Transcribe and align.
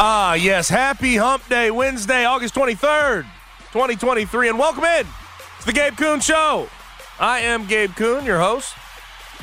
Ah, 0.00 0.34
yes. 0.34 0.68
Happy 0.68 1.16
Hump 1.16 1.48
Day, 1.48 1.72
Wednesday, 1.72 2.24
August 2.24 2.54
23rd, 2.54 3.22
2023. 3.72 4.48
And 4.48 4.56
welcome 4.56 4.84
in 4.84 5.04
to 5.04 5.66
the 5.66 5.72
Gabe 5.72 5.96
Kuhn 5.96 6.20
Show. 6.20 6.68
I 7.18 7.40
am 7.40 7.66
Gabe 7.66 7.96
Kuhn, 7.96 8.24
your 8.24 8.38
host, 8.38 8.74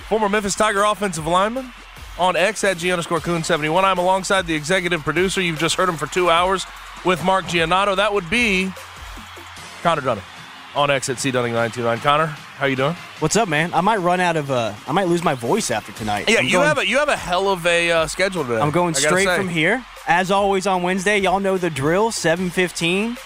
former 0.08 0.30
Memphis 0.30 0.56
Tiger 0.56 0.86
offensive 0.86 1.28
lineman 1.28 1.74
on 2.18 2.38
X 2.38 2.64
at 2.64 2.78
G 2.78 2.90
underscore 2.90 3.20
Kuhn 3.20 3.44
71. 3.44 3.84
I'm 3.84 3.98
alongside 3.98 4.48
the 4.48 4.56
executive 4.56 5.04
producer. 5.04 5.42
You've 5.42 5.60
just 5.60 5.76
heard 5.76 5.90
him 5.90 5.98
for 5.98 6.08
two 6.08 6.30
hours 6.30 6.66
with 7.04 7.22
Mark 7.26 7.44
Giannotto. 7.48 7.98
That 7.98 8.14
would 8.14 8.30
be 8.30 8.72
Connor 9.84 10.04
Dunning 10.04 10.24
on 10.74 10.90
X 10.90 11.10
at 11.10 11.20
C 11.20 11.32
Dunning 11.32 11.52
929. 11.52 12.00
Connor, 12.00 12.28
how 12.28 12.66
you 12.66 12.78
doing? 12.78 12.96
What's 13.20 13.36
up, 13.36 13.50
man? 13.50 13.74
I 13.74 13.82
might 13.82 13.98
run 13.98 14.22
out 14.22 14.38
of. 14.38 14.50
Uh, 14.50 14.74
I 14.88 14.94
might 14.94 15.10
lose 15.10 15.22
my 15.22 15.34
voice 15.34 15.70
after 15.70 15.92
tonight. 15.92 16.30
Yeah, 16.30 16.40
I'm 16.40 16.46
you 16.46 16.54
going, 16.54 16.68
have 16.68 16.78
a 16.78 16.88
you 16.88 16.98
have 17.00 17.10
a 17.10 17.18
hell 17.18 17.50
of 17.50 17.66
a 17.66 17.92
uh, 17.92 18.08
schedule 18.08 18.46
today. 18.46 18.62
I'm 18.62 18.72
going 18.72 18.94
straight 18.94 19.28
from 19.36 19.50
here. 19.50 19.84
As 20.08 20.30
always 20.32 20.68
on 20.68 20.84
Wednesday, 20.84 21.18
y'all 21.20 21.40
know 21.40 21.58
the 21.58 21.70
drill. 21.70 22.12
7:15. 22.12 23.18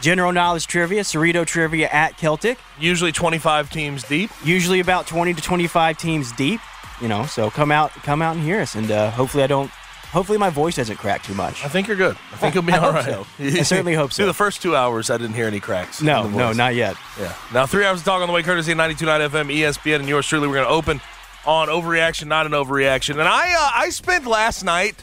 General 0.00 0.32
knowledge 0.32 0.66
trivia, 0.66 1.02
Cerrito 1.02 1.46
trivia 1.46 1.88
at 1.88 2.18
Celtic. 2.18 2.58
Usually 2.78 3.12
25 3.12 3.70
teams 3.70 4.02
deep. 4.02 4.30
Usually 4.44 4.80
about 4.80 5.06
20 5.06 5.32
to 5.34 5.40
25 5.40 5.96
teams 5.96 6.32
deep. 6.32 6.60
You 7.00 7.06
know, 7.08 7.24
so 7.26 7.50
come 7.50 7.70
out, 7.70 7.92
come 7.92 8.20
out 8.20 8.34
and 8.34 8.44
hear 8.44 8.60
us, 8.60 8.74
and 8.74 8.90
uh, 8.90 9.10
hopefully 9.12 9.44
I 9.44 9.46
don't. 9.46 9.70
Hopefully 10.10 10.36
my 10.38 10.50
voice 10.50 10.76
doesn't 10.76 10.96
crack 10.96 11.22
too 11.22 11.32
much. 11.34 11.64
I 11.64 11.68
think 11.68 11.88
you're 11.88 11.96
good. 11.96 12.16
I 12.32 12.36
think 12.36 12.54
you'll 12.54 12.64
be 12.64 12.72
I 12.74 12.78
all 12.78 12.92
right. 12.92 13.04
so. 13.04 13.26
I 13.38 13.62
certainly 13.62 13.94
hope 13.94 14.12
so. 14.12 14.16
Through 14.18 14.26
the 14.26 14.34
first 14.34 14.60
two 14.60 14.76
hours, 14.76 15.08
I 15.08 15.16
didn't 15.16 15.34
hear 15.34 15.46
any 15.46 15.58
cracks. 15.60 16.02
No, 16.02 16.28
no, 16.28 16.52
not 16.52 16.74
yet. 16.74 16.96
Yeah. 17.18 17.34
Now, 17.54 17.64
three 17.66 17.84
hours 17.86 18.00
of 18.00 18.04
talk 18.04 18.20
on 18.20 18.28
the 18.28 18.34
way, 18.34 18.42
courtesy 18.42 18.72
of 18.72 18.78
92.9 18.78 19.30
FM, 19.30 19.54
ESPN, 19.56 20.00
and 20.00 20.08
yours 20.08 20.26
truly. 20.26 20.48
We're 20.48 20.54
going 20.56 20.66
to 20.66 20.72
open 20.72 21.00
on 21.46 21.68
overreaction, 21.68 22.26
not 22.26 22.44
an 22.44 22.52
overreaction. 22.52 23.12
And 23.12 23.22
I, 23.22 23.54
uh, 23.54 23.70
I 23.74 23.88
spent 23.90 24.26
last 24.26 24.62
night 24.64 25.02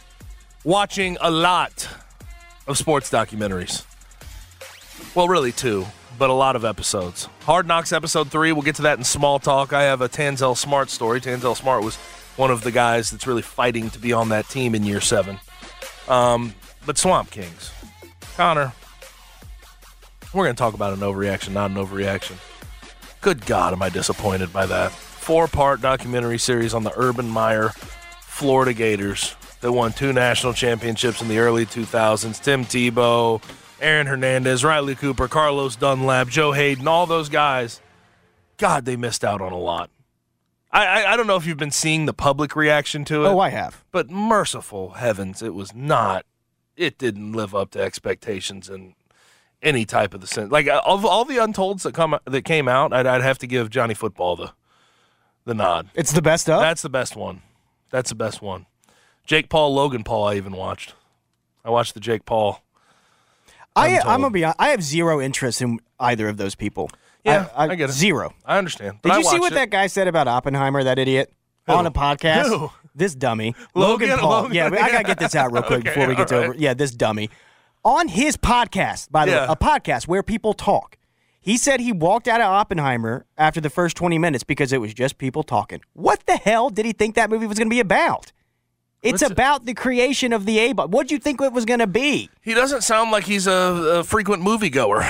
watching 0.64 1.18
a 1.22 1.32
lot 1.32 1.88
of 2.68 2.78
sports 2.78 3.10
documentaries. 3.10 3.86
Well, 5.16 5.28
really 5.28 5.52
two, 5.52 5.86
but 6.18 6.30
a 6.30 6.34
lot 6.34 6.56
of 6.56 6.66
episodes. 6.66 7.28
Hard 7.42 7.68
Knocks 7.68 7.92
episode 7.92 8.30
three. 8.30 8.52
We'll 8.52 8.62
get 8.62 8.76
to 8.76 8.84
that 8.84 8.98
in 8.98 9.04
small 9.04 9.40
talk. 9.40 9.74
I 9.74 9.84
have 9.84 10.02
a 10.02 10.10
Tanzel 10.10 10.56
Smart 10.56 10.90
story. 10.90 11.22
Tanzel 11.22 11.56
Smart 11.56 11.84
was 11.84 11.96
one 12.36 12.52
of 12.52 12.64
the 12.64 12.72
guys 12.72 13.10
that's 13.10 13.26
really 13.26 13.42
fighting 13.42 13.90
to 13.92 14.00
be 14.00 14.14
on 14.14 14.30
that 14.30 14.48
team 14.50 14.76
in 14.76 14.84
year 14.84 15.02
seven. 15.02 15.40
Um, 16.08 16.54
but 16.86 16.98
Swamp 16.98 17.32
Kings, 17.32 17.72
Connor, 18.36 18.74
we're 20.34 20.46
going 20.46 20.56
to 20.56 20.60
talk 20.60 20.74
about 20.74 20.94
an 20.94 21.00
overreaction, 21.00 21.54
not 21.54 21.72
an 21.72 21.78
overreaction. 21.78 22.38
Good 23.22 23.46
God, 23.46 23.74
am 23.74 23.82
I 23.82 23.90
disappointed 23.90 24.54
by 24.54 24.66
that? 24.66 24.92
Four 24.92 25.48
part 25.48 25.82
documentary 25.82 26.38
series 26.38 26.74
on 26.74 26.84
the 26.84 26.94
Urban 26.96 27.28
Meyer 27.28 27.70
Florida 28.22 28.74
Gators 28.74 29.36
that 29.62 29.72
won 29.72 29.92
two 29.94 30.14
national 30.14 30.54
championships 30.54 31.22
in 31.22 31.28
the 31.28 31.40
early 31.40 31.66
2000s. 31.66 32.42
Tim 32.42 32.66
Tebow, 32.66 33.42
Aaron 33.82 34.08
Hernandez, 34.08 34.64
Riley 34.64 34.96
Cooper, 34.96 35.28
Carlos 35.28 35.76
Dunlap, 35.76 36.28
Joe 36.30 36.52
Haden, 36.54 36.88
all 36.88 37.06
those 37.06 37.30
guys. 37.30 37.82
God, 38.58 38.86
they 38.86 38.96
missed 38.96 39.24
out 39.24 39.42
on 39.42 39.52
a 39.52 39.58
lot. 39.58 39.90
I, 40.72 40.86
I, 41.04 41.14
I 41.14 41.18
don't 41.18 41.28
know 41.28 41.36
if 41.36 41.46
you've 41.48 41.58
been 41.58 41.72
seeing 41.72 42.06
the 42.06 42.14
public 42.14 42.56
reaction 42.56 43.04
to 43.06 43.26
it 43.26 43.30
Oh, 43.30 43.40
I 43.40 43.50
have. 43.50 43.84
but 43.92 44.10
merciful 44.10 44.92
heavens, 44.92 45.42
it 45.42 45.54
was 45.54 45.74
not. 45.74 46.26
It 46.78 46.98
didn't 46.98 47.34
live 47.34 47.56
up 47.56 47.72
to 47.72 47.82
expectations 47.82 48.70
and 48.70 48.94
any 49.62 49.84
type 49.86 50.14
of 50.14 50.22
the 50.22 50.28
sense. 50.28 50.52
Like 50.52 50.68
uh, 50.68 50.82
of 50.86 51.04
all 51.06 51.26
the 51.26 51.38
untolds 51.38 51.84
that 51.84 51.94
come 51.94 52.18
that 52.24 52.44
came 52.44 52.68
out, 52.70 52.94
I'd, 52.94 53.06
I'd 53.06 53.22
have 53.22 53.38
to 53.40 53.48
give 53.48 53.70
Johnny 53.70 53.94
Football 53.94 54.36
the 54.38 54.52
the 55.46 55.54
nod. 55.54 55.90
It's 55.96 56.12
the 56.14 56.22
best 56.22 56.50
of. 56.50 56.62
That's 56.62 56.82
the 56.84 56.90
best 56.90 57.16
one. 57.16 57.42
That's 57.90 58.10
the 58.10 58.16
best 58.16 58.42
one. 58.42 58.68
Jake 59.30 59.48
Paul, 59.48 59.76
Logan 59.76 60.04
Paul. 60.04 60.24
I 60.28 60.36
even 60.38 60.54
watched. 60.54 60.96
I 61.64 61.70
watched 61.70 61.94
the 61.94 62.00
Jake 62.00 62.26
Paul. 62.26 62.64
I, 63.76 64.00
I'm 64.00 64.08
I'm 64.08 64.22
gonna 64.22 64.32
be. 64.32 64.44
I 64.44 64.70
have 64.70 64.82
zero 64.82 65.22
interest 65.22 65.62
in 65.62 65.80
either 66.00 66.28
of 66.28 66.38
those 66.38 66.56
people. 66.56 66.90
Yeah, 67.24 67.48
I, 67.56 67.68
I 67.68 67.76
get 67.76 67.92
it. 67.92 67.94
Zero. 67.94 68.34
I 68.44 68.58
understand. 68.58 69.04
Did 69.04 69.12
I 69.12 69.18
you 69.20 69.24
see 69.26 69.40
what 69.40 69.52
it. 69.52 69.56
that 69.56 69.70
guy 69.70 69.86
said 69.86 70.08
about 70.08 70.28
Oppenheimer? 70.28 70.84
That 70.84 70.98
idiot 70.98 71.32
on 71.68 71.86
a 71.86 71.92
podcast. 71.92 72.48
Who? 72.48 72.72
This 72.96 73.14
dummy, 73.14 73.54
Logan- 73.76 74.18
Paul. 74.18 74.32
Logan- 74.44 74.56
Yeah, 74.56 74.66
I 74.66 74.92
gotta 74.92 75.04
get 75.04 75.20
this 75.20 75.36
out 75.36 75.52
real 75.54 75.62
quick 75.72 75.82
Okay, 75.82 75.90
before 75.90 76.08
we 76.08 76.16
get 76.16 76.28
to 76.30 76.38
all 76.38 76.44
over. 76.46 76.56
Yeah, 76.58 76.74
this 76.74 76.90
dummy 76.90 77.30
on 77.86 78.08
his 78.08 78.36
podcast. 78.36 79.12
By 79.12 79.26
the 79.28 79.34
Yeah. 79.34 79.42
way, 79.46 79.54
a 79.54 79.56
podcast 79.56 80.08
where 80.08 80.24
people 80.24 80.56
talk. 80.56 80.98
He 81.40 81.56
said 81.56 81.80
he 81.82 81.92
walked 81.92 82.28
out 82.28 82.42
of 82.42 82.48
Oppenheimer 82.48 83.28
after 83.38 83.62
the 83.62 83.70
first 83.70 83.96
20 83.96 84.18
minutes 84.18 84.44
because 84.44 84.74
it 84.74 84.82
was 84.82 84.92
just 84.96 85.20
people 85.20 85.44
talking. 85.44 85.82
What 85.94 86.26
the 86.26 86.36
hell 86.36 86.72
did 86.72 86.86
he 86.86 86.94
think 86.94 87.14
that 87.14 87.30
movie 87.30 87.46
was 87.46 87.60
going 87.60 87.68
to 87.70 87.74
be 87.74 87.80
about? 87.80 88.32
It's 89.02 89.22
about 89.22 89.66
the 89.66 89.74
creation 89.74 90.34
of 90.34 90.46
the 90.46 90.60
A 90.60 90.74
bomb. 90.74 90.92
What 90.92 91.08
do 91.08 91.16
you 91.16 91.20
think 91.20 91.42
it 91.42 91.54
was 91.54 91.66
going 91.66 91.80
to 91.80 91.88
be? 91.88 92.30
He 92.42 92.54
doesn't 92.54 92.82
sound 92.84 93.12
like 93.12 93.24
he's 93.24 93.48
a, 93.48 93.52
a 94.00 94.04
frequent 94.04 94.44
moviegoer. 94.44 95.08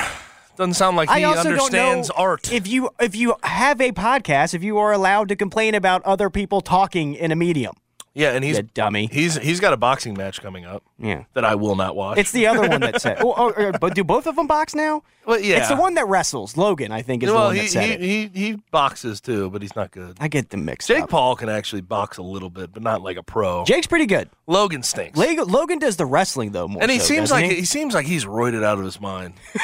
Doesn't 0.57 0.73
sound 0.73 0.97
like 0.97 1.09
he 1.09 1.23
also 1.23 1.49
understands 1.49 2.09
don't 2.09 2.17
know 2.17 2.23
art. 2.23 2.51
If 2.51 2.67
you 2.67 2.89
if 2.99 3.15
you 3.15 3.35
have 3.43 3.79
a 3.79 3.91
podcast, 3.93 4.53
if 4.53 4.61
you 4.61 4.77
are 4.77 4.91
allowed 4.91 5.29
to 5.29 5.35
complain 5.35 5.73
about 5.73 6.03
other 6.03 6.29
people 6.29 6.59
talking 6.59 7.15
in 7.15 7.31
a 7.31 7.35
medium, 7.35 7.75
yeah, 8.19 8.31
and 8.33 8.43
he's 8.43 8.57
a 8.57 8.63
dummy. 8.63 9.07
He's 9.11 9.37
he's 9.37 9.59
got 9.59 9.71
a 9.71 9.77
boxing 9.77 10.13
match 10.13 10.41
coming 10.41 10.65
up 10.65 10.83
Yeah. 10.99 11.23
that 11.33 11.45
I 11.45 11.55
will 11.55 11.75
not 11.75 11.95
watch. 11.95 12.17
It's 12.17 12.31
the 12.31 12.47
other 12.47 12.67
one 12.67 12.81
that 12.81 13.01
said. 13.01 13.17
Oh, 13.29 13.33
oh, 13.35 13.53
oh, 13.55 13.71
but 13.79 13.95
do 13.95 14.03
both 14.03 14.27
of 14.27 14.35
them 14.35 14.47
box 14.47 14.73
now? 14.75 15.03
Well, 15.25 15.39
yeah. 15.39 15.57
It's 15.57 15.69
the 15.69 15.75
one 15.75 15.93
that 15.95 16.07
wrestles. 16.07 16.55
Logan, 16.57 16.91
I 16.91 17.01
think, 17.01 17.23
is 17.23 17.29
the 17.29 17.35
one 17.35 17.55
he, 17.55 17.61
that 17.61 17.69
said 17.69 17.99
he, 18.01 18.23
it. 18.23 18.31
he 18.35 18.45
he 18.45 18.53
boxes 18.71 19.19
too, 19.21 19.49
but 19.49 19.61
he's 19.61 19.75
not 19.75 19.91
good. 19.91 20.17
I 20.19 20.27
get 20.27 20.49
the 20.49 20.57
mixed 20.57 20.87
Jake 20.87 21.03
up. 21.03 21.09
Paul 21.09 21.35
can 21.35 21.49
actually 21.49 21.81
box 21.81 22.17
a 22.17 22.23
little 22.23 22.49
bit, 22.49 22.71
but 22.73 22.81
not 22.83 23.01
like 23.01 23.17
a 23.17 23.23
pro. 23.23 23.63
Jake's 23.65 23.87
pretty 23.87 24.05
good. 24.05 24.29
Logan 24.49 24.83
stinks. 24.83 25.17
Logan 25.17 25.79
does 25.79 25.95
the 25.97 26.05
wrestling 26.05 26.51
though 26.51 26.67
more. 26.67 26.81
and 26.81 26.89
he 26.91 26.99
so, 26.99 27.05
seems 27.05 27.31
like 27.31 27.45
he? 27.45 27.55
he? 27.57 27.65
seems 27.65 27.93
like 27.93 28.05
he's 28.07 28.25
roided 28.25 28.63
out 28.63 28.79
of 28.79 28.83
his 28.83 28.99
mind. 28.99 29.33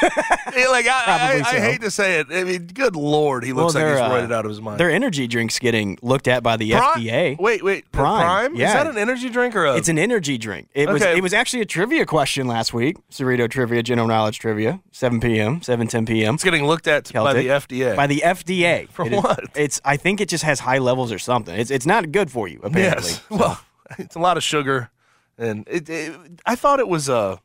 Like 0.56 0.86
I, 0.86 1.00
I, 1.00 1.04
Probably 1.04 1.42
I 1.42 1.52
so. 1.52 1.60
hate 1.60 1.80
to 1.82 1.90
say 1.90 2.20
it. 2.20 2.26
I 2.30 2.44
mean, 2.44 2.66
good 2.68 2.96
lord, 2.96 3.44
he 3.44 3.52
looks 3.52 3.74
Well, 3.74 3.84
like 3.84 3.92
he's 3.94 4.00
uh, 4.00 4.10
roided 4.10 4.32
out 4.32 4.44
of 4.46 4.48
his 4.50 4.60
mind. 4.60 4.80
Their 4.80 4.90
energy 4.90 5.26
drinks 5.26 5.58
getting 5.58 5.98
looked 6.02 6.28
at 6.28 6.42
by 6.42 6.56
the 6.56 6.70
Prime- 6.72 6.98
FDA. 7.02 7.38
Wait, 7.38 7.62
wait, 7.62 7.90
Prime, 7.92 8.20
Prime? 8.22 8.56
yeah. 8.56 8.68
Is 8.68 8.72
that 8.72 8.86
an 8.86 8.96
energy 8.96 9.28
drink 9.28 9.54
or 9.54 9.66
a? 9.66 9.76
It's 9.76 9.88
an 9.88 9.98
energy 9.98 10.38
drink. 10.38 10.68
It 10.74 10.88
was 10.88 11.02
Okay. 11.02 11.16
it 11.18 11.22
was 11.22 11.34
actually 11.34 11.60
a 11.62 11.66
trivia 11.66 12.06
question 12.06 12.46
last 12.46 12.72
week. 12.72 12.96
Cerrito 13.10 13.50
trivia, 13.50 13.82
general 13.82 14.08
knowledge 14.08 14.38
trivia, 14.38 14.80
7 14.92 15.20
p.m., 15.20 15.60
7 15.62 15.86
10 15.88 16.06
p.m. 16.06 16.34
It's 16.34 16.44
getting 16.44 16.64
looked 16.66 16.86
at 16.86 17.12
by 17.12 17.34
the 17.34 17.48
FDA. 17.48 17.94
By 17.96 18.06
the 18.06 18.22
FDA. 18.24 18.88
For 18.90 19.06
It 19.06 19.12
is- 19.12 19.22
what? 19.22 19.40
It's 19.54 19.80
I 19.84 19.96
think 19.98 20.20
it 20.22 20.28
just 20.30 20.44
has 20.44 20.60
high 20.60 20.78
levels 20.78 21.12
or 21.12 21.18
something. 21.18 21.54
It's 21.58 21.70
it's 21.70 21.86
not 21.86 22.12
good 22.12 22.30
for 22.30 22.48
you 22.48 22.60
apparently. 22.62 23.10
yes. 23.10 23.22
Well, 23.30 23.60
it's 23.98 24.16
a 24.16 24.18
lot 24.18 24.36
of 24.36 24.42
sugar, 24.42 24.90
and 25.38 25.66
it, 25.68 25.88
it, 25.88 26.16
I 26.44 26.54
thought 26.54 26.80
it 26.80 26.88
was 26.88 27.08
a 27.08 27.40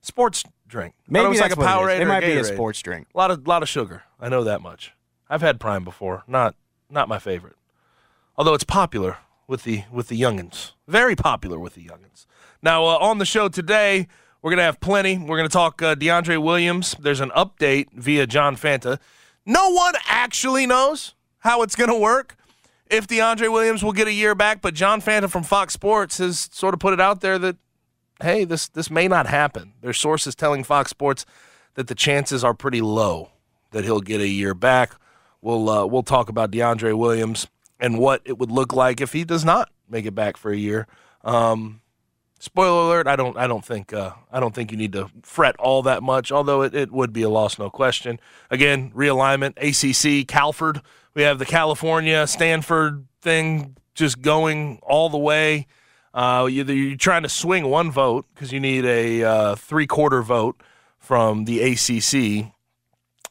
sports 0.00 0.44
drink. 0.66 0.94
Maybe 1.08 1.26
it 1.26 1.28
was 1.28 1.40
like 1.40 1.56
a 1.56 1.60
it 1.60 1.64
Powerade. 1.64 2.00
It 2.00 2.02
or 2.02 2.06
might 2.06 2.20
be 2.20 2.32
a 2.32 2.44
sports 2.44 2.80
drink. 2.80 3.08
A 3.14 3.18
lot 3.18 3.30
of 3.30 3.46
lot 3.46 3.62
of 3.62 3.68
sugar. 3.68 4.04
I 4.20 4.28
know 4.28 4.44
that 4.44 4.60
much. 4.60 4.92
I've 5.28 5.42
had 5.42 5.60
Prime 5.60 5.84
before. 5.84 6.22
Not 6.26 6.54
not 6.90 7.08
my 7.08 7.18
favorite. 7.18 7.56
Although 8.36 8.54
it's 8.54 8.64
popular 8.64 9.18
with 9.46 9.64
the 9.64 9.84
with 9.90 10.08
the 10.08 10.20
youngins. 10.20 10.72
Very 10.86 11.16
popular 11.16 11.58
with 11.58 11.74
the 11.74 11.84
youngins. 11.84 12.26
Now 12.62 12.84
uh, 12.84 12.98
on 12.98 13.18
the 13.18 13.26
show 13.26 13.48
today, 13.48 14.08
we're 14.42 14.50
gonna 14.50 14.62
have 14.62 14.80
plenty. 14.80 15.18
We're 15.18 15.36
gonna 15.36 15.48
talk 15.48 15.82
uh, 15.82 15.94
DeAndre 15.94 16.42
Williams. 16.42 16.94
There's 16.98 17.20
an 17.20 17.30
update 17.30 17.92
via 17.92 18.26
John 18.26 18.56
Fanta. 18.56 18.98
No 19.44 19.70
one 19.70 19.94
actually 20.08 20.66
knows 20.66 21.14
how 21.38 21.62
it's 21.62 21.76
gonna 21.76 21.98
work. 21.98 22.36
If 22.90 23.06
DeAndre 23.06 23.50
Williams 23.50 23.82
will 23.82 23.92
get 23.92 24.06
a 24.06 24.12
year 24.12 24.34
back, 24.34 24.60
but 24.60 24.74
John 24.74 25.00
Fanta 25.00 25.28
from 25.28 25.42
Fox 25.42 25.72
Sports 25.72 26.18
has 26.18 26.48
sort 26.52 26.74
of 26.74 26.80
put 26.80 26.92
it 26.92 27.00
out 27.00 27.20
there 27.20 27.38
that 27.38 27.56
hey, 28.22 28.44
this 28.44 28.68
this 28.68 28.90
may 28.90 29.08
not 29.08 29.26
happen. 29.26 29.74
There's 29.80 29.98
sources 29.98 30.34
telling 30.34 30.64
Fox 30.64 30.90
Sports 30.90 31.26
that 31.74 31.88
the 31.88 31.94
chances 31.94 32.42
are 32.44 32.54
pretty 32.54 32.80
low 32.80 33.30
that 33.72 33.84
he'll 33.84 34.00
get 34.00 34.20
a 34.20 34.28
year 34.28 34.54
back. 34.54 34.94
We'll 35.40 35.68
uh, 35.68 35.86
we'll 35.86 36.02
talk 36.02 36.28
about 36.28 36.50
DeAndre 36.50 36.96
Williams 36.96 37.46
and 37.78 37.98
what 37.98 38.22
it 38.24 38.38
would 38.38 38.50
look 38.50 38.72
like 38.72 39.00
if 39.00 39.12
he 39.12 39.24
does 39.24 39.44
not 39.44 39.70
make 39.88 40.06
it 40.06 40.14
back 40.14 40.36
for 40.36 40.50
a 40.50 40.56
year. 40.56 40.86
Um, 41.24 41.80
spoiler 42.38 42.86
alert: 42.86 43.06
I 43.06 43.16
don't 43.16 43.36
I 43.36 43.46
don't 43.46 43.64
think 43.64 43.92
uh, 43.92 44.12
I 44.32 44.40
don't 44.40 44.54
think 44.54 44.70
you 44.70 44.78
need 44.78 44.92
to 44.92 45.10
fret 45.22 45.56
all 45.58 45.82
that 45.82 46.02
much. 46.02 46.32
Although 46.32 46.62
it, 46.62 46.74
it 46.74 46.90
would 46.90 47.12
be 47.12 47.22
a 47.22 47.28
loss, 47.28 47.58
no 47.58 47.70
question. 47.70 48.18
Again, 48.50 48.90
realignment, 48.92 49.54
ACC, 49.58 50.26
Calford. 50.26 50.80
We 51.16 51.22
have 51.22 51.38
the 51.38 51.46
California 51.46 52.26
Stanford 52.26 53.06
thing 53.22 53.78
just 53.94 54.20
going 54.20 54.80
all 54.82 55.08
the 55.08 55.16
way. 55.16 55.66
Uh, 56.12 56.46
you, 56.50 56.62
you're 56.62 56.96
trying 56.98 57.22
to 57.22 57.30
swing 57.30 57.70
one 57.70 57.90
vote 57.90 58.26
because 58.34 58.52
you 58.52 58.60
need 58.60 58.84
a 58.84 59.24
uh, 59.24 59.54
three 59.54 59.86
quarter 59.86 60.20
vote 60.20 60.62
from 60.98 61.46
the 61.46 61.62
ACC. 61.62 62.52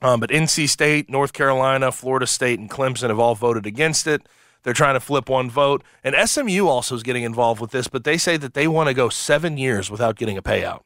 Um, 0.01 0.19
but 0.19 0.31
NC 0.31 0.67
State, 0.67 1.11
North 1.11 1.31
Carolina, 1.31 1.91
Florida 1.91 2.25
State, 2.25 2.57
and 2.57 2.71
Clemson 2.71 3.09
have 3.09 3.19
all 3.19 3.35
voted 3.35 3.67
against 3.67 4.07
it. 4.07 4.27
They're 4.63 4.73
trying 4.73 4.95
to 4.95 4.99
flip 4.99 5.29
one 5.29 5.51
vote. 5.51 5.83
And 6.03 6.15
SMU 6.27 6.67
also 6.67 6.95
is 6.95 7.03
getting 7.03 7.21
involved 7.21 7.61
with 7.61 7.69
this, 7.69 7.87
but 7.87 8.03
they 8.03 8.17
say 8.17 8.35
that 8.35 8.55
they 8.55 8.67
want 8.67 8.87
to 8.89 8.95
go 8.95 9.09
seven 9.09 9.59
years 9.59 9.91
without 9.91 10.15
getting 10.15 10.39
a 10.39 10.41
payout 10.41 10.81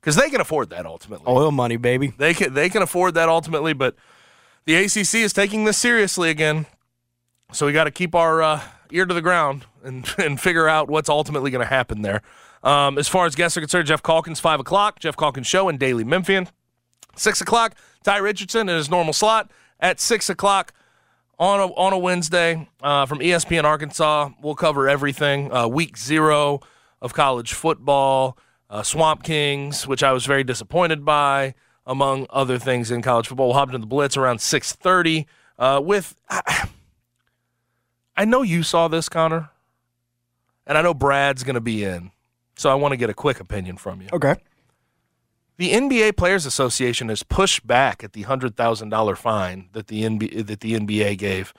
because 0.00 0.16
they 0.16 0.30
can 0.30 0.40
afford 0.40 0.70
that 0.70 0.84
ultimately. 0.84 1.26
Oil 1.28 1.52
money, 1.52 1.76
baby. 1.76 2.12
They 2.18 2.34
can 2.34 2.54
they 2.54 2.70
can 2.70 2.82
afford 2.82 3.14
that 3.14 3.28
ultimately, 3.28 3.72
but 3.72 3.94
the 4.66 4.76
ACC 4.76 5.14
is 5.16 5.32
taking 5.32 5.64
this 5.64 5.76
seriously 5.76 6.30
again. 6.30 6.66
So 7.52 7.66
we 7.66 7.72
got 7.72 7.84
to 7.84 7.90
keep 7.90 8.14
our 8.14 8.42
uh, 8.42 8.60
ear 8.90 9.06
to 9.06 9.14
the 9.14 9.22
ground 9.22 9.66
and 9.82 10.06
and 10.18 10.40
figure 10.40 10.68
out 10.68 10.88
what's 10.88 11.08
ultimately 11.08 11.50
going 11.50 11.64
to 11.64 11.68
happen 11.68 12.02
there. 12.02 12.22
Um, 12.62 12.96
as 12.98 13.08
far 13.08 13.26
as 13.26 13.34
guests 13.34 13.56
are 13.56 13.60
concerned, 13.60 13.86
Geoff 13.86 14.02
Calkins 14.02 14.40
five 14.40 14.60
o'clock, 14.60 14.98
Geoff 15.00 15.16
Calkins 15.16 15.46
show 15.46 15.68
and 15.68 15.78
Daily 15.78 16.04
Memphian. 16.04 16.48
Six 17.16 17.40
o'clock, 17.40 17.76
Ty 18.02 18.18
Richardson 18.18 18.68
in 18.68 18.76
his 18.76 18.90
normal 18.90 19.12
slot 19.12 19.50
at 19.78 20.00
six 20.00 20.28
o'clock 20.28 20.72
on 21.38 21.60
a, 21.60 21.66
on 21.74 21.92
a 21.92 21.98
Wednesday 21.98 22.68
uh, 22.82 23.06
from 23.06 23.18
ESPN 23.18 23.64
Arkansas. 23.64 24.30
We'll 24.42 24.54
cover 24.54 24.88
everything. 24.88 25.52
Uh, 25.52 25.68
week 25.68 25.96
zero 25.96 26.60
of 27.00 27.12
college 27.14 27.52
football, 27.52 28.38
uh, 28.70 28.82
Swamp 28.82 29.22
Kings, 29.22 29.86
which 29.86 30.02
I 30.02 30.12
was 30.12 30.26
very 30.26 30.42
disappointed 30.42 31.04
by, 31.04 31.54
among 31.86 32.26
other 32.30 32.58
things 32.58 32.90
in 32.90 33.02
college 33.02 33.28
football. 33.28 33.48
We'll 33.48 33.56
hop 33.56 33.68
into 33.68 33.78
the 33.78 33.86
Blitz 33.86 34.16
around 34.16 34.40
six 34.40 34.72
thirty. 34.72 35.26
Uh, 35.58 35.80
with, 35.82 36.16
I, 36.28 36.68
I 38.16 38.24
know 38.24 38.42
you 38.42 38.62
saw 38.62 38.88
this, 38.88 39.08
Connor, 39.08 39.50
and 40.66 40.76
I 40.76 40.82
know 40.82 40.94
Brad's 40.94 41.44
going 41.44 41.54
to 41.54 41.60
be 41.60 41.84
in, 41.84 42.10
so 42.56 42.70
I 42.70 42.74
want 42.74 42.92
to 42.92 42.96
get 42.96 43.10
a 43.10 43.14
quick 43.14 43.40
opinion 43.40 43.76
from 43.76 44.00
you. 44.00 44.08
Okay. 44.12 44.36
The 45.56 45.72
NBA 45.72 46.16
Players 46.16 46.46
Association 46.46 47.08
has 47.10 47.22
pushed 47.22 47.64
back 47.64 48.02
at 48.02 48.12
the 48.12 48.22
hundred 48.22 48.56
thousand 48.56 48.88
dollar 48.88 49.14
fine 49.14 49.68
that 49.72 49.86
the 49.86 50.02
NBA, 50.02 50.46
that 50.46 50.60
the 50.60 50.74
NBA 50.74 51.18
gave 51.18 51.54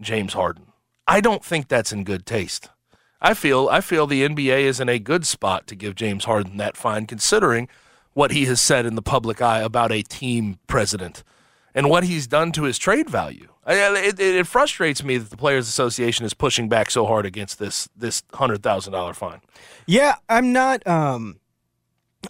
James 0.00 0.34
Harden. 0.34 0.66
I 1.06 1.20
don't 1.20 1.44
think 1.44 1.66
that's 1.66 1.92
in 1.92 2.04
good 2.04 2.24
taste. 2.24 2.68
I 3.20 3.34
feel 3.34 3.68
I 3.68 3.80
feel 3.80 4.06
the 4.06 4.26
NBA 4.26 4.60
is 4.62 4.78
in 4.78 4.88
a 4.88 4.98
good 4.98 5.26
spot 5.26 5.66
to 5.66 5.74
give 5.74 5.94
James 5.94 6.24
Harden 6.24 6.56
that 6.58 6.76
fine, 6.76 7.06
considering 7.06 7.68
what 8.12 8.30
he 8.32 8.44
has 8.46 8.60
said 8.60 8.86
in 8.86 8.94
the 8.94 9.02
public 9.02 9.40
eye 9.40 9.60
about 9.60 9.92
a 9.92 10.02
team 10.02 10.58
president 10.66 11.22
and 11.74 11.88
what 11.88 12.04
he's 12.04 12.26
done 12.26 12.52
to 12.52 12.64
his 12.64 12.78
trade 12.78 13.08
value. 13.08 13.48
It, 13.66 14.18
it, 14.18 14.20
it 14.20 14.46
frustrates 14.46 15.04
me 15.04 15.18
that 15.18 15.30
the 15.30 15.36
Players 15.36 15.68
Association 15.68 16.26
is 16.26 16.34
pushing 16.34 16.68
back 16.68 16.90
so 16.90 17.06
hard 17.06 17.26
against 17.26 17.58
this 17.58 17.88
this 17.94 18.22
hundred 18.34 18.62
thousand 18.62 18.92
dollar 18.92 19.14
fine. 19.14 19.40
Yeah, 19.86 20.16
I'm 20.28 20.52
not. 20.52 20.84
Um, 20.86 21.38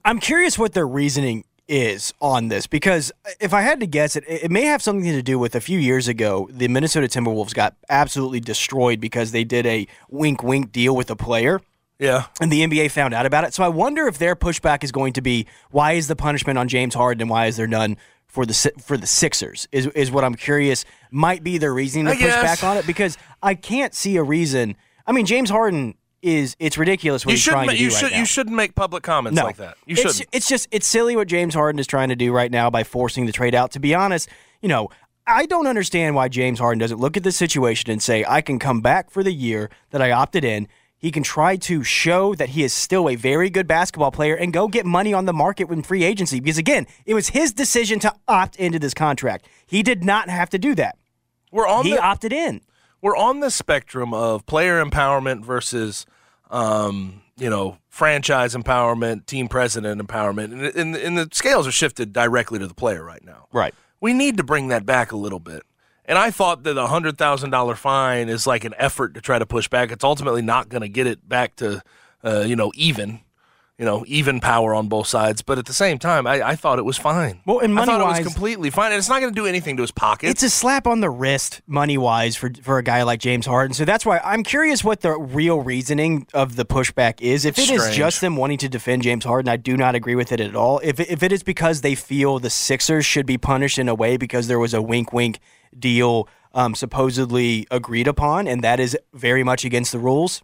I'm 0.05 0.21
curious 0.21 0.59
what 0.59 0.73
their 0.73 0.87
reasoning 0.87 1.45
is 1.71 2.13
on 2.21 2.49
this 2.49 2.67
because 2.67 3.13
if 3.41 3.55
I 3.55 3.61
had 3.63 3.79
to 3.81 3.87
guess 3.87 4.17
it, 4.17 4.25
it 4.27 4.51
may 4.51 4.65
have 4.65 4.83
something 4.83 5.05
to 5.05 5.23
do 5.23 5.39
with 5.39 5.55
a 5.55 5.61
few 5.61 5.79
years 5.79 6.09
ago, 6.09 6.49
the 6.51 6.67
Minnesota 6.67 7.07
Timberwolves 7.07 7.55
got 7.55 7.77
absolutely 7.89 8.41
destroyed 8.41 9.01
because 9.01 9.31
they 9.31 9.45
did 9.45 9.67
a 9.67 9.87
wink 10.11 10.43
wink 10.43 10.73
deal 10.73 10.97
with 10.97 11.11
a 11.11 11.17
player. 11.17 11.61
Yeah. 12.01 12.27
And 12.41 12.51
the 12.51 12.63
NBA 12.67 12.91
found 12.91 13.15
out 13.15 13.27
about 13.27 13.45
it. 13.45 13.55
So 13.55 13.63
I 13.63 13.69
wonder 13.69 14.07
if 14.09 14.19
their 14.19 14.35
pushback 14.35 14.83
is 14.83 14.91
going 14.91 15.13
to 15.13 15.21
be 15.21 15.47
why 15.71 15.93
is 15.93 16.09
the 16.09 16.17
punishment 16.17 16.59
on 16.59 16.67
James 16.67 16.95
Harden 16.95 17.21
and 17.21 17.31
why 17.31 17.47
is 17.47 17.57
there 17.57 17.67
none 17.69 17.97
for 18.27 18.47
the 18.47 18.73
for 18.83 18.97
the 18.97 19.07
Sixers? 19.07 19.69
Is 19.71 19.87
is 19.89 20.11
what 20.11 20.25
I'm 20.25 20.35
curious 20.35 20.85
might 21.11 21.45
be 21.45 21.59
their 21.59 21.75
reasoning 21.75 22.07
to 22.07 22.13
I 22.13 22.15
push 22.15 22.25
guess. 22.25 22.43
back 22.61 22.65
on 22.69 22.77
it 22.79 22.87
because 22.87 23.19
I 23.43 23.55
can't 23.55 23.95
see 23.95 24.17
a 24.17 24.23
reason. 24.23 24.77
I 25.07 25.13
mean, 25.13 25.27
James 25.27 25.51
Harden 25.51 25.95
is 26.23 26.57
it's 26.59 26.77
ridiculous 26.79 27.25
what 27.27 27.31
You 27.33 27.37
he's 27.37 27.45
trying 27.45 27.67
ma- 27.67 27.73
to 27.73 27.79
do 27.79 27.85
You 27.85 27.91
right 27.91 27.99
should. 27.99 28.13
now. 28.13 28.19
You 28.19 28.25
shouldn't 28.27 28.57
make 28.57 28.75
public 28.75 29.03
comments 29.03 29.37
No, 29.37 29.45
like 29.45 29.57
that. 29.57 29.77
You 29.87 29.97
shouldn't. 29.97 30.23
It's 30.33 30.49
just 30.49 30.69
it's 30.71 30.87
silly 30.87 31.17
what 31.17 31.29
James 31.29 31.55
Harden 31.55 31.79
is 31.79 31.87
trying 31.87 32.09
to 32.11 32.17
do 32.17 32.33
right 32.33 32.51
now 32.51 32.71
by 32.71 32.83
forcing 32.85 33.27
the 33.27 33.33
trade 33.33 33.55
out. 33.55 33.73
To 33.73 33.81
be 33.81 33.95
honest, 33.95 34.29
you 34.63 34.69
know, 34.69 34.89
I 35.27 35.47
don't 35.47 35.67
understand 35.67 36.15
why 36.15 36.29
James 36.29 36.59
Harden 36.59 36.79
doesn't 36.79 36.99
look 36.99 37.17
at 37.17 37.25
the 37.25 37.33
situation 37.33 37.91
and 37.91 38.03
say, 38.03 38.25
"I 38.27 38.41
can 38.41 38.59
come 38.59 38.81
back 38.81 39.11
for 39.11 39.23
the 39.23 39.33
year 39.33 39.71
that 39.91 40.01
I 40.01 40.11
opted 40.13 40.45
in." 40.45 40.67
He 41.01 41.11
can 41.11 41.23
try 41.23 41.57
to 41.57 41.83
show 41.83 42.35
that 42.35 42.51
he 42.51 42.63
is 42.63 42.73
still 42.75 43.09
a 43.09 43.17
very 43.17 43.49
good 43.49 43.67
basketball 43.67 44.11
player 44.11 44.35
and 44.35 44.53
go 44.53 44.69
get 44.69 44.85
money 44.85 45.15
on 45.15 45.25
the 45.25 45.33
market 45.33 45.65
with 45.65 45.85
free 45.87 46.05
agency. 46.05 46.41
Because 46.41 46.59
again, 46.59 46.87
it 47.07 47.15
was 47.15 47.31
his 47.31 47.53
decision 47.55 47.99
to 48.01 48.15
opt 48.29 48.57
into 48.57 48.79
this 48.79 48.93
contract. 48.93 49.49
He 49.67 49.83
did 49.83 50.05
not 50.05 50.29
have 50.29 50.51
to 50.51 50.59
do 50.59 50.75
that. 50.75 50.99
We're 51.51 51.67
on 51.67 51.87
He 51.87 51.93
the 51.93 52.03
opted 52.03 52.33
in. 52.35 52.61
we're 53.01 53.17
on 53.17 53.41
the 53.41 53.51
spectrum 53.51 54.13
of 54.13 54.45
player 54.45 54.85
empowerment 54.85 55.43
versus, 55.43 56.05
um, 56.51 57.23
you 57.39 57.49
know, 57.49 57.79
franchise 57.89 58.55
empowerment, 58.55 59.25
team 59.25 59.49
president 59.49 60.07
empowerment, 60.07 60.53
and, 60.53 60.63
and, 60.77 60.97
and 60.97 61.17
the 61.19 61.29
scales 61.33 61.67
are 61.67 61.73
shifted 61.73 62.13
directly 62.13 62.59
to 62.59 62.67
the 62.67 62.75
player 62.75 63.03
right 63.03 63.25
now. 63.25 63.47
Right. 63.53 63.75
We 64.01 64.13
need 64.13 64.37
to 64.37 64.45
bring 64.45 64.69
that 64.69 64.85
back 64.85 65.13
a 65.13 65.17
little 65.17 65.41
bit. 65.41 65.63
And 66.11 66.19
I 66.19 66.33
thought 66.33 66.65
that 66.65 66.77
a 66.77 66.89
hundred 66.89 67.19
thousand 67.19 67.51
dollar 67.51 67.77
fine 67.77 68.29
is 68.29 68.45
like 68.45 68.65
an 68.65 68.75
effort 68.77 69.15
to 69.15 69.21
try 69.21 69.39
to 69.39 69.47
push 69.47 69.69
back. 69.69 69.93
It's 69.93 70.03
ultimately 70.03 70.43
not 70.43 70.69
going 70.69 70.81
to 70.83 70.89
get 70.89 71.07
it 71.07 71.29
back 71.29 71.55
to, 71.57 71.85
uh, 72.25 72.41
you 72.41 72.57
know, 72.57 72.73
even, 72.75 73.21
you 73.81 73.87
know, 73.87 74.05
even 74.07 74.41
power 74.41 74.75
on 74.75 74.89
both 74.89 75.07
sides. 75.07 75.41
But 75.41 75.57
at 75.57 75.65
the 75.65 75.73
same 75.73 75.99
time, 75.99 76.27
I, 76.27 76.49
I 76.49 76.55
thought 76.55 76.79
it 76.79 76.85
was 76.85 76.99
fine. 76.99 77.41
Well, 77.47 77.61
and 77.61 77.81
I 77.81 77.87
thought 77.87 78.03
it 78.03 78.05
was 78.05 78.21
completely 78.21 78.69
fine, 78.69 78.93
and 78.93 78.99
it's 78.99 79.09
not 79.09 79.21
going 79.21 79.33
to 79.33 79.41
do 79.41 79.47
anything 79.47 79.79
to 79.79 79.83
his 79.83 79.91
pocket. 79.91 80.29
It's 80.29 80.43
a 80.43 80.51
slap 80.51 80.87
on 80.87 81.01
the 81.01 81.09
wrist, 81.09 81.63
money 81.67 81.97
wise, 81.97 82.37
for 82.37 82.51
for 82.63 82.77
a 82.77 82.83
guy 82.83 83.05
like 83.05 83.21
James 83.21 83.47
Harden. 83.47 83.73
So 83.73 83.87
that's 83.87 84.05
why 84.05 84.21
I'm 84.23 84.43
curious 84.43 84.85
what 84.85 85.01
the 85.01 85.19
real 85.19 85.63
reasoning 85.63 86.27
of 86.35 86.57
the 86.57 86.67
pushback 86.67 87.23
is. 87.23 87.47
If 87.47 87.59
it 87.59 87.71
is 87.71 87.97
just 87.97 88.21
them 88.21 88.37
wanting 88.37 88.59
to 88.59 88.69
defend 88.69 89.03
James 89.03 89.25
Harden, 89.25 89.49
I 89.49 89.57
do 89.57 89.79
not 89.79 89.95
agree 89.95 90.15
with 90.15 90.31
it 90.31 90.41
at 90.41 90.55
all. 90.55 90.79
If 90.85 91.01
if 91.01 91.23
it 91.23 91.33
is 91.33 91.43
because 91.43 91.81
they 91.81 91.95
feel 91.95 92.39
the 92.39 92.51
Sixers 92.51 93.07
should 93.07 93.25
be 93.25 93.39
punished 93.39 93.79
in 93.79 93.89
a 93.89 93.95
way 93.95 94.19
because 94.19 94.47
there 94.47 94.59
was 94.59 94.75
a 94.75 94.83
wink 94.83 95.15
wink 95.15 95.41
deal 95.79 96.29
um, 96.53 96.75
supposedly 96.75 97.67
agreed 97.71 98.09
upon, 98.09 98.47
and 98.47 98.63
that 98.63 98.79
is 98.79 98.95
very 99.15 99.43
much 99.43 99.65
against 99.65 99.93
the 99.93 99.99
rules. 99.99 100.43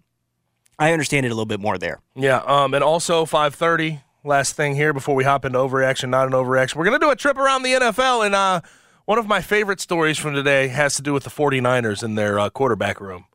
I 0.79 0.93
understand 0.93 1.25
it 1.25 1.31
a 1.31 1.33
little 1.35 1.47
bit 1.47 1.61
more 1.61 1.79
there. 1.79 2.01
Yeah, 2.15 2.39
um, 2.47 2.75
and 2.75 2.85
also 2.85 3.25
5:30. 3.25 4.03
Last 4.25 4.55
thing 4.55 4.75
here 4.75 4.93
before 4.93 5.15
we 5.15 5.23
hop 5.25 5.45
into 5.45 5.59
overreaction, 5.59 6.09
not 6.09 6.27
an 6.27 6.33
overreaction. 6.33 6.75
We're 6.77 6.85
gonna 6.85 6.99
do 6.99 7.11
a 7.11 7.17
trip 7.17 7.37
around 7.39 7.63
the 7.63 7.73
NFL, 7.75 8.27
and 8.27 8.35
uh, 8.35 8.61
one 9.05 9.19
of 9.19 9.27
my 9.27 9.41
favorite 9.41 9.81
stories 9.81 10.19
from 10.19 10.35
today 10.35 10.69
has 10.69 10.97
to 10.97 11.03
do 11.03 11.13
with 11.13 11.23
the 11.25 11.31
49ers 11.31 12.03
in 12.03 12.17
their 12.17 12.39
uh, 12.39 12.51
quarterback 12.51 13.01
room. 13.01 13.27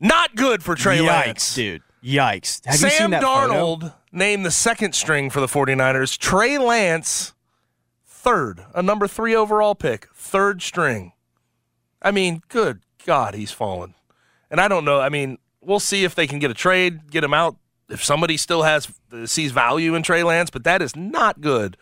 Not 0.00 0.36
good 0.36 0.62
for 0.62 0.74
Trey 0.74 0.98
Yikes, 0.98 1.06
Lance. 1.26 1.54
dude. 1.54 1.82
Yikes. 2.04 2.64
Have 2.66 2.74
you 2.74 2.80
seen 2.80 2.90
Sam 2.90 3.10
that 3.10 3.22
photo? 3.22 3.52
Darnold 3.54 3.94
named 4.12 4.44
the 4.46 4.50
second 4.50 4.94
string 4.94 5.30
for 5.30 5.40
the 5.40 5.46
49ers. 5.46 6.16
Trey 6.18 6.58
Lance, 6.58 7.32
third, 8.06 8.64
a 8.74 8.82
number 8.82 9.08
three 9.08 9.34
overall 9.34 9.74
pick, 9.74 10.06
third 10.14 10.62
string. 10.62 11.12
I 12.02 12.10
mean, 12.10 12.42
good 12.48 12.80
God, 13.06 13.34
he's 13.34 13.50
fallen. 13.50 13.94
And 14.50 14.60
I 14.60 14.68
don't 14.68 14.84
know. 14.84 15.00
I 15.00 15.08
mean, 15.08 15.38
we'll 15.64 15.80
see 15.80 16.04
if 16.04 16.14
they 16.14 16.26
can 16.26 16.38
get 16.38 16.50
a 16.50 16.54
trade, 16.54 17.10
get 17.10 17.24
him 17.24 17.34
out. 17.34 17.56
If 17.88 18.02
somebody 18.02 18.36
still 18.36 18.62
has 18.62 18.88
sees 19.26 19.52
value 19.52 19.94
in 19.94 20.02
Trey 20.02 20.22
Lance, 20.22 20.50
but 20.50 20.64
that 20.64 20.80
is 20.80 20.96
not 20.96 21.40
good. 21.40 21.76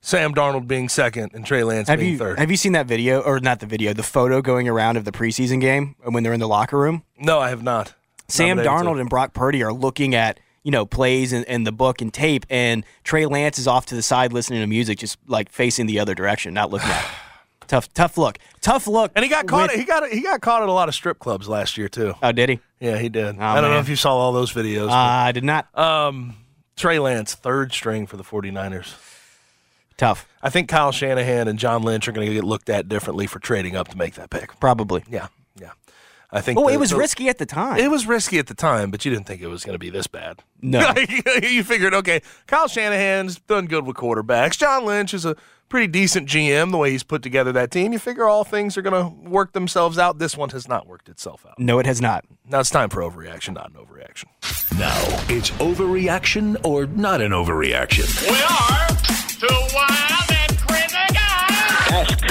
Sam 0.00 0.32
Darnold 0.32 0.68
being 0.68 0.88
second 0.88 1.32
and 1.34 1.44
Trey 1.44 1.64
Lance 1.64 1.88
Have 1.88 1.98
being 1.98 2.12
you 2.12 2.18
third. 2.18 2.38
have 2.38 2.50
you 2.50 2.56
seen 2.56 2.72
that 2.72 2.86
video 2.86 3.20
or 3.20 3.40
not 3.40 3.58
the 3.58 3.66
video, 3.66 3.92
the 3.92 4.04
photo 4.04 4.40
going 4.40 4.68
around 4.68 4.96
of 4.96 5.04
the 5.04 5.10
preseason 5.10 5.60
game 5.60 5.96
when 6.04 6.22
they're 6.22 6.32
in 6.32 6.40
the 6.40 6.48
locker 6.48 6.78
room? 6.78 7.02
no, 7.18 7.40
I 7.40 7.48
have 7.48 7.62
not. 7.64 7.94
Sam 8.28 8.58
Not 8.58 8.66
able 8.66 8.78
to. 8.78 8.84
Darnold 8.84 9.00
and 9.00 9.10
Brock 9.10 9.32
Purdy 9.32 9.62
are 9.62 9.72
looking 9.72 10.14
at 10.14 10.38
you 10.62 10.70
know 10.70 10.86
plays 10.86 11.32
and, 11.32 11.44
and 11.46 11.66
the 11.66 11.72
book 11.72 12.00
and 12.00 12.14
tape, 12.14 12.46
and 12.48 12.84
Trey 13.02 13.26
Lance 13.26 13.58
is 13.58 13.66
off 13.66 13.86
to 13.86 13.94
the 13.96 14.02
side 14.02 14.32
listening 14.32 14.60
to 14.60 14.66
music, 14.68 14.98
just 14.98 15.18
like 15.26 15.50
facing 15.50 15.86
the 15.86 15.98
other 15.98 16.14
direction, 16.14 16.54
not 16.54 16.70
looking 16.70 16.90
at. 16.90 17.04
Tough, 17.68 17.92
tough 17.94 18.18
look, 18.18 18.38
tough 18.60 18.86
look. 18.88 19.12
And 19.14 19.24
he 19.24 19.28
got 19.30 19.46
caught. 19.46 19.70
with- 19.70 19.78
he 19.78 19.84
got 19.84 20.08
he 20.10 20.20
got 20.22 20.40
caught 20.40 20.62
at 20.62 20.68
a 20.68 20.72
lot 20.72 20.88
of 20.88 20.94
strip 20.96 21.18
clubs 21.20 21.48
last 21.48 21.78
year 21.78 21.88
too. 21.88 22.14
oh, 22.22 22.32
did 22.32 22.48
he? 22.48 22.60
Yeah, 22.80 22.98
he 22.98 23.08
did. 23.08 23.38
I 23.38 23.60
don't 23.60 23.70
know 23.70 23.78
if 23.78 23.88
you 23.88 23.96
saw 23.96 24.16
all 24.16 24.32
those 24.32 24.52
videos. 24.52 24.88
Uh, 24.88 24.94
I 24.94 25.32
did 25.32 25.44
not. 25.44 25.76
Um, 25.78 26.34
Trey 26.76 26.98
Lance, 26.98 27.34
third 27.34 27.72
string 27.72 28.06
for 28.06 28.16
the 28.16 28.22
49ers. 28.24 28.94
tough, 29.96 30.26
I 30.42 30.50
think 30.50 30.68
Kyle 30.68 30.92
Shanahan 30.92 31.48
and 31.48 31.58
John 31.58 31.82
Lynch 31.82 32.06
are 32.08 32.12
going 32.12 32.26
to 32.28 32.32
get 32.34 32.44
looked 32.44 32.68
at 32.70 32.88
differently 32.88 33.26
for 33.26 33.38
trading 33.40 33.74
up 33.76 33.88
to 33.88 33.96
make 33.98 34.14
that 34.14 34.30
pick. 34.30 34.58
probably. 34.60 35.04
Yeah. 35.10 35.26
I 36.30 36.40
think. 36.40 36.58
Oh, 36.58 36.66
the- 36.68 36.74
it 36.74 36.80
was 36.80 36.90
the- 36.90 36.96
risky 36.96 37.28
at 37.28 37.38
the 37.38 37.46
time. 37.46 37.78
It 37.78 37.90
was 37.90 38.06
risky 38.06 38.38
at 38.38 38.46
the 38.48 38.54
time, 38.54 38.90
but 38.90 39.04
you 39.04 39.10
didn't 39.10 39.26
think 39.26 39.40
it 39.42 39.46
was 39.48 39.64
going 39.64 39.74
to 39.74 39.78
be 39.78 39.90
this 39.90 40.06
bad. 40.06 40.42
No. 40.60 40.92
you 41.42 41.64
figured, 41.64 41.94
okay, 41.94 42.20
Kyle 42.46 42.68
Shanahan's 42.68 43.38
done 43.40 43.66
good 43.66 43.86
with 43.86 43.96
quarterbacks. 43.96 44.58
John 44.58 44.84
Lynch 44.84 45.14
is 45.14 45.24
a 45.24 45.36
pretty 45.68 45.86
decent 45.86 46.28
GM, 46.28 46.70
the 46.70 46.76
way 46.78 46.90
he's 46.90 47.02
put 47.02 47.22
together 47.22 47.52
that 47.52 47.70
team. 47.70 47.92
You 47.92 47.98
figure 47.98 48.26
all 48.26 48.42
things 48.44 48.76
are 48.76 48.82
going 48.82 49.02
to 49.02 49.28
work 49.30 49.52
themselves 49.52 49.98
out. 49.98 50.18
This 50.18 50.36
one 50.36 50.48
has 50.50 50.66
not 50.68 50.86
worked 50.86 51.08
itself 51.08 51.46
out. 51.48 51.58
no, 51.58 51.78
it 51.78 51.86
has 51.86 52.00
not. 52.00 52.24
Now 52.48 52.60
it's 52.60 52.70
time 52.70 52.88
for 52.90 53.00
overreaction, 53.02 53.54
not 53.54 53.70
an 53.70 53.76
overreaction. 53.76 54.24
Now, 54.78 54.94
it's 55.34 55.50
overreaction 55.52 56.56
or 56.64 56.86
not 56.86 57.20
an 57.20 57.32
overreaction. 57.32 58.06
We 58.28 58.36
are 58.42 58.88
two 59.38 59.74
wild 59.74 59.88
and 59.90 59.98
crazy 59.98 60.07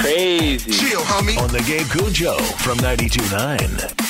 guys. 0.08 0.64
That's 0.64 0.80
crazy. 0.80 0.96
On 1.38 1.48
the 1.48 1.62
Gabe 1.66 1.86
Kuhn 1.86 2.12
Show 2.12 2.36
from 2.58 2.78
92.9. 2.78 4.06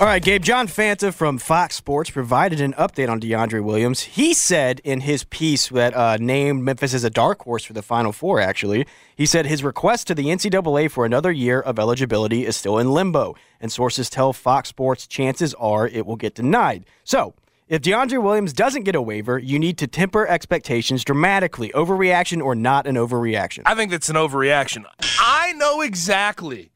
All 0.00 0.06
right, 0.06 0.22
Gabe. 0.22 0.42
John 0.42 0.66
Fanta 0.66 1.14
from 1.14 1.38
Fox 1.38 1.76
Sports 1.76 2.10
provided 2.10 2.60
an 2.60 2.72
update 2.72 3.08
on 3.08 3.20
DeAndre 3.20 3.62
Williams. 3.62 4.00
He 4.00 4.34
said 4.34 4.80
in 4.82 5.02
his 5.02 5.22
piece 5.24 5.68
that 5.68 5.94
uh, 5.94 6.16
named 6.18 6.64
Memphis 6.64 6.92
as 6.92 7.04
a 7.04 7.10
dark 7.10 7.42
horse 7.42 7.62
for 7.62 7.72
the 7.72 7.82
Final 7.82 8.10
Four, 8.10 8.40
actually, 8.40 8.84
he 9.14 9.26
said 9.26 9.46
his 9.46 9.62
request 9.62 10.08
to 10.08 10.14
the 10.16 10.24
NCAA 10.24 10.90
for 10.90 11.04
another 11.06 11.30
year 11.30 11.60
of 11.60 11.78
eligibility 11.78 12.44
is 12.46 12.56
still 12.56 12.78
in 12.78 12.90
limbo, 12.90 13.36
and 13.60 13.70
sources 13.70 14.10
tell 14.10 14.32
Fox 14.32 14.70
Sports 14.70 15.06
chances 15.06 15.54
are 15.54 15.86
it 15.86 16.04
will 16.04 16.16
get 16.16 16.34
denied. 16.34 16.84
So, 17.04 17.34
if 17.72 17.80
DeAndre 17.80 18.22
Williams 18.22 18.52
doesn't 18.52 18.82
get 18.82 18.94
a 18.94 19.00
waiver, 19.00 19.38
you 19.38 19.58
need 19.58 19.78
to 19.78 19.86
temper 19.86 20.26
expectations 20.26 21.04
dramatically. 21.04 21.70
Overreaction 21.70 22.44
or 22.44 22.54
not 22.54 22.86
an 22.86 22.96
overreaction? 22.96 23.62
I 23.64 23.74
think 23.74 23.90
that's 23.90 24.10
an 24.10 24.16
overreaction. 24.16 24.84
I 25.18 25.54
know 25.54 25.80
exactly 25.80 26.70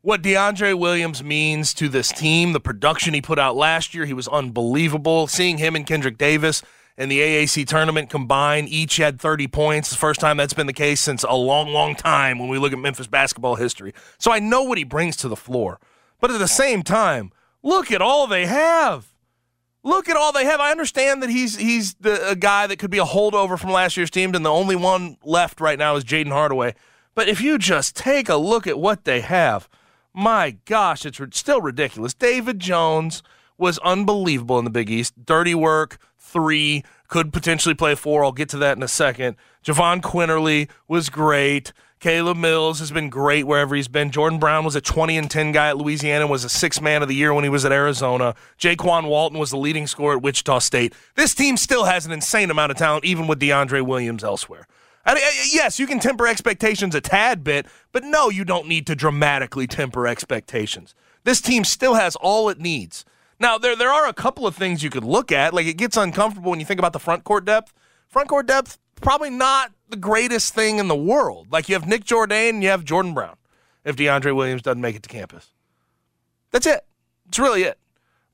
what 0.00 0.22
DeAndre 0.22 0.78
Williams 0.78 1.22
means 1.22 1.74
to 1.74 1.90
this 1.90 2.10
team. 2.10 2.54
The 2.54 2.60
production 2.60 3.12
he 3.12 3.20
put 3.20 3.38
out 3.38 3.54
last 3.54 3.92
year, 3.92 4.06
he 4.06 4.14
was 4.14 4.28
unbelievable. 4.28 5.26
Seeing 5.26 5.58
him 5.58 5.76
and 5.76 5.86
Kendrick 5.86 6.16
Davis 6.16 6.62
in 6.96 7.10
the 7.10 7.20
AAC 7.20 7.66
tournament 7.66 8.08
combined, 8.08 8.70
each 8.70 8.96
had 8.96 9.20
30 9.20 9.46
points. 9.48 9.90
The 9.90 9.96
first 9.96 10.20
time 10.20 10.38
that's 10.38 10.54
been 10.54 10.66
the 10.66 10.72
case 10.72 11.02
since 11.02 11.22
a 11.22 11.34
long, 11.34 11.68
long 11.68 11.94
time 11.94 12.38
when 12.38 12.48
we 12.48 12.56
look 12.56 12.72
at 12.72 12.78
Memphis 12.78 13.08
basketball 13.08 13.56
history. 13.56 13.92
So 14.16 14.32
I 14.32 14.38
know 14.38 14.62
what 14.62 14.78
he 14.78 14.84
brings 14.84 15.18
to 15.18 15.28
the 15.28 15.36
floor. 15.36 15.78
But 16.18 16.30
at 16.30 16.38
the 16.38 16.48
same 16.48 16.82
time, 16.82 17.30
look 17.62 17.92
at 17.92 18.00
all 18.00 18.26
they 18.26 18.46
have. 18.46 19.09
Look 19.82 20.08
at 20.08 20.16
all 20.16 20.32
they 20.32 20.44
have. 20.44 20.60
I 20.60 20.70
understand 20.70 21.22
that 21.22 21.30
he's 21.30 21.56
he's 21.56 21.94
the, 21.94 22.28
a 22.28 22.36
guy 22.36 22.66
that 22.66 22.78
could 22.78 22.90
be 22.90 22.98
a 22.98 23.04
holdover 23.04 23.58
from 23.58 23.70
last 23.70 23.96
year's 23.96 24.10
team, 24.10 24.34
and 24.34 24.44
the 24.44 24.50
only 24.50 24.76
one 24.76 25.16
left 25.24 25.60
right 25.60 25.78
now 25.78 25.96
is 25.96 26.04
Jayden 26.04 26.32
Hardaway. 26.32 26.74
But 27.14 27.28
if 27.28 27.40
you 27.40 27.58
just 27.58 27.96
take 27.96 28.28
a 28.28 28.36
look 28.36 28.66
at 28.66 28.78
what 28.78 29.04
they 29.04 29.20
have, 29.20 29.68
my 30.14 30.56
gosh, 30.64 31.06
it's 31.06 31.20
still 31.38 31.60
ridiculous. 31.60 32.14
David 32.14 32.60
Jones 32.60 33.22
was 33.56 33.78
unbelievable 33.78 34.58
in 34.58 34.64
the 34.64 34.70
Big 34.70 34.90
East. 34.90 35.24
Dirty 35.24 35.54
work, 35.54 35.98
three, 36.18 36.84
could 37.08 37.32
potentially 37.32 37.74
play 37.74 37.94
four. 37.94 38.24
I'll 38.24 38.32
get 38.32 38.48
to 38.50 38.58
that 38.58 38.76
in 38.76 38.82
a 38.82 38.88
second. 38.88 39.36
Jahvon 39.64 40.00
Quinerly 40.00 40.68
was 40.88 41.10
great. 41.10 41.72
Caleb 42.00 42.38
Mills 42.38 42.78
has 42.78 42.90
been 42.90 43.10
great 43.10 43.46
wherever 43.46 43.74
he's 43.74 43.86
been. 43.86 44.10
Jordan 44.10 44.38
Brown 44.38 44.64
was 44.64 44.74
a 44.74 44.80
20 44.80 45.18
and 45.18 45.30
10 45.30 45.52
guy 45.52 45.68
at 45.68 45.76
Louisiana, 45.76 46.26
was 46.26 46.44
a 46.44 46.48
six 46.48 46.80
man 46.80 47.02
of 47.02 47.08
the 47.08 47.14
year 47.14 47.34
when 47.34 47.44
he 47.44 47.50
was 47.50 47.66
at 47.66 47.72
Arizona. 47.72 48.34
Jaykwon 48.58 49.06
Walton 49.06 49.38
was 49.38 49.50
the 49.50 49.58
leading 49.58 49.86
scorer 49.86 50.16
at 50.16 50.22
Wichita 50.22 50.60
State. 50.60 50.94
This 51.14 51.34
team 51.34 51.58
still 51.58 51.84
has 51.84 52.06
an 52.06 52.12
insane 52.12 52.50
amount 52.50 52.72
of 52.72 52.78
talent, 52.78 53.04
even 53.04 53.26
with 53.26 53.38
DeAndre 53.38 53.84
Williams 53.84 54.24
elsewhere. 54.24 54.66
I 55.04 55.12
mean, 55.12 55.22
uh, 55.22 55.26
uh, 55.26 55.44
yes, 55.52 55.78
you 55.78 55.86
can 55.86 56.00
temper 56.00 56.26
expectations 56.26 56.94
a 56.94 57.02
tad 57.02 57.44
bit, 57.44 57.66
but 57.92 58.02
no, 58.02 58.30
you 58.30 58.46
don't 58.46 58.66
need 58.66 58.86
to 58.86 58.94
dramatically 58.94 59.66
temper 59.66 60.06
expectations. 60.06 60.94
This 61.24 61.42
team 61.42 61.64
still 61.64 61.94
has 61.94 62.16
all 62.16 62.48
it 62.48 62.58
needs. 62.58 63.04
Now, 63.38 63.58
there 63.58 63.76
there 63.76 63.90
are 63.90 64.08
a 64.08 64.14
couple 64.14 64.46
of 64.46 64.56
things 64.56 64.82
you 64.82 64.88
could 64.88 65.04
look 65.04 65.30
at. 65.30 65.52
Like 65.52 65.66
it 65.66 65.76
gets 65.76 65.98
uncomfortable 65.98 66.50
when 66.50 66.60
you 66.60 66.66
think 66.66 66.78
about 66.78 66.94
the 66.94 66.98
front 66.98 67.24
court 67.24 67.44
depth. 67.44 67.74
Front 68.10 68.28
court 68.28 68.46
depth 68.46 68.78
probably 69.00 69.30
not 69.30 69.72
the 69.88 69.96
greatest 69.96 70.54
thing 70.54 70.78
in 70.78 70.88
the 70.88 70.96
world. 70.96 71.46
Like 71.50 71.68
you 71.68 71.74
have 71.74 71.88
Nick 71.88 72.04
Jourdain 72.04 72.50
and 72.50 72.62
you 72.62 72.68
have 72.68 72.84
Jordan 72.84 73.14
Brown. 73.14 73.36
If 73.84 73.96
DeAndre 73.96 74.36
Williams 74.36 74.62
doesn't 74.62 74.82
make 74.82 74.94
it 74.94 75.02
to 75.04 75.08
campus, 75.08 75.52
that's 76.50 76.66
it. 76.66 76.84
It's 77.28 77.38
really 77.38 77.62
it. 77.62 77.78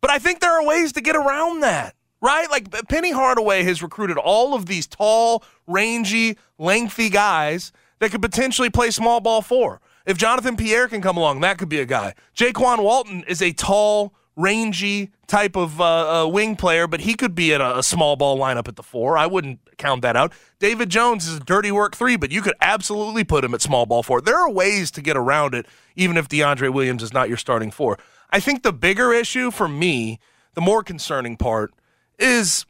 But 0.00 0.10
I 0.10 0.18
think 0.18 0.40
there 0.40 0.52
are 0.52 0.64
ways 0.64 0.92
to 0.92 1.00
get 1.00 1.14
around 1.14 1.60
that 1.60 1.94
right? 2.20 2.50
Like 2.50 2.70
Penny 2.88 3.12
Hardaway 3.12 3.62
has 3.64 3.82
recruited 3.82 4.16
all 4.16 4.54
of 4.54 4.66
these 4.66 4.86
tall, 4.86 5.44
rangy, 5.66 6.36
lengthy 6.58 7.08
guys 7.08 7.72
that 7.98 8.10
could 8.10 8.22
potentially 8.22 8.70
play 8.70 8.90
small 8.90 9.20
ball 9.20 9.42
four. 9.42 9.80
If 10.04 10.18
Jonathan 10.18 10.56
Pierre 10.56 10.88
can 10.88 11.02
come 11.02 11.16
along, 11.16 11.40
that 11.40 11.58
could 11.58 11.68
be 11.68 11.80
a 11.80 11.86
guy. 11.86 12.14
Jaykwon 12.36 12.82
Walton 12.82 13.24
is 13.26 13.42
a 13.42 13.52
tall, 13.52 14.14
rangy 14.36 15.10
type 15.26 15.56
of 15.56 15.80
uh, 15.80 16.24
uh, 16.24 16.28
wing 16.28 16.54
player, 16.56 16.86
but 16.86 17.00
he 17.00 17.14
could 17.14 17.34
be 17.34 17.52
in 17.52 17.60
a, 17.60 17.78
a, 17.78 17.82
small 17.82 18.16
ball 18.16 18.38
lineup 18.38 18.68
at 18.68 18.76
the 18.76 18.82
four. 18.82 19.16
I 19.16 19.26
wouldn't 19.26 19.58
count 19.78 20.02
that 20.02 20.14
out. 20.14 20.32
David 20.58 20.90
Jones 20.90 21.26
is 21.26 21.38
a 21.38 21.40
dirty 21.40 21.72
work 21.72 21.96
three, 21.96 22.16
but 22.16 22.30
you 22.30 22.42
could 22.42 22.54
absolutely 22.60 23.24
put 23.24 23.42
him 23.42 23.54
at 23.54 23.62
small 23.62 23.86
ball 23.86 24.02
four. 24.02 24.20
There 24.20 24.38
are 24.38 24.50
ways 24.50 24.90
to 24.92 25.02
get 25.02 25.16
around 25.16 25.54
it, 25.54 25.66
even 25.96 26.16
if 26.16 26.28
DeAndre 26.28 26.72
Williams 26.72 27.02
is 27.02 27.12
not 27.12 27.28
your 27.28 27.38
starting 27.38 27.70
four. 27.70 27.98
I 28.30 28.38
think 28.38 28.62
the 28.62 28.72
bigger 28.72 29.12
issue 29.12 29.50
for 29.50 29.68
me, 29.68 30.20
the 30.54 30.60
more 30.60 30.82
concerning 30.82 31.36
part, 31.36 31.72
is 32.18 32.66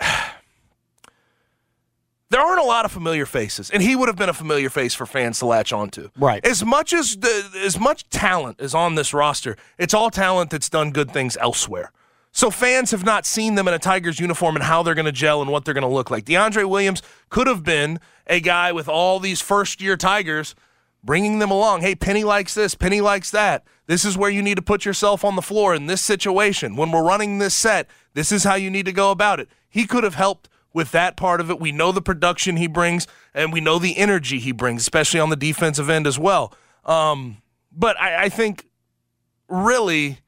there 2.32 2.40
aren't 2.40 2.60
a 2.60 2.64
lot 2.64 2.84
of 2.84 2.92
familiar 2.92 3.26
faces, 3.26 3.70
and 3.70 3.82
he 3.82 3.94
would 3.94 4.08
have 4.08 4.16
been 4.16 4.28
a 4.30 4.34
familiar 4.34 4.70
face 4.70 4.94
for 4.94 5.04
fans 5.04 5.38
to 5.40 5.46
latch 5.46 5.72
onto. 5.72 6.08
Right. 6.16 6.44
As 6.46 6.64
much 6.64 6.92
as 6.92 7.16
the, 7.16 7.60
as 7.64 7.78
much 7.78 8.08
talent 8.08 8.60
is 8.60 8.74
on 8.74 8.94
this 8.94 9.12
roster, 9.12 9.56
it's 9.78 9.92
all 9.92 10.10
talent 10.10 10.50
that's 10.50 10.70
done 10.70 10.92
good 10.92 11.10
things 11.10 11.36
elsewhere. 11.36 11.92
So 12.32 12.50
fans 12.50 12.90
have 12.92 13.04
not 13.04 13.26
seen 13.26 13.56
them 13.56 13.68
in 13.68 13.74
a 13.74 13.78
Tigers 13.78 14.18
uniform 14.18 14.56
and 14.56 14.64
how 14.64 14.82
they're 14.82 14.94
going 14.94 15.04
to 15.04 15.12
gel 15.12 15.42
and 15.42 15.50
what 15.50 15.66
they're 15.66 15.74
going 15.74 15.82
to 15.82 15.88
look 15.88 16.10
like. 16.10 16.24
DeAndre 16.24 16.66
Williams 16.66 17.02
could 17.28 17.46
have 17.46 17.62
been 17.62 18.00
a 18.26 18.40
guy 18.40 18.72
with 18.72 18.88
all 18.88 19.20
these 19.20 19.42
first 19.42 19.82
year 19.82 19.98
Tigers 19.98 20.54
bringing 21.04 21.38
them 21.38 21.50
along. 21.50 21.82
Hey, 21.82 21.94
Penny 21.94 22.24
likes 22.24 22.54
this, 22.54 22.74
Penny 22.74 23.02
likes 23.02 23.30
that. 23.32 23.64
This 23.86 24.06
is 24.06 24.16
where 24.16 24.30
you 24.30 24.40
need 24.40 24.54
to 24.54 24.62
put 24.62 24.86
yourself 24.86 25.22
on 25.22 25.36
the 25.36 25.42
floor 25.42 25.74
in 25.74 25.86
this 25.86 26.00
situation. 26.00 26.76
When 26.76 26.92
we're 26.92 27.04
running 27.04 27.38
this 27.38 27.52
set, 27.54 27.88
this 28.14 28.32
is 28.32 28.44
how 28.44 28.54
you 28.54 28.70
need 28.70 28.86
to 28.86 28.92
go 28.92 29.10
about 29.10 29.38
it. 29.38 29.48
He 29.68 29.86
could 29.86 30.04
have 30.04 30.14
helped 30.14 30.48
with 30.72 30.92
that 30.92 31.16
part 31.16 31.40
of 31.40 31.50
it. 31.50 31.60
We 31.60 31.72
know 31.72 31.92
the 31.92 32.02
production 32.02 32.56
he 32.56 32.66
brings, 32.66 33.06
and 33.34 33.52
we 33.52 33.60
know 33.60 33.78
the 33.78 33.96
energy 33.96 34.38
he 34.38 34.52
brings, 34.52 34.82
especially 34.82 35.20
on 35.20 35.30
the 35.30 35.36
defensive 35.36 35.90
end 35.90 36.06
as 36.06 36.18
well. 36.18 36.54
Um, 36.84 37.38
but 37.70 38.00
I, 38.00 38.24
I 38.24 38.28
think 38.28 38.66
really 39.48 40.18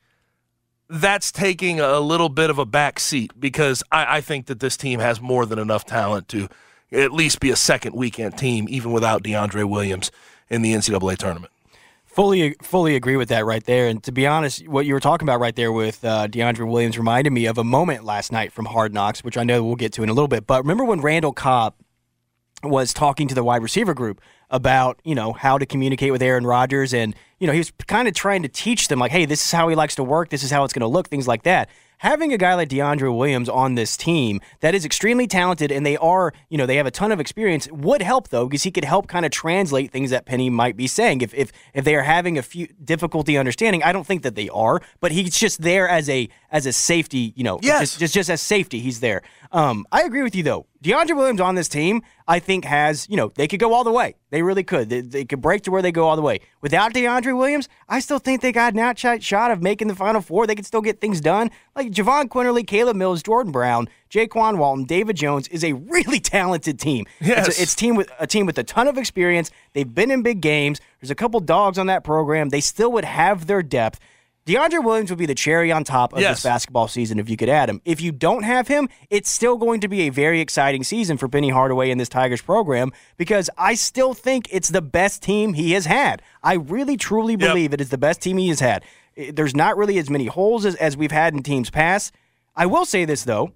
that's 0.88 1.32
taking 1.32 1.80
a 1.80 1.98
little 1.98 2.28
bit 2.28 2.50
of 2.50 2.58
a 2.58 2.66
back 2.66 3.00
seat 3.00 3.32
because 3.38 3.82
I, 3.90 4.18
I, 4.18 4.20
think 4.20 4.46
that 4.46 4.60
this 4.60 4.76
team 4.76 5.00
has 5.00 5.20
more 5.20 5.46
than 5.46 5.58
enough 5.58 5.84
talent 5.86 6.28
to 6.28 6.48
at 6.92 7.10
least 7.10 7.40
be 7.40 7.50
a 7.50 7.56
second 7.56 7.94
weekend 7.96 8.38
team, 8.38 8.66
even 8.68 8.92
without 8.92 9.24
DeAndre 9.24 9.68
Williams 9.68 10.12
in 10.48 10.62
the 10.62 10.74
NCAA 10.74 11.16
tournament. 11.16 11.52
Fully, 12.14 12.54
fully 12.62 12.94
agree 12.94 13.16
with 13.16 13.30
that 13.30 13.44
right 13.44 13.64
there. 13.64 13.88
And 13.88 14.00
to 14.04 14.12
be 14.12 14.24
honest, 14.24 14.68
what 14.68 14.86
you 14.86 14.94
were 14.94 15.00
talking 15.00 15.26
about 15.26 15.40
right 15.40 15.56
there 15.56 15.72
with 15.72 16.04
uh, 16.04 16.28
DeAndre 16.28 16.64
Williams 16.64 16.96
reminded 16.96 17.32
me 17.32 17.46
of 17.46 17.58
a 17.58 17.64
moment 17.64 18.04
last 18.04 18.30
night 18.30 18.52
from 18.52 18.66
Hard 18.66 18.94
Knocks, 18.94 19.24
which 19.24 19.36
I 19.36 19.42
know 19.42 19.64
we'll 19.64 19.74
get 19.74 19.92
to 19.94 20.04
in 20.04 20.08
a 20.08 20.12
little 20.12 20.28
bit. 20.28 20.46
But 20.46 20.62
remember 20.62 20.84
when 20.84 21.00
Randall 21.00 21.32
Cobb 21.32 21.74
was 22.62 22.94
talking 22.94 23.26
to 23.26 23.34
the 23.34 23.42
wide 23.42 23.64
receiver 23.64 23.94
group 23.94 24.20
about 24.48 25.00
you 25.02 25.16
know 25.16 25.32
how 25.32 25.58
to 25.58 25.66
communicate 25.66 26.12
with 26.12 26.22
Aaron 26.22 26.46
Rodgers, 26.46 26.94
and 26.94 27.16
you 27.40 27.48
know 27.48 27.52
he 27.52 27.58
was 27.58 27.72
kind 27.88 28.06
of 28.06 28.14
trying 28.14 28.44
to 28.44 28.48
teach 28.48 28.86
them 28.86 29.00
like, 29.00 29.10
hey, 29.10 29.24
this 29.24 29.44
is 29.44 29.50
how 29.50 29.68
he 29.68 29.74
likes 29.74 29.96
to 29.96 30.04
work, 30.04 30.28
this 30.28 30.44
is 30.44 30.52
how 30.52 30.62
it's 30.62 30.72
going 30.72 30.82
to 30.82 30.86
look, 30.86 31.08
things 31.08 31.26
like 31.26 31.42
that 31.42 31.68
having 32.04 32.34
a 32.34 32.38
guy 32.38 32.54
like 32.54 32.68
DeAndre 32.68 33.16
Williams 33.16 33.48
on 33.48 33.76
this 33.76 33.96
team 33.96 34.40
that 34.60 34.74
is 34.74 34.84
extremely 34.84 35.26
talented 35.26 35.72
and 35.72 35.86
they 35.86 35.96
are, 35.96 36.34
you 36.50 36.58
know, 36.58 36.66
they 36.66 36.76
have 36.76 36.86
a 36.86 36.90
ton 36.90 37.10
of 37.10 37.18
experience 37.18 37.66
would 37.72 38.02
help 38.02 38.28
though 38.28 38.46
because 38.46 38.62
he 38.62 38.70
could 38.70 38.84
help 38.84 39.08
kind 39.08 39.24
of 39.24 39.32
translate 39.32 39.90
things 39.90 40.10
that 40.10 40.26
Penny 40.26 40.50
might 40.50 40.76
be 40.76 40.86
saying. 40.86 41.22
If 41.22 41.32
if 41.32 41.50
if 41.72 41.84
they 41.84 41.94
are 41.94 42.02
having 42.02 42.36
a 42.36 42.42
few 42.42 42.68
difficulty 42.84 43.38
understanding, 43.38 43.82
I 43.82 43.92
don't 43.92 44.06
think 44.06 44.22
that 44.22 44.34
they 44.34 44.50
are, 44.50 44.82
but 45.00 45.12
he's 45.12 45.36
just 45.36 45.62
there 45.62 45.88
as 45.88 46.10
a 46.10 46.28
as 46.50 46.66
a 46.66 46.72
safety, 46.72 47.32
you 47.36 47.42
know, 47.42 47.58
yes. 47.62 47.80
just, 47.80 47.98
just 47.98 48.14
just 48.14 48.30
as 48.30 48.42
safety, 48.42 48.80
he's 48.80 49.00
there. 49.00 49.22
Um, 49.50 49.86
I 49.90 50.02
agree 50.02 50.22
with 50.22 50.36
you 50.36 50.42
though. 50.42 50.66
DeAndre 50.84 51.16
Williams 51.16 51.40
on 51.40 51.54
this 51.54 51.66
team, 51.66 52.02
I 52.28 52.38
think 52.38 52.66
has, 52.66 53.08
you 53.08 53.16
know, 53.16 53.32
they 53.36 53.48
could 53.48 53.58
go 53.58 53.72
all 53.72 53.84
the 53.84 53.90
way. 53.90 54.16
They 54.28 54.42
really 54.42 54.62
could. 54.62 54.90
They, 54.90 55.00
they 55.00 55.24
could 55.24 55.40
break 55.40 55.62
to 55.62 55.70
where 55.70 55.80
they 55.80 55.90
go 55.90 56.06
all 56.06 56.14
the 56.14 56.22
way. 56.22 56.40
Without 56.60 56.92
DeAndre 56.92 57.36
Williams, 57.36 57.70
I 57.88 58.00
still 58.00 58.18
think 58.18 58.42
they 58.42 58.52
got 58.52 58.74
an 58.74 58.80
outshot 58.80 59.22
shot 59.22 59.50
of 59.50 59.62
making 59.62 59.88
the 59.88 59.94
Final 59.94 60.20
Four. 60.20 60.46
They 60.46 60.54
could 60.54 60.66
still 60.66 60.82
get 60.82 61.00
things 61.00 61.22
done. 61.22 61.50
Like 61.74 61.90
Jahvon 61.90 62.28
Quinerly, 62.28 62.66
Caleb 62.66 62.96
Mills, 62.96 63.22
Jordan 63.22 63.50
Brown, 63.50 63.88
Jaykwon 64.10 64.58
Walton, 64.58 64.84
David 64.84 65.16
Jones 65.16 65.48
is 65.48 65.64
a 65.64 65.72
really 65.72 66.20
talented 66.20 66.78
team. 66.78 67.06
Yes. 67.18 67.48
It's, 67.48 67.58
a, 67.58 67.62
it's 67.62 67.74
team 67.74 67.96
with 67.96 68.10
a 68.20 68.26
team 68.26 68.44
with 68.44 68.58
a 68.58 68.64
ton 68.64 68.86
of 68.86 68.98
experience. 68.98 69.50
They've 69.72 69.92
been 69.92 70.10
in 70.10 70.22
big 70.22 70.42
games. 70.42 70.82
There's 71.00 71.10
a 71.10 71.14
couple 71.14 71.40
dogs 71.40 71.78
on 71.78 71.86
that 71.86 72.04
program. 72.04 72.50
They 72.50 72.60
still 72.60 72.92
would 72.92 73.06
have 73.06 73.46
their 73.46 73.62
depth. 73.62 74.00
DeAndre 74.46 74.84
Williams 74.84 75.08
would 75.10 75.18
be 75.18 75.24
the 75.24 75.34
cherry 75.34 75.72
on 75.72 75.84
top 75.84 76.12
of 76.12 76.20
yes. 76.20 76.36
this 76.36 76.42
basketball 76.42 76.86
season 76.86 77.18
if 77.18 77.30
you 77.30 77.36
could 77.36 77.48
add 77.48 77.70
him. 77.70 77.80
If 77.86 78.02
you 78.02 78.12
don't 78.12 78.42
have 78.42 78.68
him, 78.68 78.90
it's 79.08 79.30
still 79.30 79.56
going 79.56 79.80
to 79.80 79.88
be 79.88 80.02
a 80.02 80.10
very 80.10 80.40
exciting 80.40 80.84
season 80.84 81.16
for 81.16 81.28
Penny 81.28 81.48
Hardaway 81.48 81.90
in 81.90 81.96
this 81.96 82.10
Tigers 82.10 82.42
program 82.42 82.92
because 83.16 83.48
I 83.56 83.74
still 83.74 84.12
think 84.12 84.46
it's 84.50 84.68
the 84.68 84.82
best 84.82 85.22
team 85.22 85.54
he 85.54 85.72
has 85.72 85.86
had. 85.86 86.20
I 86.42 86.54
really, 86.54 86.98
truly 86.98 87.36
believe 87.36 87.70
yep. 87.70 87.74
it 87.74 87.80
is 87.80 87.88
the 87.88 87.96
best 87.96 88.20
team 88.20 88.36
he 88.36 88.48
has 88.48 88.60
had. 88.60 88.84
There's 89.16 89.56
not 89.56 89.78
really 89.78 89.96
as 89.96 90.10
many 90.10 90.26
holes 90.26 90.66
as, 90.66 90.74
as 90.74 90.94
we've 90.94 91.12
had 91.12 91.32
in 91.32 91.42
teams 91.42 91.70
past. 91.70 92.14
I 92.54 92.66
will 92.66 92.84
say 92.84 93.06
this, 93.06 93.24
though. 93.24 93.52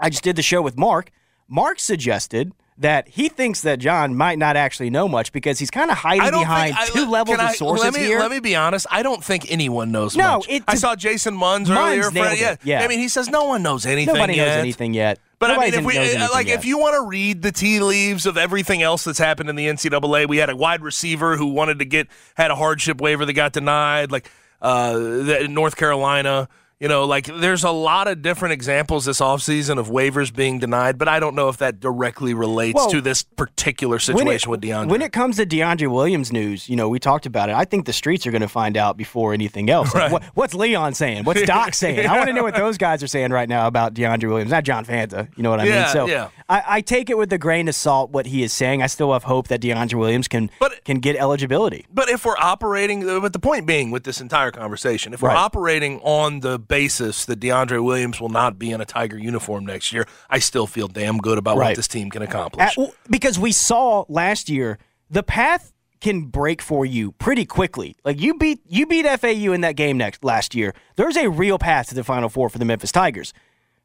I 0.00 0.10
just 0.10 0.24
did 0.24 0.34
the 0.34 0.42
show 0.42 0.60
with 0.60 0.76
Mark. 0.76 1.10
Mark 1.46 1.78
suggested 1.78 2.52
that 2.80 3.08
he 3.08 3.28
thinks 3.28 3.60
that 3.60 3.78
John 3.78 4.16
might 4.16 4.38
not 4.38 4.56
actually 4.56 4.88
know 4.88 5.06
much 5.06 5.32
because 5.32 5.58
he's 5.58 5.70
kind 5.70 5.90
of 5.90 5.98
hiding 5.98 6.30
behind 6.30 6.74
think, 6.74 6.92
two 6.92 7.04
I, 7.04 7.08
levels 7.08 7.38
I, 7.38 7.50
of 7.50 7.56
sources 7.56 7.84
let 7.84 7.94
me, 7.94 8.00
here. 8.00 8.18
Let 8.18 8.30
me 8.30 8.40
be 8.40 8.56
honest. 8.56 8.86
I 8.90 9.02
don't 9.02 9.22
think 9.22 9.52
anyone 9.52 9.92
knows 9.92 10.16
no, 10.16 10.38
much. 10.38 10.48
It, 10.48 10.64
I 10.66 10.76
saw 10.76 10.96
Jason 10.96 11.34
Munz, 11.34 11.68
Munz 11.68 12.06
earlier. 12.06 12.34
yeah, 12.34 12.56
yeah. 12.64 12.82
I 12.82 12.88
mean, 12.88 12.98
he 12.98 13.08
says 13.08 13.28
no 13.28 13.44
one 13.44 13.62
knows 13.62 13.84
anything. 13.84 14.14
Nobody 14.14 14.34
yet. 14.34 14.46
knows 14.46 14.56
anything 14.56 14.94
yet. 14.94 15.18
But 15.38 15.50
I 15.50 15.58
mean, 15.58 15.74
if 15.74 15.84
we 15.84 15.96
uh, 15.96 16.28
like, 16.32 16.48
yet. 16.48 16.58
if 16.58 16.64
you 16.64 16.78
want 16.78 16.94
to 16.94 17.06
read 17.06 17.42
the 17.42 17.52
tea 17.52 17.80
leaves 17.80 18.24
of 18.24 18.38
everything 18.38 18.82
else 18.82 19.04
that's 19.04 19.18
happened 19.18 19.50
in 19.50 19.56
the 19.56 19.66
NCAA, 19.66 20.28
we 20.28 20.38
had 20.38 20.48
a 20.48 20.56
wide 20.56 20.82
receiver 20.82 21.36
who 21.36 21.48
wanted 21.48 21.78
to 21.80 21.84
get 21.84 22.08
had 22.34 22.50
a 22.50 22.56
hardship 22.56 23.00
waiver 23.00 23.26
that 23.26 23.32
got 23.34 23.52
denied. 23.52 24.10
Like 24.10 24.30
uh, 24.62 24.98
the, 24.98 25.48
North 25.50 25.76
Carolina. 25.76 26.48
You 26.80 26.88
know, 26.88 27.04
like 27.04 27.26
there's 27.26 27.62
a 27.62 27.70
lot 27.70 28.08
of 28.08 28.22
different 28.22 28.54
examples 28.54 29.04
this 29.04 29.20
offseason 29.20 29.78
of 29.78 29.88
waivers 29.90 30.34
being 30.34 30.58
denied, 30.58 30.96
but 30.96 31.08
I 31.08 31.20
don't 31.20 31.34
know 31.34 31.50
if 31.50 31.58
that 31.58 31.78
directly 31.78 32.32
relates 32.32 32.74
Well, 32.74 32.88
to 32.90 33.02
this 33.02 33.22
particular 33.22 33.98
situation 33.98 34.50
with 34.50 34.62
DeAndre. 34.62 34.88
When 34.88 35.02
it 35.02 35.12
comes 35.12 35.36
to 35.36 35.44
DeAndre 35.44 35.92
Williams 35.92 36.32
news, 36.32 36.70
you 36.70 36.76
know, 36.76 36.88
we 36.88 36.98
talked 36.98 37.26
about 37.26 37.50
it. 37.50 37.54
I 37.54 37.66
think 37.66 37.84
the 37.84 37.92
streets 37.92 38.26
are 38.26 38.30
going 38.30 38.40
to 38.40 38.48
find 38.48 38.78
out 38.78 38.96
before 38.96 39.34
anything 39.34 39.68
else. 39.68 39.94
Like, 39.94 40.10
what, 40.10 40.24
what's 40.32 40.54
Leon 40.54 40.94
saying? 40.94 41.24
What's 41.24 41.42
Doc 41.42 41.74
saying? 41.74 42.06
I 42.06 42.16
want 42.16 42.28
to 42.28 42.32
know 42.32 42.42
what 42.44 42.54
those 42.56 42.78
guys 42.78 43.02
are 43.02 43.06
saying 43.06 43.30
right 43.30 43.48
now 43.48 43.66
about 43.66 43.92
DeAndre 43.92 44.30
Williams, 44.30 44.50
not 44.50 44.64
John 44.64 44.86
Fanta. 44.86 45.28
You 45.36 45.42
know 45.42 45.50
what 45.50 45.60
I 45.60 45.64
Yeah, 45.64 45.82
mean? 45.82 45.92
So 45.92 46.06
yeah. 46.06 46.30
I, 46.48 46.62
I 46.66 46.80
take 46.80 47.10
it 47.10 47.18
with 47.18 47.30
a 47.34 47.38
grain 47.38 47.68
of 47.68 47.74
salt 47.74 48.10
what 48.10 48.24
he 48.24 48.42
is 48.42 48.54
saying. 48.54 48.82
I 48.82 48.86
still 48.86 49.12
have 49.12 49.24
hope 49.24 49.48
that 49.48 49.60
DeAndre 49.60 49.96
Williams 49.98 50.28
can 50.28 50.50
But- 50.58 50.82
can 50.86 50.96
get 51.00 51.14
eligibility. 51.16 51.84
But 51.92 52.08
if 52.08 52.24
we're 52.24 52.38
operating, 52.38 53.04
but 53.20 53.34
the 53.34 53.38
point 53.38 53.66
being 53.66 53.90
with 53.90 54.04
this 54.04 54.18
entire 54.22 54.50
conversation, 54.50 55.12
if 55.12 55.20
we're 55.20 55.28
Right. 55.28 55.36
operating 55.36 56.00
on 56.00 56.40
the 56.40 56.58
basis 56.70 57.26
that 57.26 57.40
DeAndre 57.40 57.84
Williams 57.84 58.20
will 58.20 58.30
not 58.30 58.58
be 58.58 58.70
in 58.70 58.80
a 58.80 58.86
Tiger 58.86 59.18
uniform 59.18 59.66
next 59.66 59.92
year, 59.92 60.06
I 60.30 60.38
still 60.38 60.66
feel 60.66 60.88
damn 60.88 61.18
good 61.18 61.36
about 61.36 61.58
what 61.58 61.76
this 61.76 61.88
team 61.88 62.08
can 62.08 62.22
accomplish. 62.22 62.78
At- 62.78 62.94
because 63.10 63.38
we 63.38 63.52
saw 63.52 64.06
last 64.08 64.48
year 64.48 64.78
the 65.10 65.22
path 65.22 65.72
can 66.00 66.22
break 66.22 66.62
for 66.62 66.86
you 66.86 67.12
pretty 67.12 67.44
quickly. 67.44 67.96
Like 68.04 68.20
you 68.20 68.34
beat 68.34 68.60
you 68.66 68.86
beat 68.86 69.04
FAU 69.04 69.52
in 69.52 69.60
that 69.60 69.76
game 69.76 69.98
next 69.98 70.24
last 70.24 70.54
year. 70.54 70.74
There's 70.96 71.16
a 71.16 71.28
real 71.28 71.58
path 71.58 71.88
to 71.88 71.94
the 71.94 72.04
Final 72.04 72.28
Four 72.30 72.48
for 72.48 72.58
the 72.58 72.64
Memphis 72.64 72.92
Tigers. 72.92 73.34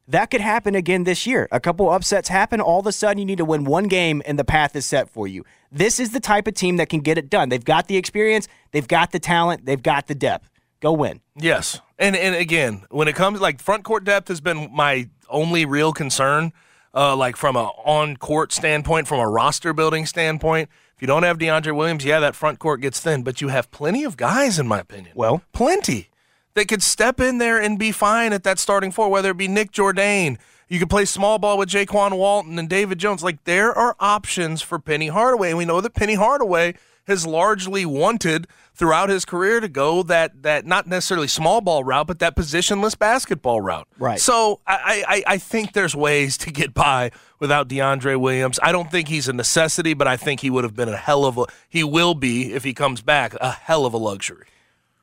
That 0.08 0.30
could 0.30 0.40
happen 0.40 0.76
again 0.76 1.02
this 1.02 1.26
year. 1.26 1.48
A 1.50 1.58
couple 1.58 1.90
upsets 1.90 2.28
happen. 2.28 2.60
All 2.60 2.78
of 2.78 2.86
a 2.86 2.92
sudden, 2.92 3.18
you 3.18 3.24
need 3.24 3.38
to 3.38 3.44
win 3.44 3.64
one 3.64 3.88
game, 3.88 4.22
and 4.24 4.38
the 4.38 4.44
path 4.44 4.76
is 4.76 4.86
set 4.86 5.10
for 5.10 5.26
you. 5.26 5.44
This 5.72 5.98
is 5.98 6.10
the 6.12 6.20
type 6.20 6.46
of 6.46 6.54
team 6.54 6.76
that 6.76 6.88
can 6.88 7.00
get 7.00 7.18
it 7.18 7.28
done. 7.28 7.48
They've 7.48 7.64
got 7.64 7.88
the 7.88 7.96
experience, 7.96 8.46
they've 8.70 8.86
got 8.86 9.10
the 9.10 9.18
talent, 9.18 9.66
they've 9.66 9.82
got 9.82 10.06
the 10.06 10.14
depth. 10.14 10.48
Go 10.80 10.92
win. 10.92 11.20
Yes, 11.34 11.80
and 11.98 12.14
and 12.16 12.34
again, 12.34 12.84
when 12.90 13.08
it 13.08 13.14
comes 13.14 13.40
like 13.40 13.60
front 13.60 13.84
court 13.84 14.04
depth 14.04 14.28
has 14.28 14.40
been 14.40 14.70
my 14.72 15.08
only 15.28 15.64
real 15.64 15.92
concern. 15.92 16.52
Uh, 16.94 17.14
like 17.14 17.36
from 17.36 17.56
a 17.56 17.64
on 17.84 18.16
court 18.16 18.52
standpoint, 18.52 19.06
from 19.06 19.20
a 19.20 19.28
roster 19.28 19.74
building 19.74 20.06
standpoint, 20.06 20.70
if 20.94 21.02
you 21.02 21.06
don't 21.06 21.24
have 21.24 21.36
DeAndre 21.36 21.76
Williams, 21.76 22.06
yeah, 22.06 22.20
that 22.20 22.34
front 22.34 22.58
court 22.58 22.80
gets 22.80 23.00
thin, 23.00 23.22
but 23.22 23.42
you 23.42 23.48
have 23.48 23.70
plenty 23.70 24.02
of 24.02 24.16
guys, 24.16 24.58
in 24.58 24.66
my 24.66 24.80
opinion. 24.80 25.12
Well- 25.14 25.42
plenty 25.52 26.08
that 26.54 26.68
could 26.68 26.82
step 26.82 27.20
in 27.20 27.36
there 27.36 27.60
and 27.60 27.78
be 27.78 27.92
fine 27.92 28.32
at 28.32 28.42
that 28.44 28.58
starting 28.58 28.90
four, 28.90 29.10
whether 29.10 29.30
it 29.30 29.36
be 29.36 29.46
Nick 29.46 29.72
Jourdain. 29.72 30.38
You 30.68 30.78
could 30.78 30.88
play 30.88 31.04
small 31.04 31.38
ball 31.38 31.58
with 31.58 31.68
Jaykwon 31.68 32.16
Walton 32.16 32.58
and 32.58 32.66
David 32.68 32.98
Jones. 32.98 33.22
Like 33.22 33.44
there 33.44 33.72
are 33.76 33.94
options 34.00 34.62
for 34.62 34.78
Penny 34.78 35.08
Hardaway, 35.08 35.50
and 35.50 35.58
we 35.58 35.66
know 35.66 35.82
that 35.82 35.94
Penny 35.94 36.14
Hardaway 36.14 36.74
has 37.06 37.26
largely 37.26 37.86
wanted 37.86 38.46
throughout 38.74 39.08
his 39.08 39.24
career 39.24 39.60
to 39.60 39.68
go 39.68 40.02
that 40.02 40.42
that 40.42 40.66
not 40.66 40.86
necessarily 40.86 41.28
small 41.28 41.60
ball 41.60 41.82
route, 41.82 42.06
but 42.06 42.18
that 42.18 42.36
positionless 42.36 42.98
basketball 42.98 43.60
route. 43.60 43.88
Right. 43.98 44.20
So 44.20 44.60
I, 44.66 45.04
I 45.08 45.34
I 45.34 45.38
think 45.38 45.72
there's 45.72 45.94
ways 45.96 46.36
to 46.38 46.50
get 46.50 46.74
by 46.74 47.10
without 47.38 47.68
DeAndre 47.68 48.20
Williams. 48.20 48.58
I 48.62 48.72
don't 48.72 48.90
think 48.90 49.08
he's 49.08 49.28
a 49.28 49.32
necessity, 49.32 49.94
but 49.94 50.06
I 50.06 50.16
think 50.16 50.40
he 50.40 50.50
would 50.50 50.64
have 50.64 50.74
been 50.74 50.88
a 50.88 50.96
hell 50.96 51.24
of 51.24 51.38
a 51.38 51.46
he 51.68 51.84
will 51.84 52.14
be 52.14 52.52
if 52.52 52.64
he 52.64 52.74
comes 52.74 53.00
back 53.00 53.34
a 53.40 53.50
hell 53.50 53.86
of 53.86 53.94
a 53.94 53.98
luxury. 53.98 54.46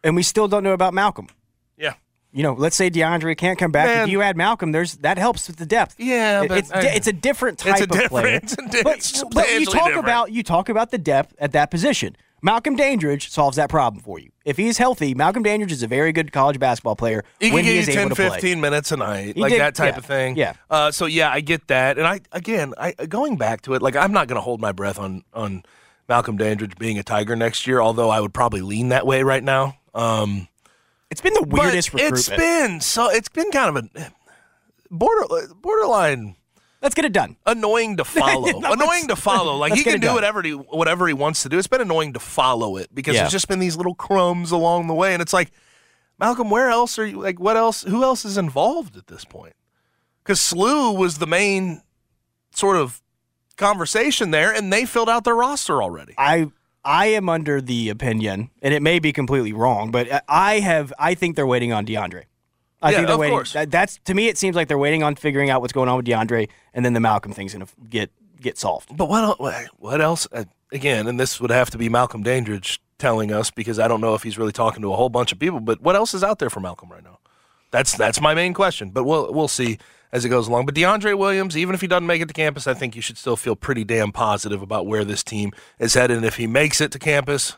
And 0.03 0.15
we 0.15 0.23
still 0.23 0.47
don't 0.47 0.63
know 0.63 0.73
about 0.73 0.93
Malcolm. 0.93 1.27
You 2.33 2.41
know, 2.43 2.53
let's 2.53 2.75
say 2.75 2.89
DeAndre 2.89 3.37
can't 3.37 3.59
come 3.59 3.71
back. 3.71 3.85
Man. 3.87 4.03
if 4.05 4.09
you 4.09 4.21
add 4.23 4.35
Malcolm, 4.35 4.71
there's 4.71 4.95
that 4.97 5.17
helps 5.19 5.47
with 5.47 5.57
the 5.57 5.65
depth. 5.67 5.95
Yeah, 5.99 6.41
It- 6.43 6.47
but 6.49 6.57
it's, 6.57 6.71
I- 6.71 6.81
it's 6.81 7.07
a 7.07 7.13
different 7.13 7.59
type 7.59 7.79
a 7.79 7.83
of 7.83 7.89
different- 7.89 8.09
player. 8.09 8.35
it's 8.41 8.53
a 8.53 8.55
di- 8.67 8.81
but, 8.83 9.23
but 9.33 9.47
you 9.59 9.65
talk 9.65 9.85
different. 9.85 9.99
about 9.99 10.31
you 10.31 10.41
talk 10.43 10.67
about 10.69 10.89
the 10.91 10.97
depth 10.97 11.35
at 11.39 11.51
that 11.51 11.69
position. 11.69 12.15
Malcolm 12.41 12.75
Dandridge 12.75 13.29
solves 13.29 13.55
that 13.55 13.69
problem 13.69 14.03
for 14.03 14.19
you. 14.19 14.29
If 14.43 14.57
he's 14.57 14.77
healthy, 14.77 15.13
Malcolm 15.13 15.43
Dandridge 15.43 15.71
is 15.71 15.81
a 15.81 15.87
very 15.87 16.11
good 16.11 16.33
college 16.33 16.59
basketball 16.59 16.97
player 16.97 17.23
He 17.39 17.51
when 17.51 17.63
he 17.63 17.77
is 17.77 17.87
you 17.87 17.93
10, 17.93 18.07
able 18.07 18.15
to 18.17 18.29
15 18.31 18.39
play. 18.41 18.55
minutes 18.55 18.91
a 18.91 18.97
night, 18.97 19.35
He 19.37 19.41
like 19.41 19.51
did- 19.51 19.61
that 19.61 19.75
type 19.75 19.93
yeah, 19.93 19.97
of 19.99 20.05
thing. 20.05 20.35
yeah. 20.35 20.53
Uh, 20.69 20.91
so 20.91 21.05
yeah, 21.05 21.29
I 21.31 21.39
get 21.39 21.67
that, 21.67 21.97
and 21.97 22.05
I 22.07 22.19
again, 22.31 22.73
I 22.77 22.93
going 22.93 23.37
back 23.37 23.61
to 23.61 23.75
it, 23.75 23.81
like 23.81 23.95
I'm 23.95 24.11
not 24.11 24.27
going 24.27 24.35
to 24.37 24.41
hold 24.41 24.59
my 24.59 24.71
breath 24.71 24.97
on 24.99 25.23
on 25.33 25.63
Malcolm 26.09 26.35
Dandridge 26.37 26.75
being 26.77 26.97
a 26.97 27.03
Tiger 27.03 27.35
next 27.35 27.65
year, 27.67 27.79
although 27.79 28.09
I 28.09 28.19
would 28.19 28.33
probably 28.33 28.61
lean 28.61 28.89
that 28.89 29.05
way 29.05 29.21
right 29.23 29.43
now. 29.43 29.77
Um, 29.93 30.47
It's 31.13 31.21
been 31.21 31.33
the 31.33 31.47
weirdest 31.47 31.91
but 31.91 32.01
recruitment. 32.01 32.19
it's 32.19 32.29
been 32.29 32.81
so 32.81 33.09
it's 33.09 33.29
been 33.29 33.49
kind 33.51 33.77
of 33.77 33.85
a 33.95 34.11
border 34.91 35.25
borderline 35.61 36.35
Let's 36.81 36.95
get 36.95 37.05
it 37.05 37.13
done. 37.13 37.37
annoying 37.45 37.95
to 37.95 38.03
follow. 38.19 38.59
No, 38.59 38.73
annoying 38.73 39.07
to 39.07 39.15
follow. 39.15 39.55
Like 39.55 39.73
he 39.73 39.83
can 39.83 39.93
do 40.01 40.07
done. 40.07 40.15
whatever 40.15 40.41
he 40.41 40.51
whatever 40.51 41.07
he 41.07 41.13
wants 41.13 41.43
to 41.43 41.49
do. 41.49 41.57
It's 41.57 41.67
been 41.67 41.79
annoying 41.79 42.11
to 42.13 42.19
follow 42.19 42.75
it 42.75 42.93
because 42.93 43.15
Yeah. 43.15 43.21
there's 43.21 43.31
just 43.31 43.47
been 43.47 43.59
these 43.59 43.77
little 43.77 43.95
crumbs 43.95 44.51
along 44.51 44.87
the 44.87 44.93
way, 44.93 45.13
and 45.13 45.21
it's 45.21 45.31
like, 45.31 45.51
Malcolm, 46.19 46.49
where 46.49 46.69
else 46.69 46.99
are 46.99 47.05
you? 47.05 47.21
Like, 47.21 47.39
what 47.39 47.55
else? 47.55 47.83
Who 47.83 48.03
else 48.03 48.25
is 48.25 48.37
involved 48.37 48.97
at 48.97 49.07
this 49.07 49.23
point? 49.23 49.53
Because 50.23 50.39
SLU 50.41 50.97
was 50.97 51.19
the 51.19 51.27
main 51.27 51.81
sort 52.53 52.75
of 52.75 53.01
conversation 53.55 54.31
there, 54.31 54.53
and 54.53 54.71
they 54.73 54.85
filled 54.85 55.09
out 55.09 55.23
their 55.23 55.35
roster 55.35 55.81
already. 55.81 56.15
I 56.17 56.51
I 56.85 57.07
am 57.07 57.29
under 57.29 57.61
the 57.61 57.89
opinion, 57.89 58.49
and 58.61 58.73
it 58.73 58.81
may 58.81 58.99
be 58.99 59.13
completely 59.13 59.53
wrong, 59.53 59.91
but 59.91 60.23
I 60.27 60.59
have 60.59 60.91
I 60.99 61.13
think 61.15 61.35
they're 61.35 61.47
waiting 61.47 61.71
on 61.71 61.85
DeAndre. 61.85 62.23
I 62.81 62.91
Yeah, 62.91 62.97
think 62.97 63.07
they're 63.07 63.13
of 63.13 63.19
waiting. 63.19 63.35
course. 63.37 63.53
That, 63.53 63.71
that's 63.71 63.99
to 64.05 64.13
me, 64.13 64.27
it 64.27 64.37
seems 64.37 64.55
like 64.55 64.67
they're 64.67 64.77
waiting 64.77 65.03
on 65.03 65.15
figuring 65.15 65.49
out 65.49 65.61
what's 65.61 65.71
going 65.73 65.87
on 65.87 65.95
with 65.97 66.05
DeAndre, 66.05 66.49
and 66.73 66.83
then 66.85 66.93
the 66.93 66.99
Malcolm 66.99 67.31
thing's 67.31 67.53
gonna 67.53 67.67
get 67.89 68.11
get 68.41 68.57
solved. 68.57 68.95
But 68.97 69.07
what 69.07 69.39
what 69.79 70.01
else? 70.01 70.27
Uh, 70.31 70.43
Again, 70.71 71.05
and 71.07 71.19
this 71.19 71.39
would 71.39 71.51
have 71.51 71.69
to 71.69 71.77
be 71.77 71.87
Malcolm 71.87 72.23
Dandridge 72.23 72.81
telling 72.97 73.31
us 73.31 73.51
because 73.51 73.77
I 73.77 73.87
don't 73.87 74.01
know 74.01 74.15
if 74.15 74.23
he's 74.23 74.39
really 74.39 74.51
talking 74.51 74.81
to 74.81 74.91
a 74.91 74.95
whole 74.95 75.09
bunch 75.09 75.31
of 75.31 75.37
people. 75.37 75.59
But 75.59 75.81
what 75.81 75.95
else 75.95 76.15
is 76.15 76.23
out 76.23 76.39
there 76.39 76.49
for 76.49 76.61
Malcolm 76.61 76.91
right 76.91 77.03
now? 77.03 77.19
That's 77.69 77.95
that's 77.95 78.19
my 78.19 78.33
main 78.33 78.55
question. 78.55 78.89
But 78.89 79.03
we'll 79.03 79.31
we'll 79.31 79.47
see 79.47 79.77
as 80.13 80.23
it 80.23 80.29
goes 80.29 80.47
along. 80.47 80.65
But 80.65 80.75
DeAndre 80.75 81.17
Williams, 81.17 81.57
even 81.57 81.75
if 81.75 81.81
he 81.81 81.87
doesn't 81.87 82.07
make 82.07 82.21
it 82.21 82.27
to 82.27 82.33
campus, 82.33 82.67
I 82.67 82.75
think 82.75 82.95
you 82.95 83.01
should 83.01 83.17
still 83.17 83.35
feel 83.35 83.55
pretty 83.55 83.83
damn 83.83 84.13
positive 84.13 84.61
about 84.61 84.85
where 84.85 85.03
this 85.03 85.23
team 85.23 85.51
is 85.79 85.95
headed. 85.95 86.15
And 86.15 86.25
if 86.25 86.37
he 86.37 86.47
makes 86.47 86.79
it 86.79 86.91
to 86.91 86.99
campus, 86.99 87.57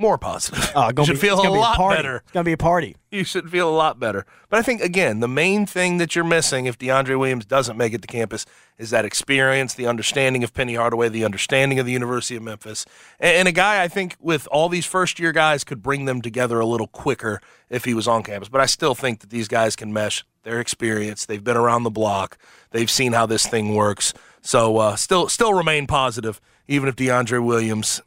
more 0.00 0.18
positive. 0.18 0.70
Uh, 0.74 0.92
you 0.98 1.04
should 1.04 1.14
be, 1.14 1.20
feel 1.20 1.40
a 1.40 1.48
lot 1.48 1.76
party. 1.76 1.96
better 1.96 2.16
It's 2.24 2.32
gonna 2.32 2.44
be 2.44 2.52
a 2.52 2.56
party. 2.56 2.96
you 3.10 3.24
should 3.24 3.50
feel 3.50 3.68
a 3.68 3.76
lot 3.76 4.00
better. 4.00 4.24
But 4.48 4.58
I 4.58 4.62
think 4.62 4.80
again, 4.80 5.20
the 5.20 5.28
main 5.28 5.66
thing 5.66 5.98
that 5.98 6.14
you're 6.16 6.24
missing 6.24 6.66
if 6.66 6.78
DeAndre 6.78 7.18
Williams 7.18 7.44
doesn't 7.44 7.76
make 7.76 7.92
it 7.92 8.02
to 8.02 8.08
campus 8.08 8.46
is 8.78 8.90
that 8.90 9.04
experience, 9.04 9.74
the 9.74 9.86
understanding 9.86 10.42
of 10.42 10.54
Penny 10.54 10.74
Hardaway, 10.74 11.08
the 11.08 11.24
understanding 11.24 11.78
of 11.78 11.86
the 11.86 11.92
University 11.92 12.36
of 12.36 12.42
Memphis, 12.42 12.86
and, 13.18 13.36
and 13.36 13.48
a 13.48 13.52
guy 13.52 13.82
I 13.82 13.88
think 13.88 14.16
with 14.20 14.48
all 14.50 14.68
these 14.68 14.86
first 14.86 15.18
year 15.18 15.32
guys 15.32 15.64
could 15.64 15.82
bring 15.82 16.06
them 16.06 16.22
together 16.22 16.58
a 16.60 16.66
little 16.66 16.88
quicker 16.88 17.40
if 17.68 17.84
he 17.84 17.94
was 17.94 18.08
on 18.08 18.22
campus. 18.22 18.48
But 18.48 18.60
I 18.60 18.66
still 18.66 18.94
think 18.94 19.20
that 19.20 19.30
these 19.30 19.48
guys 19.48 19.76
can 19.76 19.92
mesh 19.92 20.24
their 20.42 20.60
experience. 20.60 21.26
They've 21.26 21.44
been 21.44 21.56
around 21.56 21.82
the 21.82 21.90
block. 21.90 22.38
They've 22.70 22.90
seen 22.90 23.12
how 23.12 23.26
this 23.26 23.46
thing 23.46 23.74
works. 23.74 24.14
So 24.40 24.78
uh, 24.78 24.96
still 24.96 25.28
still 25.28 25.52
remain 25.52 25.86
positive, 25.86 26.40
even 26.66 26.88
if 26.88 26.96
DeAndre 26.96 27.44
Williams, 27.44 28.00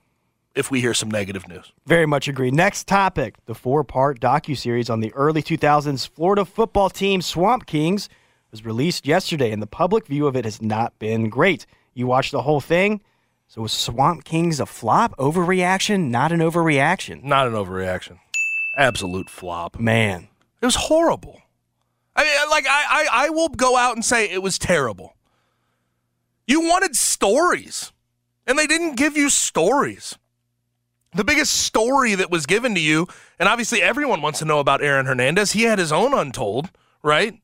if 0.55 0.69
we 0.71 0.81
hear 0.81 0.93
some 0.93 1.09
negative 1.09 1.47
news. 1.47 1.71
Very 1.85 2.05
much 2.05 2.27
agree. 2.27 2.51
Next 2.51 2.87
topic: 2.87 3.35
the 3.45 3.55
four-part 3.55 4.19
docu-series 4.19 4.89
on 4.89 4.99
the 4.99 5.13
early 5.13 5.41
2000s 5.41 6.07
Florida 6.07 6.45
football 6.45 6.89
team 6.89 7.21
Swamp 7.21 7.65
Kings 7.65 8.09
was 8.51 8.65
released 8.65 9.07
yesterday, 9.07 9.51
and 9.51 9.61
the 9.61 9.67
public 9.67 10.05
view 10.05 10.27
of 10.27 10.35
it 10.35 10.45
has 10.45 10.61
not 10.61 10.97
been 10.99 11.29
great. 11.29 11.65
You 11.93 12.07
watched 12.07 12.31
the 12.31 12.43
whole 12.43 12.61
thing. 12.61 13.01
So 13.47 13.61
was 13.61 13.71
Swamp 13.71 14.23
Kings 14.23 14.59
a 14.59 14.65
flop? 14.65 15.15
Overreaction? 15.17 16.09
Not 16.09 16.31
an 16.31 16.39
overreaction. 16.39 17.23
Not 17.23 17.47
an 17.47 17.53
overreaction. 17.53 18.17
Absolute 18.77 19.29
flop. 19.29 19.79
Man, 19.79 20.27
It 20.61 20.65
was 20.65 20.75
horrible. 20.75 21.41
I 22.15 22.23
mean, 22.23 22.49
like 22.49 22.65
I, 22.67 22.83
I, 22.89 23.25
I 23.25 23.29
will 23.29 23.49
go 23.49 23.75
out 23.77 23.95
and 23.95 24.03
say 24.03 24.29
it 24.29 24.41
was 24.41 24.57
terrible. 24.57 25.15
You 26.47 26.61
wanted 26.61 26.95
stories, 26.95 27.91
and 28.47 28.57
they 28.57 28.67
didn't 28.67 28.95
give 28.95 29.15
you 29.15 29.29
stories. 29.29 30.17
The 31.15 31.23
biggest 31.23 31.53
story 31.53 32.15
that 32.15 32.31
was 32.31 32.45
given 32.45 32.73
to 32.75 32.81
you, 32.81 33.07
and 33.39 33.47
obviously 33.47 33.81
everyone 33.81 34.21
wants 34.21 34.39
to 34.39 34.45
know 34.45 34.59
about 34.59 34.83
Aaron 34.83 35.05
Hernandez. 35.05 35.51
He 35.51 35.63
had 35.63 35.79
his 35.79 35.91
own 35.91 36.13
untold, 36.13 36.71
right? 37.03 37.39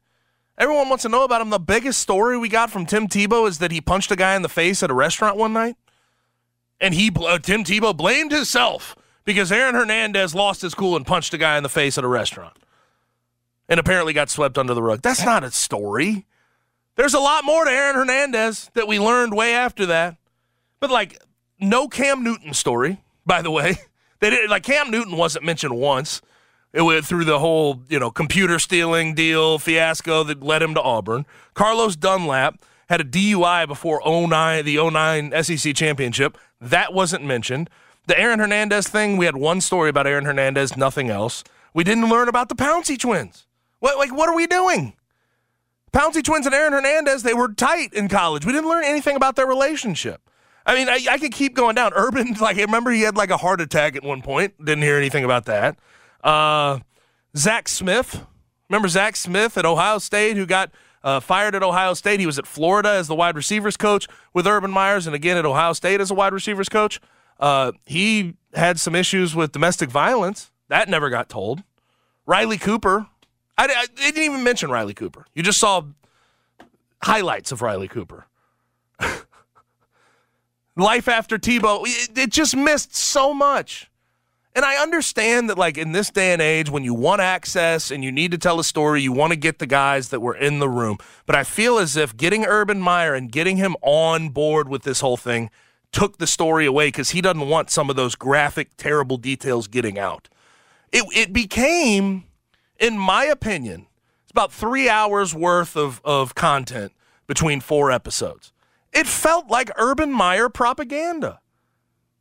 Everyone 0.57 0.89
wants 0.89 1.03
to 1.03 1.09
know 1.09 1.23
about 1.23 1.41
him. 1.41 1.51
The 1.51 1.59
biggest 1.59 1.99
story 1.99 2.37
we 2.37 2.49
got 2.49 2.71
from 2.71 2.85
Tim 2.85 3.07
Tebow 3.07 3.47
is 3.47 3.59
that 3.59 3.71
he 3.71 3.79
punched 3.79 4.11
a 4.11 4.15
guy 4.15 4.35
in 4.35 4.41
the 4.41 4.49
face 4.49 4.83
at 4.83 4.89
a 4.89 4.93
restaurant 4.93 5.37
one 5.37 5.53
night, 5.53 5.75
and 6.81 6.93
he 6.93 7.11
uh, 7.15 7.37
Tim 7.37 7.63
Tebow 7.63 7.95
blamed 7.95 8.31
himself 8.31 8.95
because 9.23 9.51
Aaron 9.51 9.75
Hernandez 9.75 10.33
lost 10.33 10.61
his 10.61 10.73
cool 10.73 10.95
and 10.95 11.05
punched 11.05 11.33
a 11.33 11.37
guy 11.37 11.55
in 11.55 11.63
the 11.63 11.69
face 11.69 11.97
at 11.97 12.03
a 12.03 12.07
restaurant 12.07 12.57
and 13.69 13.79
apparently 13.79 14.11
got 14.11 14.29
swept 14.29 14.57
under 14.57 14.73
the 14.73 14.81
rug. 14.81 15.01
That's 15.01 15.23
not 15.23 15.43
a 15.43 15.51
story. 15.51 16.25
There's 16.95 17.13
a 17.13 17.19
lot 17.19 17.45
more 17.45 17.63
to 17.63 17.71
Aaron 17.71 17.95
Hernandez 17.95 18.71
that 18.73 18.87
we 18.87 18.99
learned 18.99 19.33
way 19.33 19.53
after 19.53 19.85
that. 19.85 20.17
But 20.79 20.89
like 20.89 21.21
no 21.59 21.87
Cam 21.87 22.23
Newton 22.23 22.53
story, 22.53 23.01
by 23.29 23.41
the 23.41 23.51
way. 23.51 23.77
They 24.21 24.31
did 24.31 24.49
like 24.49 24.63
Cam 24.63 24.91
Newton 24.91 25.15
wasn't 25.15 25.45
mentioned 25.45 25.77
once. 25.77 26.21
It 26.73 26.81
went 26.81 27.05
through 27.05 27.23
the 27.23 27.39
whole, 27.39 27.83
you 27.87 27.99
know, 27.99 28.11
computer 28.11 28.59
stealing 28.59 29.15
deal 29.15 29.59
fiasco 29.59 30.25
that 30.25 30.43
led 30.43 30.61
him 30.61 30.73
to 30.73 30.81
Auburn. 30.81 31.25
Carlos 31.53 31.95
Dunlap 31.95 32.61
had 32.89 32.99
a 32.99 33.05
DUI 33.05 33.65
before 33.65 34.01
09, 34.05 34.65
the 34.65 34.75
09 34.75 35.41
SEC 35.41 35.73
championship. 35.73 36.37
That 36.59 36.93
wasn't 36.93 37.23
mentioned. 37.23 37.69
The 38.07 38.19
Aaron 38.19 38.39
Hernandez 38.39 38.89
thing, 38.89 39.15
we 39.15 39.25
had 39.25 39.37
one 39.37 39.61
story 39.61 39.89
about 39.89 40.05
Aaron 40.05 40.25
Hernandez, 40.25 40.75
nothing 40.75 41.09
else. 41.09 41.45
We 41.73 41.85
didn't 41.85 42.09
learn 42.09 42.27
about 42.27 42.49
the 42.49 42.55
Pouncey 42.55 42.99
twins. 42.99 43.47
What, 43.79 43.97
like, 43.97 44.13
what 44.13 44.27
are 44.27 44.35
we 44.35 44.47
doing? 44.47 44.97
Pouncey 45.93 46.21
twins 46.21 46.45
and 46.45 46.53
Aaron 46.53 46.73
Hernandez, 46.73 47.23
they 47.23 47.33
were 47.33 47.53
tight 47.53 47.93
in 47.93 48.09
college. 48.09 48.45
We 48.45 48.51
didn't 48.51 48.69
learn 48.69 48.83
anything 48.83 49.15
about 49.15 49.37
their 49.37 49.47
relationship. 49.47 50.28
I 50.69 50.75
mean, 50.75 50.87
I, 50.87 50.99
I 51.09 51.17
could 51.17 51.31
keep 51.31 51.55
going 51.55 51.73
down. 51.73 51.93
Urban, 51.95 52.33
like, 52.41 52.57
I 52.57 52.61
remember 52.61 52.91
he 52.91 53.01
had 53.01 53.17
like 53.17 53.31
a 53.31 53.37
heart 53.37 53.59
attack 53.59 53.95
at 53.95 54.03
one 54.03 54.21
point. 54.21 54.53
Didn't 54.63 54.83
hear 54.83 54.97
anything 54.97 55.23
about 55.25 55.45
that. 55.45 55.79
Uh, 56.23 56.79
Zach 57.35 57.67
Smith. 57.67 58.23
Remember 58.69 58.87
Zach 58.87 59.15
Smith 59.15 59.57
at 59.57 59.65
Ohio 59.65 59.97
State 59.97 60.37
who 60.37 60.45
got 60.45 60.69
uh, 61.03 61.21
fired 61.21 61.55
at 61.55 61.63
Ohio 61.63 61.95
State? 61.95 62.19
He 62.19 62.27
was 62.27 62.37
at 62.37 62.45
Florida 62.45 62.89
as 62.89 63.07
the 63.07 63.15
wide 63.15 63.35
receivers 63.35 63.77
coach 63.77 64.07
with 64.31 64.45
Urban 64.45 64.69
Myers 64.69 65.07
and 65.07 65.15
again 65.15 65.37
at 65.37 65.45
Ohio 65.45 65.73
State 65.73 66.01
as 66.01 66.11
a 66.11 66.13
wide 66.13 66.33
receivers 66.33 66.69
coach. 66.69 67.01
Uh, 67.39 67.71
he 67.87 68.35
had 68.53 68.79
some 68.79 68.93
issues 68.93 69.33
with 69.33 69.51
domestic 69.51 69.89
violence. 69.89 70.51
That 70.67 70.87
never 70.87 71.09
got 71.09 71.29
told. 71.29 71.63
Riley 72.27 72.59
Cooper. 72.59 73.07
I, 73.57 73.63
I 73.65 73.87
didn't 73.95 74.21
even 74.21 74.43
mention 74.43 74.69
Riley 74.69 74.93
Cooper. 74.93 75.25
You 75.33 75.41
just 75.41 75.57
saw 75.57 75.81
highlights 77.01 77.51
of 77.51 77.63
Riley 77.63 77.87
Cooper. 77.87 78.27
Life 80.79 81.07
after 81.09 81.37
Tebow. 81.37 81.83
It, 81.85 82.17
it 82.17 82.29
just 82.31 82.55
missed 82.55 82.95
so 82.95 83.33
much. 83.33 83.91
And 84.55 84.65
I 84.65 84.81
understand 84.81 85.49
that, 85.49 85.57
like, 85.57 85.77
in 85.77 85.91
this 85.91 86.09
day 86.09 86.33
and 86.33 86.41
age, 86.41 86.69
when 86.69 86.83
you 86.83 86.93
want 86.93 87.21
access 87.21 87.91
and 87.91 88.03
you 88.03 88.11
need 88.11 88.31
to 88.31 88.37
tell 88.37 88.59
a 88.59 88.63
story, 88.63 89.01
you 89.01 89.11
want 89.11 89.31
to 89.31 89.37
get 89.37 89.59
the 89.59 89.67
guys 89.67 90.09
that 90.09 90.21
were 90.21 90.35
in 90.35 90.59
the 90.59 90.69
room. 90.69 90.97
But 91.25 91.35
I 91.35 91.43
feel 91.43 91.77
as 91.77 91.95
if 91.95 92.17
getting 92.17 92.45
Urban 92.45 92.79
Meyer 92.79 93.13
and 93.13 93.31
getting 93.31 93.57
him 93.57 93.75
on 93.81 94.29
board 94.29 94.67
with 94.67 94.83
this 94.83 95.01
whole 95.01 95.17
thing 95.17 95.51
took 95.91 96.17
the 96.17 96.27
story 96.27 96.65
away 96.65 96.87
because 96.87 97.11
he 97.11 97.21
doesn't 97.21 97.47
want 97.47 97.69
some 97.69 97.89
of 97.89 97.95
those 97.95 98.15
graphic, 98.15 98.69
terrible 98.77 99.17
details 99.17 99.67
getting 99.67 99.99
out. 99.99 100.29
It, 100.91 101.03
it 101.15 101.33
became, 101.33 102.23
in 102.79 102.97
my 102.97 103.25
opinion, 103.25 103.87
it's 104.23 104.31
about 104.31 104.51
three 104.51 104.89
hours 104.89 105.35
worth 105.35 105.75
of, 105.75 106.01
of 106.03 106.35
content 106.35 106.91
between 107.27 107.59
four 107.59 107.91
episodes. 107.91 108.51
It 108.93 109.07
felt 109.07 109.49
like 109.49 109.69
Urban 109.77 110.11
Meyer 110.11 110.49
propaganda. 110.49 111.39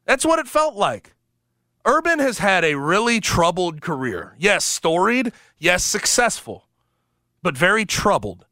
That's 0.05 0.25
what 0.25 0.39
it 0.39 0.49
felt 0.49 0.75
like. 0.75 1.15
Urban 1.85 2.19
has 2.19 2.39
had 2.39 2.65
a 2.65 2.75
really 2.77 3.21
troubled 3.21 3.81
career. 3.81 4.35
Yes, 4.39 4.65
storied. 4.65 5.33
Yes, 5.59 5.85
successful, 5.85 6.69
but 7.43 7.57
very 7.57 7.85
troubled. 7.85 8.45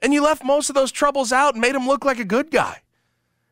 And 0.00 0.14
you 0.14 0.22
left 0.22 0.44
most 0.44 0.68
of 0.70 0.74
those 0.74 0.92
troubles 0.92 1.32
out 1.32 1.54
and 1.54 1.60
made 1.60 1.74
him 1.74 1.86
look 1.86 2.04
like 2.04 2.18
a 2.18 2.24
good 2.24 2.50
guy. 2.50 2.82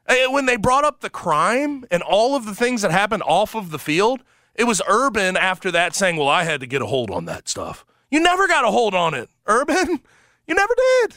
Eh, 0.09 0.27
When 0.29 0.47
they 0.47 0.57
brought 0.57 0.85
up 0.85 1.01
the 1.01 1.11
crime 1.11 1.85
and 1.91 2.03
all 2.03 2.37
of 2.37 2.45
the 2.47 2.55
things 2.55 2.83
that 2.83 2.91
happened 2.93 3.25
off 3.25 3.55
of 3.55 3.71
the 3.71 3.79
field, 3.79 4.23
it 4.55 4.65
was 4.65 4.81
Urban 4.89 5.37
after 5.37 5.71
that 5.73 5.95
saying, 5.95 6.17
Well, 6.17 6.29
I 6.29 6.45
had 6.45 6.61
to 6.61 6.67
get 6.67 6.81
a 6.83 6.87
hold 6.87 7.11
on 7.11 7.25
that 7.27 7.49
stuff. 7.49 7.85
You 8.11 8.21
never 8.21 8.47
got 8.49 8.65
a 8.65 8.71
hold 8.71 8.95
on 8.95 9.13
it, 9.15 9.29
Urban. 9.47 10.01
You 10.49 10.55
never 10.55 10.75
did. 11.03 11.17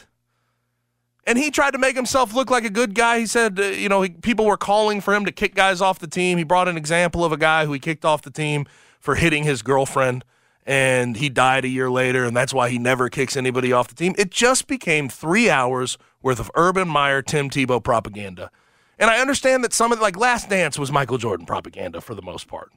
And 1.30 1.38
he 1.38 1.52
tried 1.52 1.70
to 1.74 1.78
make 1.78 1.94
himself 1.94 2.34
look 2.34 2.50
like 2.50 2.64
a 2.64 2.70
good 2.70 2.92
guy. 2.92 3.20
He 3.20 3.26
said, 3.26 3.60
uh, 3.60 3.62
you 3.66 3.88
know, 3.88 4.02
he, 4.02 4.08
people 4.08 4.46
were 4.46 4.56
calling 4.56 5.00
for 5.00 5.14
him 5.14 5.24
to 5.26 5.30
kick 5.30 5.54
guys 5.54 5.80
off 5.80 6.00
the 6.00 6.08
team. 6.08 6.38
He 6.38 6.42
brought 6.42 6.66
an 6.66 6.76
example 6.76 7.24
of 7.24 7.30
a 7.30 7.36
guy 7.36 7.66
who 7.66 7.72
he 7.72 7.78
kicked 7.78 8.04
off 8.04 8.22
the 8.22 8.32
team 8.32 8.66
for 8.98 9.14
hitting 9.14 9.44
his 9.44 9.62
girlfriend, 9.62 10.24
and 10.66 11.16
he 11.16 11.28
died 11.28 11.64
a 11.64 11.68
year 11.68 11.88
later, 11.88 12.24
and 12.24 12.36
that's 12.36 12.52
why 12.52 12.68
he 12.68 12.80
never 12.80 13.08
kicks 13.08 13.36
anybody 13.36 13.72
off 13.72 13.86
the 13.86 13.94
team. 13.94 14.16
It 14.18 14.32
just 14.32 14.66
became 14.66 15.08
three 15.08 15.48
hours 15.48 15.98
worth 16.20 16.40
of 16.40 16.50
Urban 16.56 16.88
Meyer, 16.88 17.22
Tim 17.22 17.48
Tebow 17.48 17.80
propaganda. 17.80 18.50
And 18.98 19.08
I 19.08 19.20
understand 19.20 19.62
that 19.62 19.72
some 19.72 19.92
of 19.92 20.00
like 20.00 20.16
Last 20.16 20.50
Dance 20.50 20.80
was 20.80 20.90
Michael 20.90 21.16
Jordan 21.16 21.46
propaganda 21.46 22.00
for 22.00 22.16
the 22.16 22.22
most 22.22 22.48
part, 22.48 22.72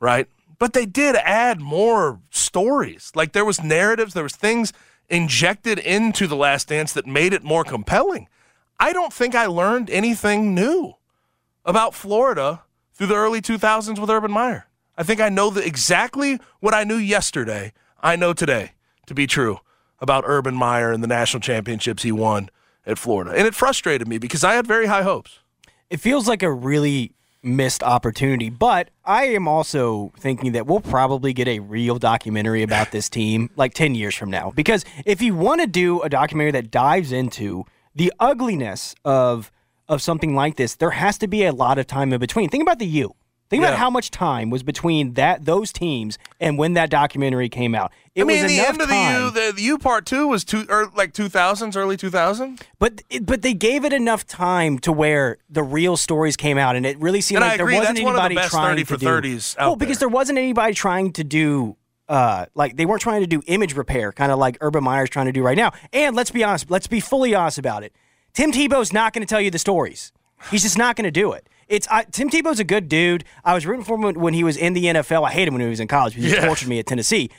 right? 0.00 0.26
But 0.58 0.72
they 0.72 0.86
did 0.86 1.14
add 1.14 1.60
more 1.60 2.18
stories. 2.30 3.12
Like 3.14 3.30
there 3.30 3.44
was 3.44 3.62
narratives, 3.62 4.12
there 4.12 4.24
was 4.24 4.34
things 4.34 4.72
injected 5.12 5.78
into 5.78 6.26
the 6.26 6.34
Last 6.34 6.68
Dance 6.68 6.94
that 6.94 7.06
made 7.06 7.34
it 7.34 7.44
more 7.44 7.64
compelling. 7.64 8.28
I 8.80 8.92
don't 8.92 9.12
think 9.12 9.34
I 9.34 9.46
learned 9.46 9.90
anything 9.90 10.54
new 10.54 10.94
about 11.64 11.94
Florida 11.94 12.62
through 12.94 13.08
the 13.08 13.14
early 13.14 13.42
2000s 13.42 13.98
with 13.98 14.10
Urban 14.10 14.32
Meyer. 14.32 14.66
I 14.96 15.02
think 15.02 15.20
I 15.20 15.28
know 15.28 15.50
the, 15.50 15.64
exactly 15.64 16.40
what 16.60 16.74
I 16.74 16.84
knew 16.84 16.96
yesterday. 16.96 17.72
I 18.02 18.16
know 18.16 18.32
today 18.32 18.72
to 19.06 19.14
be 19.14 19.26
true 19.26 19.60
about 20.00 20.24
Urban 20.26 20.54
Meyer 20.54 20.90
and 20.90 21.02
the 21.02 21.08
national 21.08 21.42
championships 21.42 22.02
he 22.02 22.10
won 22.10 22.48
at 22.86 22.98
Florida. 22.98 23.32
And 23.32 23.46
it 23.46 23.54
frustrated 23.54 24.08
me 24.08 24.18
because 24.18 24.42
I 24.42 24.54
had 24.54 24.66
very 24.66 24.86
high 24.86 25.02
hopes. 25.02 25.40
It 25.90 26.00
feels 26.00 26.26
like 26.26 26.42
a 26.42 26.50
really 26.50 27.12
missed 27.42 27.82
opportunity, 27.82 28.50
but 28.50 28.90
I 29.04 29.26
am 29.26 29.48
also 29.48 30.12
thinking 30.18 30.52
that 30.52 30.66
we'll 30.66 30.80
probably 30.80 31.32
get 31.32 31.48
a 31.48 31.58
real 31.58 31.98
documentary 31.98 32.62
about 32.62 32.92
this 32.92 33.08
team 33.08 33.50
like 33.56 33.74
10 33.74 33.94
years 33.94 34.14
from 34.14 34.30
now. 34.30 34.52
Because 34.54 34.84
if 35.04 35.20
you 35.20 35.34
want 35.34 35.60
to 35.60 35.66
do 35.66 36.00
a 36.02 36.08
documentary 36.08 36.52
that 36.52 36.70
dives 36.70 37.12
into 37.12 37.64
the 37.94 38.12
ugliness 38.20 38.94
of 39.04 39.50
of 39.88 40.00
something 40.00 40.34
like 40.34 40.56
this, 40.56 40.76
there 40.76 40.90
has 40.90 41.18
to 41.18 41.26
be 41.26 41.44
a 41.44 41.52
lot 41.52 41.78
of 41.78 41.86
time 41.86 42.12
in 42.12 42.20
between. 42.20 42.48
Think 42.48 42.62
about 42.62 42.78
the 42.78 42.86
U. 42.86 43.14
Think 43.52 43.64
Yeah. 43.64 43.68
about 43.68 43.78
how 43.80 43.90
much 43.90 44.10
time 44.10 44.48
was 44.48 44.62
between 44.62 45.12
that 45.12 45.44
those 45.44 45.74
teams 45.74 46.16
and 46.40 46.56
when 46.56 46.72
that 46.72 46.88
documentary 46.88 47.50
came 47.50 47.74
out. 47.74 47.92
It 48.14 48.22
I 48.22 48.24
mean, 48.24 48.46
the 48.46 48.60
end 48.60 48.80
of 48.80 48.88
time, 48.88 49.12
the 49.12 49.24
U, 49.26 49.30
the, 49.30 49.52
the 49.52 49.62
U 49.62 49.76
part 49.76 50.06
two 50.06 50.26
was 50.26 50.42
two, 50.42 50.64
or 50.70 50.90
like 50.96 51.12
2000s, 51.12 51.76
early 51.76 51.98
2000s. 51.98 52.62
But 52.78 53.02
it, 53.10 53.26
but 53.26 53.42
they 53.42 53.52
gave 53.52 53.84
it 53.84 53.92
enough 53.92 54.26
time 54.26 54.78
to 54.78 54.90
where 54.90 55.36
the 55.50 55.62
real 55.62 55.98
stories 55.98 56.34
came 56.34 56.56
out, 56.56 56.76
and 56.76 56.86
it 56.86 56.98
really 56.98 57.20
seemed 57.20 57.42
And 57.42 57.50
like 57.50 57.58
there 57.58 57.66
wasn't 57.66 57.96
that's 57.96 58.00
one 58.00 58.14
of 58.14 58.20
the 58.20 58.24
anybody 58.24 58.34
best 58.36 58.52
trying 58.52 58.70
30 58.70 58.82
to 58.84 58.86
for 58.86 58.96
do. 58.96 59.06
30s 59.06 59.58
out 59.58 59.66
well, 59.66 59.76
because 59.76 59.98
there. 59.98 60.08
there 60.08 60.14
wasn't 60.14 60.38
anybody 60.38 60.72
trying 60.72 61.12
to 61.12 61.22
do. 61.22 61.76
Uh, 62.08 62.46
like 62.54 62.76
they 62.76 62.86
weren't 62.86 63.02
trying 63.02 63.20
to 63.20 63.26
do 63.26 63.42
image 63.48 63.74
repair, 63.76 64.12
kind 64.12 64.32
of 64.32 64.38
like 64.38 64.56
Urban 64.62 64.82
Meyer's 64.82 65.10
trying 65.10 65.26
to 65.26 65.32
do 65.32 65.42
right 65.42 65.58
now. 65.58 65.72
And 65.92 66.16
let's 66.16 66.30
be 66.30 66.42
honest, 66.42 66.70
let's 66.70 66.86
be 66.86 67.00
fully 67.00 67.34
honest 67.34 67.58
about 67.58 67.82
it. 67.82 67.94
Tim 68.32 68.50
Tebow's 68.50 68.94
not 68.94 69.12
going 69.12 69.26
to 69.26 69.28
tell 69.30 69.42
you 69.42 69.50
the 69.50 69.58
stories. 69.58 70.10
He's 70.50 70.62
just 70.62 70.78
not 70.78 70.96
going 70.96 71.04
to 71.04 71.10
do 71.10 71.32
it. 71.32 71.46
It's 71.72 71.88
I, 71.90 72.04
Tim 72.04 72.28
Tebow's 72.28 72.60
a 72.60 72.64
good 72.64 72.86
dude. 72.86 73.24
I 73.46 73.54
was 73.54 73.64
rooting 73.64 73.82
for 73.84 73.94
him 73.94 74.02
when, 74.02 74.20
when 74.20 74.34
he 74.34 74.44
was 74.44 74.58
in 74.58 74.74
the 74.74 74.84
NFL. 74.84 75.26
I 75.26 75.32
hated 75.32 75.48
him 75.48 75.54
when 75.54 75.62
he 75.62 75.68
was 75.70 75.80
in 75.80 75.88
college 75.88 76.14
because 76.14 76.30
he 76.30 76.36
Yeah. 76.36 76.44
tortured 76.44 76.68
me 76.68 76.78
at 76.78 76.84
Tennessee. 76.86 77.30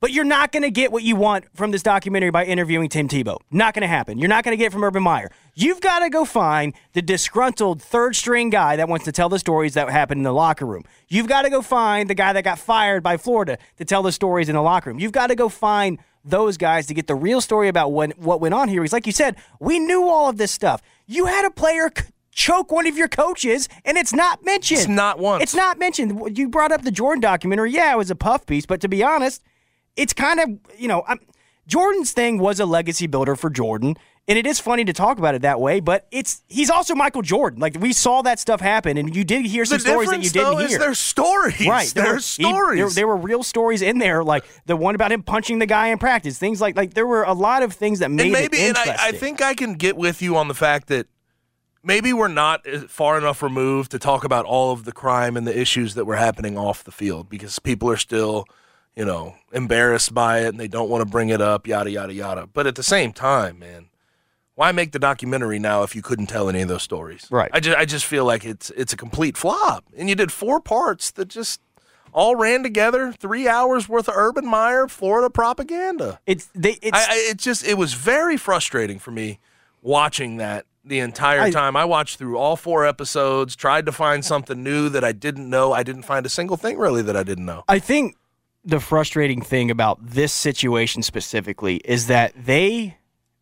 But 0.00 0.12
you're 0.12 0.24
not 0.24 0.52
going 0.52 0.62
to 0.62 0.70
get 0.70 0.92
what 0.92 1.02
you 1.04 1.16
want 1.16 1.46
from 1.54 1.70
this 1.70 1.82
documentary 1.82 2.30
by 2.30 2.44
interviewing 2.44 2.90
Tim 2.90 3.08
Tebow. 3.08 3.38
Not 3.50 3.72
going 3.72 3.80
to 3.80 3.88
happen. 3.88 4.18
You're 4.18 4.28
not 4.28 4.44
going 4.44 4.52
to 4.52 4.58
get 4.58 4.66
it 4.66 4.72
from 4.72 4.84
Urban 4.84 5.02
Meyer. 5.02 5.30
You've 5.54 5.80
got 5.80 6.00
to 6.00 6.10
go 6.10 6.26
find 6.26 6.74
the 6.92 7.00
disgruntled 7.00 7.80
third 7.82 8.14
string 8.14 8.50
guy 8.50 8.76
that 8.76 8.88
wants 8.90 9.06
to 9.06 9.12
tell 9.12 9.30
the 9.30 9.38
stories 9.38 9.72
that 9.72 9.88
happened 9.90 10.18
in 10.18 10.22
the 10.24 10.34
locker 10.34 10.66
room. 10.66 10.84
You've 11.08 11.26
got 11.26 11.42
to 11.42 11.50
go 11.50 11.62
find 11.62 12.10
the 12.10 12.14
guy 12.14 12.34
that 12.34 12.44
got 12.44 12.58
fired 12.58 13.02
by 13.02 13.16
Florida 13.16 13.56
to 13.78 13.84
tell 13.86 14.02
the 14.02 14.12
stories 14.12 14.50
in 14.50 14.54
the 14.54 14.62
locker 14.62 14.90
room. 14.90 15.00
You've 15.00 15.12
got 15.12 15.28
to 15.28 15.34
go 15.34 15.48
find 15.48 15.98
those 16.24 16.58
guys 16.58 16.86
to 16.88 16.94
get 16.94 17.06
the 17.06 17.14
real 17.16 17.40
story 17.40 17.68
about 17.68 17.90
what, 17.90 18.16
what 18.18 18.40
went 18.40 18.52
on 18.54 18.68
here. 18.68 18.82
He's 18.82 18.92
like 18.92 19.06
you 19.06 19.12
said, 19.12 19.36
we 19.60 19.78
knew 19.78 20.06
all 20.08 20.28
of 20.28 20.36
this 20.36 20.52
stuff. 20.52 20.82
You 21.06 21.24
had 21.26 21.46
a 21.46 21.50
player 21.50 21.90
choke 22.38 22.70
one 22.70 22.86
of 22.86 22.96
your 22.96 23.08
coaches, 23.08 23.68
and 23.84 23.98
it's 23.98 24.12
not 24.14 24.44
mentioned. 24.44 24.78
It's 24.80 24.88
not 24.88 25.18
once. 25.18 25.42
It's 25.42 25.54
not 25.54 25.76
mentioned. 25.78 26.38
You 26.38 26.48
brought 26.48 26.70
up 26.70 26.82
the 26.82 26.92
Jordan 26.92 27.20
documentary. 27.20 27.72
Yeah, 27.72 27.92
it 27.92 27.98
was 27.98 28.10
a 28.12 28.16
puff 28.16 28.46
piece, 28.46 28.64
but 28.64 28.80
to 28.82 28.88
be 28.88 29.02
honest, 29.02 29.42
it's 29.96 30.12
kind 30.12 30.38
of 30.38 30.48
you 30.78 30.86
know 30.86 31.02
I'm, 31.08 31.18
Jordan's 31.66 32.12
thing 32.12 32.38
was 32.38 32.60
a 32.60 32.64
legacy 32.66 33.08
builder 33.08 33.34
for 33.34 33.50
Jordan, 33.50 33.96
and 34.28 34.38
it 34.38 34.46
is 34.46 34.60
funny 34.60 34.84
to 34.84 34.92
talk 34.92 35.18
about 35.18 35.34
it 35.34 35.42
that 35.42 35.60
way. 35.60 35.80
But 35.80 36.06
it's 36.12 36.42
he's 36.46 36.70
also 36.70 36.94
Michael 36.94 37.22
Jordan. 37.22 37.58
Like 37.58 37.76
we 37.80 37.92
saw 37.92 38.22
that 38.22 38.38
stuff 38.38 38.60
happen, 38.60 38.96
and 38.96 39.14
you 39.16 39.24
did 39.24 39.44
hear 39.44 39.64
some 39.64 39.78
The 39.78 39.80
stories 39.80 40.08
that 40.10 40.22
you 40.22 40.30
didn't 40.30 40.44
though, 40.52 40.56
hear. 40.58 40.68
is 40.68 40.78
their 40.78 40.94
stories. 40.94 41.66
Right, 41.66 41.88
there 41.88 42.06
were- 42.12 42.14
he- 42.16 42.20
stories. 42.20 42.78
there, 42.78 42.90
there 42.90 43.08
were 43.08 43.16
real 43.16 43.42
stories 43.42 43.82
in 43.82 43.98
there, 43.98 44.22
like 44.22 44.44
the 44.66 44.76
one 44.76 44.94
about 44.94 45.10
him 45.10 45.24
punching 45.24 45.58
the 45.58 45.66
guy 45.66 45.88
in 45.88 45.98
practice. 45.98 46.38
Things 46.38 46.60
like 46.60 46.76
like 46.76 46.94
there 46.94 47.06
were 47.06 47.24
a 47.24 47.34
lot 47.34 47.64
of 47.64 47.72
things 47.72 47.98
that 47.98 48.12
made 48.12 48.26
and 48.26 48.32
maybe, 48.32 48.58
it 48.58 48.68
and 48.68 48.78
I, 48.78 49.08
I 49.08 49.12
think 49.12 49.42
I 49.42 49.54
can 49.54 49.74
get 49.74 49.96
with 49.96 50.22
you 50.22 50.36
on 50.36 50.46
the 50.46 50.54
fact 50.54 50.86
that 50.88 51.08
maybe 51.82 52.12
we're 52.12 52.28
not 52.28 52.66
uh, 52.66 52.80
far 52.88 53.18
enough 53.18 53.42
removed 53.42 53.90
to 53.92 53.98
talk 53.98 54.24
about 54.24 54.44
all 54.44 54.72
of 54.72 54.84
the 54.84 54.92
crime 54.92 55.36
and 55.36 55.46
the 55.46 55.58
issues 55.58 55.94
that 55.94 56.04
were 56.04 56.16
happening 56.16 56.56
off 56.58 56.84
the 56.84 56.92
field 56.92 57.28
because 57.28 57.58
people 57.58 57.88
are 57.90 57.96
still, 57.96 58.44
you 58.96 59.04
know, 59.04 59.34
embarrassed 59.52 60.12
by 60.14 60.40
it 60.40 60.48
and 60.48 60.60
they 60.60 60.68
don't 60.68 60.88
want 60.90 61.02
to 61.02 61.06
bring 61.06 61.28
it 61.28 61.40
up, 61.40 61.66
yada 61.66 61.90
yada 61.90 62.12
yada. 62.12 62.46
But 62.46 62.66
at 62.66 62.74
the 62.74 62.82
same 62.82 63.12
time, 63.12 63.58
man, 63.58 63.88
why 64.54 64.72
make 64.72 64.92
the 64.92 64.98
documentary 64.98 65.58
now 65.58 65.84
if 65.84 65.94
you 65.94 66.02
couldn't 66.02 66.26
tell 66.26 66.48
any 66.48 66.62
of 66.62 66.68
those 66.68 66.82
stories? 66.82 67.26
Right. 67.30 67.50
I 67.52 67.60
just 67.60 67.78
I 67.78 67.84
just 67.84 68.04
feel 68.04 68.24
like 68.24 68.44
it's 68.44 68.70
it's 68.70 68.92
a 68.92 68.96
complete 68.96 69.36
flop, 69.36 69.84
and 69.96 70.08
you 70.08 70.14
did 70.14 70.32
four 70.32 70.60
parts 70.60 71.10
that 71.12 71.28
just. 71.28 71.60
All 72.10 72.36
ran 72.36 72.62
together, 72.62 73.12
three 73.12 73.46
hours 73.46 73.86
worth 73.86 74.08
of 74.08 74.14
Urban 74.16 74.46
Meyer, 74.46 74.88
Florida 74.88 75.28
propaganda. 75.28 76.18
it's 76.26 76.48
they 76.54 76.78
it's 76.80 76.96
I, 76.96 77.12
I, 77.12 77.26
it 77.30 77.36
just 77.36 77.62
it 77.66 77.76
was 77.76 77.92
very 77.92 78.38
frustrating 78.38 78.98
for 78.98 79.10
me 79.10 79.38
watching 79.82 80.38
that 80.38 80.64
the 80.88 80.98
entire 81.00 81.40
I- 81.42 81.50
time. 81.50 81.76
I 81.76 81.84
watched 81.84 82.18
through 82.18 82.36
all 82.38 82.56
four 82.56 82.86
episodes, 82.86 83.54
tried 83.54 83.86
to 83.86 83.92
find 83.92 84.24
something 84.24 84.62
new 84.62 84.88
that 84.88 85.04
I 85.04 85.12
didn't 85.12 85.48
know. 85.48 85.72
I 85.72 85.82
didn't 85.82 86.02
find 86.02 86.24
a 86.26 86.28
single 86.30 86.56
thing 86.56 86.78
really 86.78 87.02
that 87.02 87.16
I 87.16 87.22
didn't 87.22 87.46
know. 87.46 87.64
I 87.68 87.78
think 87.78 88.16
the 88.64 88.80
frustrating 88.80 89.40
thing 89.42 89.70
about 89.70 89.98
this 90.04 90.32
situation 90.32 91.02
specifically 91.02 91.76
is 91.84 92.06
that 92.08 92.32
they 92.36 92.96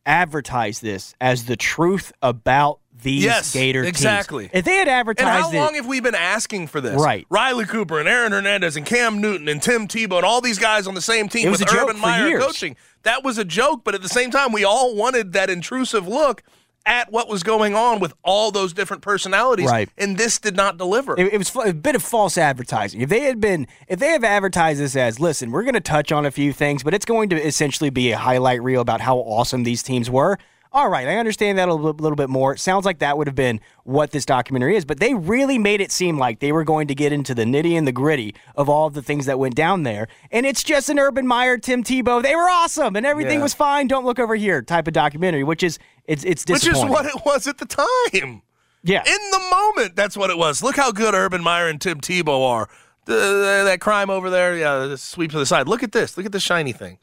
advertise 0.04 0.80
this 0.80 1.14
as 1.20 1.46
the 1.46 1.56
truth 1.56 2.12
about 2.22 2.78
these 3.02 3.24
Yes, 3.24 3.52
Gator 3.52 3.82
teams. 3.82 3.88
exactly. 3.88 4.48
If 4.52 4.64
they 4.64 4.76
had 4.76 4.88
advertised, 4.88 5.28
And 5.28 5.42
how 5.44 5.50
it, 5.50 5.56
long 5.56 5.74
have 5.74 5.86
we 5.86 6.00
been 6.00 6.14
asking 6.14 6.68
for 6.68 6.80
this? 6.80 6.94
Right. 7.00 7.26
Riley 7.28 7.64
Cooper 7.66 7.98
and 8.00 8.08
Aaron 8.08 8.32
Hernandez 8.32 8.76
and 8.76 8.86
Cam 8.86 9.20
Newton 9.20 9.48
and 9.48 9.60
Tim 9.60 9.86
Tebow 9.86 10.16
and 10.16 10.24
all 10.24 10.40
these 10.40 10.58
guys 10.58 10.86
on 10.86 10.94
the 10.94 11.02
same 11.02 11.28
team 11.28 11.50
with 11.50 11.62
Urban 11.74 11.98
Meyer 12.00 12.28
years. 12.28 12.44
coaching. 12.44 12.76
That 13.02 13.22
was 13.22 13.36
a 13.36 13.44
joke, 13.44 13.82
but 13.84 13.94
at 13.94 14.02
the 14.02 14.08
same 14.08 14.30
time, 14.30 14.50
we 14.52 14.64
all 14.64 14.94
wanted 14.96 15.32
that 15.34 15.50
intrusive 15.50 16.08
look 16.08 16.42
at 16.86 17.10
what 17.10 17.28
was 17.28 17.42
going 17.42 17.74
on 17.74 17.98
with 17.98 18.14
all 18.22 18.52
those 18.52 18.72
different 18.72 19.02
personalities. 19.02 19.66
Right. 19.66 19.90
And 19.98 20.16
this 20.16 20.38
did 20.38 20.56
not 20.56 20.78
deliver. 20.78 21.18
It, 21.18 21.34
it 21.34 21.38
was 21.38 21.54
a 21.56 21.74
bit 21.74 21.96
of 21.96 22.02
false 22.02 22.38
advertising. 22.38 23.00
If 23.00 23.08
they 23.08 23.20
had 23.20 23.40
been, 23.40 23.66
if 23.88 23.98
they 23.98 24.10
have 24.10 24.24
advertised 24.24 24.80
this 24.80 24.96
as, 24.96 25.18
listen, 25.20 25.50
we're 25.50 25.64
going 25.64 25.74
to 25.74 25.80
touch 25.80 26.12
on 26.12 26.24
a 26.24 26.30
few 26.30 26.52
things, 26.52 26.82
but 26.82 26.94
it's 26.94 27.04
going 27.04 27.28
to 27.30 27.36
essentially 27.36 27.90
be 27.90 28.12
a 28.12 28.16
highlight 28.16 28.62
reel 28.62 28.80
about 28.80 29.00
how 29.00 29.18
awesome 29.18 29.64
these 29.64 29.82
teams 29.82 30.08
were. 30.08 30.38
All 30.76 30.90
right, 30.90 31.08
I 31.08 31.16
understand 31.16 31.56
that 31.56 31.70
a 31.70 31.74
little, 31.74 31.94
little 31.94 32.16
bit 32.16 32.28
more. 32.28 32.52
It 32.52 32.58
sounds 32.60 32.84
like 32.84 32.98
that 32.98 33.16
would 33.16 33.26
have 33.26 33.34
been 33.34 33.60
what 33.84 34.10
this 34.10 34.26
documentary 34.26 34.76
is, 34.76 34.84
but 34.84 35.00
they 35.00 35.14
really 35.14 35.58
made 35.58 35.80
it 35.80 35.90
seem 35.90 36.18
like 36.18 36.40
they 36.40 36.52
were 36.52 36.64
going 36.64 36.86
to 36.88 36.94
get 36.94 37.14
into 37.14 37.34
the 37.34 37.44
nitty 37.44 37.78
and 37.78 37.88
the 37.88 37.92
gritty 37.92 38.34
of 38.56 38.68
all 38.68 38.86
of 38.86 38.92
the 38.92 39.00
things 39.00 39.24
that 39.24 39.38
went 39.38 39.54
down 39.54 39.84
there. 39.84 40.06
And 40.30 40.44
it's 40.44 40.62
just 40.62 40.90
an 40.90 40.98
Urban 40.98 41.26
Meyer, 41.26 41.56
Tim 41.56 41.82
Tebow. 41.82 42.22
They 42.22 42.36
were 42.36 42.50
awesome 42.50 42.94
and 42.94 43.06
everything 43.06 43.38
Yeah. 43.38 43.44
was 43.44 43.54
fine. 43.54 43.86
Don't 43.86 44.04
look 44.04 44.18
over 44.18 44.34
here 44.34 44.60
type 44.60 44.86
of 44.86 44.92
documentary, 44.92 45.44
which 45.44 45.62
is 45.62 45.78
it's 46.04 46.24
it's 46.24 46.44
which 46.46 46.66
is 46.66 46.76
what 46.84 47.06
it 47.06 47.24
was 47.24 47.46
at 47.46 47.56
the 47.56 47.64
time. 47.64 48.42
yeah. 48.82 49.00
In 49.02 49.30
the 49.30 49.40
moment, 49.50 49.96
that's 49.96 50.14
what 50.14 50.28
it 50.28 50.36
was. 50.36 50.62
Look 50.62 50.76
how 50.76 50.92
good 50.92 51.14
Urban 51.14 51.42
Meyer 51.42 51.68
and 51.68 51.80
Tim 51.80 52.02
Tebow 52.02 52.46
are. 52.46 52.68
The, 53.06 53.14
the- 53.14 53.62
that 53.64 53.80
crime 53.80 54.10
over 54.10 54.28
there, 54.28 54.54
yeah, 54.58 54.94
sweep 54.96 55.30
to 55.30 55.38
the 55.38 55.46
side. 55.46 55.68
Look 55.68 55.82
at 55.82 55.92
this. 55.92 56.18
Look 56.18 56.26
at 56.26 56.32
this 56.32 56.42
shiny 56.42 56.72
thing. 56.72 56.98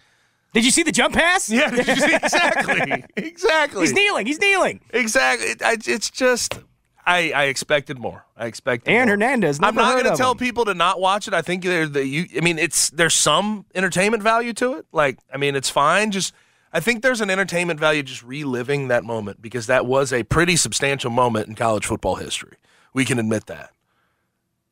Did 0.54 0.66
you 0.66 0.72
see 0.72 0.84
the 0.84 0.92
jump 0.92 1.16
pass? 1.16 1.50
Yeah, 1.50 1.72
did 1.72 1.88
you 1.88 1.96
see? 1.96 2.16
exactly. 2.24 3.04
Exactly. 3.16 3.82
He's 3.82 3.94
kneeling. 3.94 4.28
He's 4.28 4.40
kneeling. 4.40 4.82
Exactly. 4.92 5.48
It, 5.48 5.62
I, 5.64 5.78
it's 5.86 6.12
just 6.12 6.60
I, 7.06 7.32
I 7.32 7.44
expected 7.46 7.98
more. 8.00 8.26
I 8.38 8.46
expected. 8.46 8.92
Aaron 8.92 9.08
more. 9.08 9.14
Hernandez. 9.14 9.60
I'm 9.62 9.76
not 9.76 10.00
going 10.00 10.12
to 10.12 10.18
tell 10.18 10.32
him. 10.32 10.38
people 10.38 10.66
to 10.66 10.74
not 10.74 11.00
watch 11.00 11.28
it. 11.28 11.34
I 11.34 11.42
think 11.42 11.64
there 11.64 11.88
the 11.88 12.06
you. 12.06 12.28
I 12.38 12.42
mean, 12.42 12.60
it's 12.60 12.92
there's 12.92 13.16
some 13.16 13.66
entertainment 13.74 14.24
value 14.24 14.54
to 14.54 14.74
it. 14.74 14.86
Like, 14.92 15.18
I 15.34 15.38
mean, 15.38 15.56
it's 15.56 15.70
fine. 15.70 16.12
Just 16.12 16.34
I 16.72 16.80
think 16.80 17.02
there's 17.02 17.22
an 17.22 17.30
entertainment 17.30 17.80
value 17.80 18.04
just 18.04 18.24
reliving 18.24 18.88
that 18.88 19.04
moment 19.04 19.42
because 19.42 19.68
that 19.68 19.86
was 19.86 20.14
a 20.14 20.24
pretty 20.24 20.56
substantial 20.56 21.12
moment 21.12 21.48
in 21.48 21.56
college 21.56 21.86
football 21.86 22.16
history. 22.16 22.58
We 22.94 23.06
can 23.06 23.20
admit 23.20 23.48
that, 23.48 23.72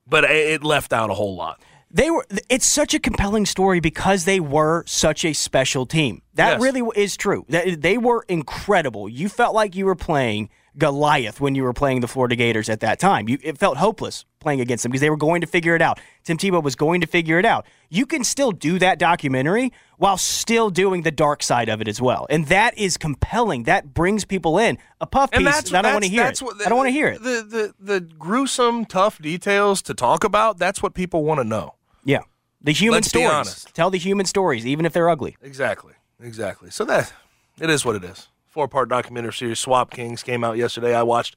but 0.07 0.23
it 0.25 0.63
left 0.63 0.93
out 0.93 1.09
a 1.09 1.15
whole 1.15 1.35
lot. 1.35 1.59
They 1.93 2.10
were. 2.10 2.25
It's 2.49 2.65
such 2.65 2.93
a 2.93 2.99
compelling 2.99 3.45
story 3.45 3.80
because 3.80 4.25
they 4.25 4.39
were 4.39 4.84
such 4.88 5.25
a 5.25 5.34
special 5.34 5.86
team. 5.86 6.21
That 6.36 6.54
Yes. 6.54 6.62
really 6.62 6.82
is 6.95 7.17
true. 7.17 7.45
That 7.49 7.82
they 7.82 7.97
were 7.97 8.23
incredible. 8.27 9.10
You 9.10 9.27
felt 9.30 9.54
like 9.54 9.75
you 9.75 9.86
were 9.86 9.95
playing 9.95 10.49
Goliath 10.77 11.41
when 11.41 11.54
you 11.54 11.63
were 11.63 11.73
playing 11.73 11.99
the 11.99 12.08
Florida 12.08 12.36
Gators 12.38 12.69
at 12.69 12.80
that 12.80 12.97
time. 12.97 13.27
You, 13.27 13.38
it 13.43 13.58
felt 13.58 13.75
hopeless 13.77 14.23
playing 14.39 14.62
against 14.62 14.84
them 14.84 14.91
because 14.91 15.01
they 15.01 15.10
were 15.10 15.17
going 15.17 15.41
to 15.41 15.47
figure 15.47 15.75
it 15.75 15.82
out. 15.82 15.99
Tim 16.23 16.38
Tebow 16.38 16.63
was 16.63 16.75
going 16.75 17.01
to 17.01 17.08
figure 17.08 17.38
it 17.39 17.45
out. 17.45 17.65
You 17.89 18.06
can 18.06 18.23
still 18.23 18.54
do 18.54 18.80
that 18.80 18.97
documentary 18.97 19.73
while 19.97 20.17
still 20.17 20.69
doing 20.69 21.01
the 21.01 21.12
dark 21.12 21.43
side 21.43 21.67
of 21.67 21.82
it 21.82 21.89
as 21.89 22.01
well, 22.01 22.25
and 22.30 22.47
that 22.47 22.77
is 22.77 22.95
compelling. 22.97 23.63
That 23.63 23.93
brings 23.93 24.23
people 24.23 24.58
in. 24.58 24.77
A 25.01 25.06
puff 25.06 25.30
piece. 25.32 25.43
that's 25.43 25.73
I 25.73 25.82
don't 25.82 25.91
want 25.93 26.06
to 26.06 26.10
hear 26.10 26.25
it. 26.25 26.39
what 26.39 26.65
I 26.65 26.69
don't 26.69 26.77
want 26.77 26.88
to 26.88 26.91
hear 26.93 27.08
it. 27.10 27.21
The, 27.21 27.73
the 27.77 27.93
the 27.93 27.99
gruesome, 27.99 28.86
tough 28.86 29.21
details 29.21 29.82
to 29.84 29.93
talk 29.93 30.23
about. 30.23 30.58
That's 30.58 30.82
what 30.82 30.93
people 30.93 31.25
want 31.25 31.39
to 31.41 31.43
know. 31.43 31.75
Yeah, 32.03 32.21
the 32.61 32.71
human 32.71 32.97
Let's 32.97 33.09
stories. 33.09 33.65
Tell 33.73 33.89
the 33.89 33.97
human 33.97 34.25
stories, 34.25 34.65
even 34.65 34.85
if 34.85 34.93
they're 34.93 35.09
ugly. 35.09 35.37
Exactly. 35.41 35.93
Exactly. 36.21 36.69
So 36.69 36.85
that 36.85 37.11
it 37.59 37.69
is 37.69 37.83
what 37.83 37.95
it 37.95 38.03
is. 38.03 38.27
Four 38.47 38.67
part 38.67 38.89
documentary 38.89 39.33
series 39.33 39.59
Swamp 39.59 39.91
Kings 39.91 40.23
came 40.23 40.43
out 40.43 40.57
yesterday. 40.57 40.93
I 40.93 41.03
watched 41.03 41.35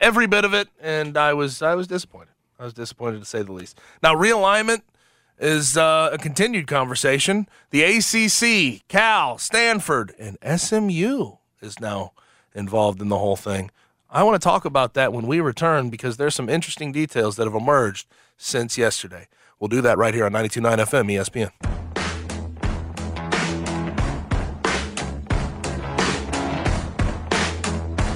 every 0.00 0.26
bit 0.26 0.44
of 0.44 0.52
it 0.52 0.68
and 0.80 1.16
I 1.16 1.32
was 1.32 1.62
I 1.62 1.74
was 1.74 1.86
disappointed. 1.86 2.34
I 2.58 2.64
was 2.64 2.74
disappointed 2.74 3.20
to 3.20 3.24
say 3.24 3.42
the 3.42 3.52
least. 3.52 3.78
Now 4.02 4.14
realignment 4.14 4.82
is 5.38 5.76
uh, 5.76 6.10
a 6.12 6.18
continued 6.18 6.66
conversation. 6.66 7.46
The 7.70 7.82
ACC, 7.82 8.86
Cal, 8.88 9.38
Stanford, 9.38 10.14
and 10.18 10.38
SMU 10.58 11.36
is 11.60 11.78
now 11.78 12.12
involved 12.54 13.02
in 13.02 13.08
the 13.08 13.18
whole 13.18 13.36
thing. 13.36 13.70
I 14.08 14.22
want 14.22 14.40
to 14.40 14.44
talk 14.44 14.64
about 14.64 14.94
that 14.94 15.12
when 15.12 15.26
we 15.26 15.40
return 15.40 15.90
because 15.90 16.16
there's 16.16 16.34
some 16.34 16.48
interesting 16.48 16.90
details 16.92 17.36
that 17.36 17.44
have 17.44 17.54
emerged 17.54 18.06
since 18.38 18.78
yesterday. 18.78 19.28
We'll 19.60 19.68
do 19.68 19.80
that 19.82 19.98
right 19.98 20.14
here 20.14 20.26
on 20.26 20.32
92.9 20.32 20.78
FM 20.78 21.50
ESPN. 21.50 21.76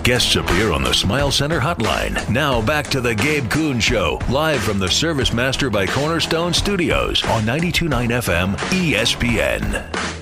Guests 0.03 0.35
appear 0.35 0.73
on 0.73 0.83
the 0.83 0.93
Smile 0.93 1.31
Center 1.31 1.61
hotline. 1.61 2.29
Now 2.29 2.61
back 2.63 2.89
to 2.89 3.01
the 3.01 3.15
Gabe 3.15 3.49
Kuhn 3.51 3.79
Show, 3.79 4.19
live 4.29 4.63
from 4.63 4.79
the 4.79 4.89
Service 4.89 5.33
Master 5.33 5.71
by 5.71 5.87
Cornerstone 5.87 6.53
Studios 6.53 7.23
on 7.27 7.45
92.9 7.45 8.09
FM 8.09 8.57
ESPN. 8.71 10.20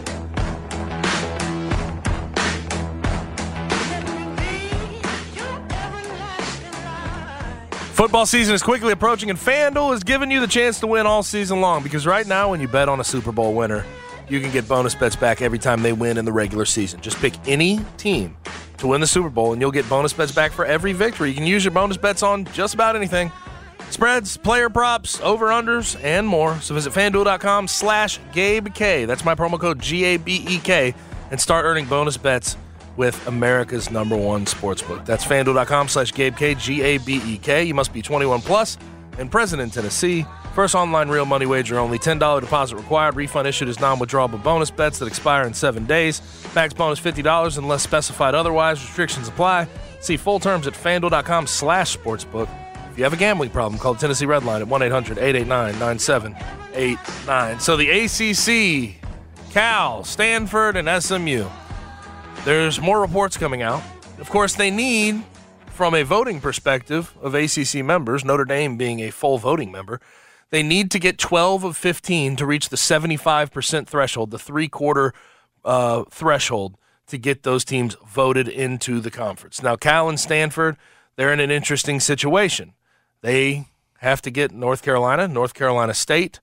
Football 7.98 8.26
season 8.26 8.54
is 8.54 8.62
quickly 8.62 8.92
approaching, 8.92 9.28
and 9.28 9.36
FanDuel 9.36 9.92
is 9.92 10.04
giving 10.04 10.30
you 10.30 10.38
the 10.38 10.46
chance 10.46 10.78
to 10.78 10.86
win 10.86 11.04
all 11.04 11.24
season 11.24 11.60
long 11.60 11.82
because 11.82 12.06
right 12.06 12.28
now, 12.28 12.52
when 12.52 12.60
you 12.60 12.68
bet 12.68 12.88
on 12.88 13.00
a 13.00 13.04
Super 13.04 13.32
Bowl 13.32 13.54
winner, 13.54 13.84
you 14.28 14.40
can 14.40 14.52
get 14.52 14.68
bonus 14.68 14.94
bets 14.94 15.16
back 15.16 15.42
every 15.42 15.58
time 15.58 15.82
they 15.82 15.92
win 15.92 16.16
in 16.16 16.24
the 16.24 16.30
regular 16.30 16.64
season. 16.64 17.00
Just 17.00 17.16
pick 17.16 17.34
any 17.48 17.80
team 17.96 18.36
to 18.76 18.86
win 18.86 19.00
the 19.00 19.06
Super 19.08 19.28
Bowl, 19.28 19.52
and 19.52 19.60
you'll 19.60 19.72
get 19.72 19.88
bonus 19.88 20.12
bets 20.12 20.30
back 20.30 20.52
for 20.52 20.64
every 20.64 20.92
victory. 20.92 21.30
You 21.30 21.34
can 21.34 21.44
use 21.44 21.64
your 21.64 21.72
bonus 21.72 21.96
bets 21.96 22.22
on 22.22 22.44
just 22.52 22.72
about 22.72 22.94
anything. 22.94 23.32
Spreads, 23.90 24.36
player 24.36 24.70
props, 24.70 25.20
over-unders, 25.20 26.00
and 26.04 26.24
more. 26.24 26.56
So 26.60 26.74
visit 26.74 26.92
FanDuel.com 26.92 27.66
slash 27.66 28.20
GabeK. 28.32 29.08
That's 29.08 29.24
my 29.24 29.34
promo 29.34 29.58
code 29.58 29.80
G-A-B-E-K 29.80 30.94
and 31.32 31.40
start 31.40 31.64
earning 31.64 31.86
bonus 31.86 32.16
bets 32.16 32.56
with 32.98 33.26
America's 33.28 33.90
number 33.90 34.14
one 34.16 34.44
sportsbook. 34.44 35.06
That's 35.06 35.24
FanDuel.com 35.24 35.88
slash 35.88 36.12
GabeK, 36.12 36.58
G-A-B-E-K. 36.58 37.64
You 37.64 37.72
must 37.72 37.94
be 37.94 38.02
21 38.02 38.42
plus 38.42 38.76
and 39.18 39.30
present 39.30 39.62
in 39.62 39.70
Tennessee. 39.70 40.26
First 40.54 40.74
online 40.74 41.08
real 41.08 41.24
money 41.24 41.46
wager 41.46 41.78
only. 41.78 41.98
$10 42.00 42.40
deposit 42.40 42.74
required. 42.76 43.14
Refund 43.14 43.46
issued 43.46 43.68
as 43.68 43.78
non-withdrawable 43.78 44.42
bonus 44.42 44.72
bets 44.72 44.98
that 44.98 45.06
expire 45.06 45.44
in 45.44 45.54
seven 45.54 45.86
days. 45.86 46.20
Max 46.54 46.74
bonus 46.74 46.98
$50 46.98 47.56
unless 47.56 47.84
specified 47.84 48.34
otherwise. 48.34 48.82
Restrictions 48.82 49.28
apply. 49.28 49.68
See 50.00 50.16
full 50.16 50.40
terms 50.40 50.66
at 50.66 50.74
FanDuel.com 50.74 51.46
slash 51.46 51.96
sportsbook. 51.96 52.48
If 52.90 52.98
you 52.98 53.04
have 53.04 53.12
a 53.12 53.16
gambling 53.16 53.50
problem, 53.50 53.78
call 53.78 53.94
Tennessee 53.94 54.26
Red 54.26 54.44
Line 54.44 54.60
at 54.60 54.66
1-800-889-9789. 54.66 57.60
So 57.60 57.76
the 57.76 57.90
ACC, 57.90 58.96
Cal, 59.52 60.02
Stanford, 60.02 60.76
and 60.76 60.88
SMU. 61.00 61.46
There's 62.48 62.80
more 62.80 63.02
reports 63.02 63.36
coming 63.36 63.60
out. 63.60 63.82
Of 64.18 64.30
course, 64.30 64.54
they 64.54 64.70
need, 64.70 65.22
from 65.66 65.94
a 65.94 66.02
voting 66.02 66.40
perspective 66.40 67.14
of 67.20 67.34
ACC 67.34 67.84
members, 67.84 68.24
Notre 68.24 68.46
Dame 68.46 68.78
being 68.78 69.00
a 69.00 69.10
full 69.10 69.36
voting 69.36 69.70
member, 69.70 70.00
they 70.48 70.62
need 70.62 70.90
to 70.92 70.98
get 70.98 71.18
12 71.18 71.64
of 71.64 71.76
15 71.76 72.36
to 72.36 72.46
reach 72.46 72.70
the 72.70 72.78
75% 72.78 73.86
threshold, 73.86 74.30
the 74.30 74.38
three 74.38 74.66
quarter 74.66 75.12
uh, 75.62 76.04
threshold 76.04 76.78
to 77.08 77.18
get 77.18 77.42
those 77.42 77.66
teams 77.66 77.98
voted 78.06 78.48
into 78.48 79.00
the 79.00 79.10
conference. 79.10 79.62
Now, 79.62 79.76
Cal 79.76 80.08
and 80.08 80.18
Stanford, 80.18 80.78
they're 81.16 81.34
in 81.34 81.40
an 81.40 81.50
interesting 81.50 82.00
situation. 82.00 82.72
They 83.20 83.66
have 83.98 84.22
to 84.22 84.30
get 84.30 84.52
North 84.52 84.80
Carolina, 84.80 85.28
North 85.28 85.52
Carolina 85.52 85.92
State, 85.92 86.40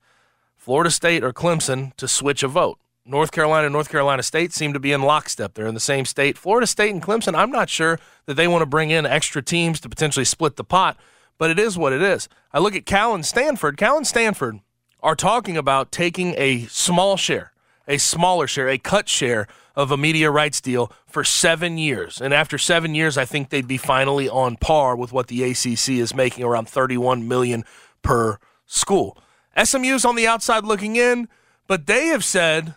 Florida 0.55 0.91
State, 0.91 1.23
or 1.23 1.33
Clemson 1.33 1.95
to 1.95 2.07
switch 2.07 2.43
a 2.43 2.47
vote. 2.47 2.77
North 3.07 3.31
Carolina 3.31 3.67
and 3.67 3.73
North 3.73 3.89
Carolina 3.89 4.23
State 4.23 4.51
seem 4.51 4.73
to 4.73 4.79
be 4.79 4.91
in 4.91 5.03
lockstep. 5.03 5.53
They're 5.53 5.67
in 5.67 5.75
the 5.75 5.79
same 5.79 6.05
state. 6.05 6.37
Florida 6.37 6.65
State 6.65 6.91
and 6.91 7.03
Clemson, 7.03 7.35
I'm 7.35 7.51
not 7.51 7.69
sure 7.69 7.99
that 8.25 8.33
they 8.33 8.47
want 8.47 8.63
to 8.63 8.65
bring 8.65 8.89
in 8.89 9.05
extra 9.05 9.43
teams 9.43 9.79
to 9.81 9.89
potentially 9.89 10.25
split 10.25 10.55
the 10.55 10.63
pot, 10.63 10.97
but 11.37 11.51
it 11.51 11.59
is 11.59 11.77
what 11.77 11.93
it 11.93 12.01
is. 12.01 12.27
I 12.51 12.59
look 12.59 12.75
at 12.75 12.87
Cal 12.87 13.13
and 13.13 13.23
Stanford. 13.23 13.77
Cal 13.77 13.97
and 13.97 14.07
Stanford 14.07 14.59
are 15.03 15.15
talking 15.15 15.55
about 15.55 15.91
taking 15.91 16.33
a 16.35 16.65
small 16.65 17.15
share, 17.15 17.51
a 17.87 17.99
smaller 17.99 18.47
share, 18.47 18.69
a 18.69 18.79
cut 18.79 19.07
share 19.07 19.47
of 19.75 19.91
a 19.91 19.97
media 19.97 20.31
rights 20.31 20.59
deal 20.59 20.91
for 21.05 21.23
seven 21.23 21.77
years. 21.77 22.19
And 22.19 22.33
after 22.33 22.57
seven 22.57 22.95
years, 22.95 23.19
I 23.19 23.25
think 23.25 23.49
they'd 23.49 23.67
be 23.67 23.77
finally 23.77 24.27
on 24.27 24.55
par 24.55 24.95
with 24.95 25.13
what 25.13 25.27
the 25.27 25.43
ACC 25.43 25.89
is 25.89 26.15
making, 26.15 26.43
around 26.43 26.67
31 26.67 27.27
million 27.27 27.65
per 28.01 28.39
school. 28.65 29.15
SMU's 29.61 30.05
on 30.05 30.15
the 30.15 30.25
outside 30.25 30.63
looking 30.63 30.95
in, 30.95 31.27
but 31.67 31.85
they 31.85 32.07
have 32.07 32.23
said 32.23 32.73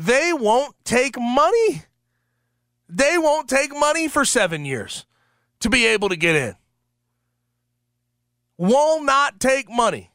they 0.00 0.32
won't 0.32 0.74
take 0.82 1.20
money. 1.20 1.82
They 2.88 3.18
won't 3.18 3.48
take 3.48 3.70
money 3.76 4.08
for 4.08 4.24
seven 4.24 4.64
years 4.64 5.04
to 5.60 5.68
be 5.68 5.86
able 5.86 6.08
to 6.08 6.16
get 6.16 6.34
in. 6.34 6.56
Will 8.56 9.02
not 9.02 9.38
take 9.38 9.70
money. 9.70 10.10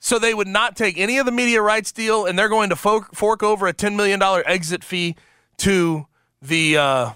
So 0.00 0.18
they 0.18 0.34
would 0.34 0.48
not 0.48 0.76
take 0.76 0.98
any 0.98 1.18
of 1.18 1.26
the 1.26 1.30
media 1.32 1.62
rights 1.62 1.92
deal, 1.92 2.26
and 2.26 2.36
they're 2.36 2.48
going 2.48 2.70
to 2.70 2.76
fork, 2.76 3.42
over 3.42 3.68
a 3.68 3.72
$10 3.72 3.94
million 3.94 4.20
exit 4.44 4.82
fee 4.82 5.14
to 5.58 6.06
the 6.42 6.78
uh, 6.78 7.10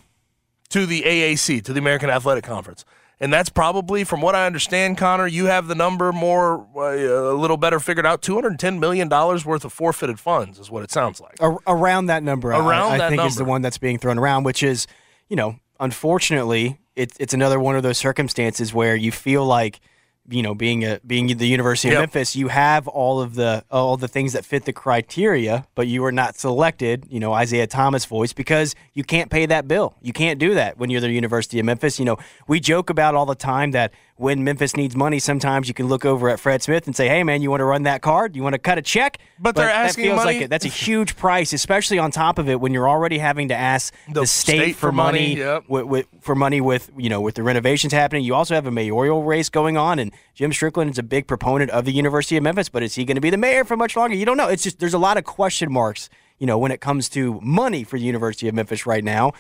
to 0.69 0.87
the 0.87 1.03
AAC, 1.03 1.65
to 1.65 1.73
the 1.73 1.81
American 1.81 2.11
Athletic 2.11 2.45
Conference. 2.45 2.85
And 3.20 3.33
that's 3.33 3.48
probably, 3.48 4.03
from 4.05 4.20
what 4.20 4.35
I 4.35 4.44
understand, 4.46 4.98
Connor, 4.98 5.27
you 5.27 5.46
have 5.46 5.68
the 5.68 5.74
number 5.74 6.12
more, 6.12 6.66
uh, 6.77 7.33
a 7.33 7.33
little 7.33 7.57
better 7.57 7.79
figured 7.79 8.05
out. 8.05 8.22
$210 8.22 8.79
million 8.81 9.09
worth 9.09 9.64
of 9.64 9.72
forfeited 9.72 10.18
funds 10.18 10.59
is 10.59 10.70
what 10.70 10.83
it 10.83 10.90
sounds 10.90 11.20
like. 11.20 11.37
Ar- 11.40 11.61
around 11.66 12.07
that 12.07 12.22
number, 12.24 12.53
I- 12.53 12.59
Around 12.59 12.92
I, 12.92 12.98
that 12.98 13.11
think 13.11 13.22
is 13.22 13.37
the 13.37 13.44
one 13.44 13.62
that's 13.62 13.79
being 13.79 13.98
thrown 13.98 14.18
around, 14.18 14.42
which 14.44 14.62
is, 14.62 14.87
you 15.29 15.37
know, 15.37 15.57
unfortunately, 15.81 16.79
it's 16.96 17.16
it's 17.18 17.33
another 17.35 17.59
one 17.59 17.77
of 17.77 17.83
those 17.83 17.98
circumstances 17.98 18.74
where 18.74 18.94
you 18.96 19.11
feel 19.12 19.44
like, 19.46 19.81
you 20.29 20.43
know, 20.43 20.55
being 20.55 20.85
a 20.85 21.01
being 21.07 21.27
the 21.37 21.47
University 21.47 21.89
of 21.89 21.93
Yep. 21.95 22.01
Memphis, 22.01 22.35
you 22.35 22.49
have 22.49 22.89
all 22.89 23.21
of 23.21 23.35
the 23.35 23.65
all 23.71 23.97
the 23.97 24.09
things 24.09 24.33
that 24.33 24.45
fit 24.45 24.65
the 24.65 24.73
criteria, 24.73 25.67
but 25.75 25.87
you 25.87 26.05
are 26.05 26.13
not 26.13 26.37
selected. 26.37 27.07
You 27.11 27.21
know, 27.21 27.33
Isaiah 27.33 27.67
Thomas 27.67 28.05
voice 28.05 28.33
because 28.33 28.75
you 28.95 29.05
can't 29.05 29.31
pay 29.31 29.47
that 29.47 29.69
bill. 29.69 29.95
You 30.01 30.13
can't 30.13 30.39
do 30.39 30.55
that 30.55 30.79
when 30.79 30.89
you're 30.91 31.01
the 31.01 31.11
University 31.11 31.59
of 31.59 31.67
Memphis. 31.67 31.99
You 31.99 32.07
know, 32.07 32.19
we 32.49 32.59
joke 32.59 32.89
about 32.89 33.15
all 33.15 33.27
the 33.27 33.35
time 33.35 33.73
that 33.73 33.93
when 34.16 34.44
Memphis 34.44 34.77
needs 34.77 34.94
money, 34.94 35.18
sometimes 35.18 35.66
you 35.66 35.74
can 35.74 35.88
look 35.88 36.05
over 36.05 36.29
at 36.29 36.38
Fred 36.38 36.62
Smith 36.62 36.87
and 36.87 36.94
say, 36.94 37.09
"Hey, 37.09 37.24
man, 37.24 37.42
you 37.42 37.50
want 37.50 37.61
to 37.61 37.64
run 37.64 37.83
that 37.83 38.00
card? 38.00 38.37
You 38.37 38.42
want 38.44 38.53
to 38.53 38.59
cut 38.61 38.79
a 38.79 38.83
check?" 38.83 39.18
But 39.40 39.57
they're 39.57 39.66
that 39.66 39.87
asking 39.87 40.05
feels 40.05 40.16
money- 40.16 40.35
like 40.35 40.42
it. 40.44 40.50
That's 40.50 40.64
a 40.64 40.68
huge 40.68 41.16
price, 41.16 41.53
especially 41.53 41.98
on 41.98 42.11
top 42.12 42.38
of 42.38 42.48
it 42.48 42.61
when 42.61 42.72
you're 42.72 42.88
already 42.88 43.18
having 43.18 43.48
to 43.48 43.55
ask 43.57 43.92
the, 44.07 44.20
The 44.20 44.27
state, 44.27 44.57
state 44.59 44.77
for 44.77 44.88
for 44.88 44.92
money, 44.92 45.18
money, 45.18 45.37
yep. 45.38 45.64
with, 45.68 45.85
with, 45.87 46.07
for 46.20 46.35
money 46.35 46.61
with 46.61 46.90
you 46.96 47.09
know 47.11 47.20
with 47.20 47.35
the 47.35 47.42
renovations 47.42 47.92
happening. 47.92 48.22
You 48.24 48.35
also 48.35 48.55
have 48.55 48.66
a 48.66 48.70
mayoral 48.70 49.24
race 49.24 49.48
going 49.48 49.77
on, 49.77 49.98
and 49.98 50.12
Jim 50.35 50.53
Strickland 50.53 50.90
is 50.90 50.98
a 50.98 51.03
big 51.03 51.27
proponent 51.27 51.70
of 51.72 51.85
the 51.85 51.92
University 51.92 52.37
of 52.37 52.42
Memphis. 52.44 52.68
But 52.68 52.83
is 52.85 52.94
he 52.94 53.05
going 53.05 53.16
to 53.16 53.20
be 53.20 53.31
the 53.31 53.37
mayor 53.37 53.64
for 53.64 53.77
much 53.77 53.96
longer? 53.96 54.14
You 54.14 54.24
don't 54.27 54.37
know. 54.37 54.48
It's 54.48 54.62
just 54.62 54.79
there's 54.79 54.94
a 54.94 54.98
lot 54.98 55.16
of 55.16 55.24
question 55.24 55.72
marks. 55.72 56.09
You 56.38 56.46
know 56.46 56.59
when 56.59 56.70
it 56.72 56.81
comes 56.81 57.09
to 57.11 57.40
money 57.40 57.83
for 57.85 57.98
the 57.98 58.05
University 58.05 58.46
of 58.48 58.55
Memphis 58.55 58.87
right 58.87 59.03
now. 59.05 59.33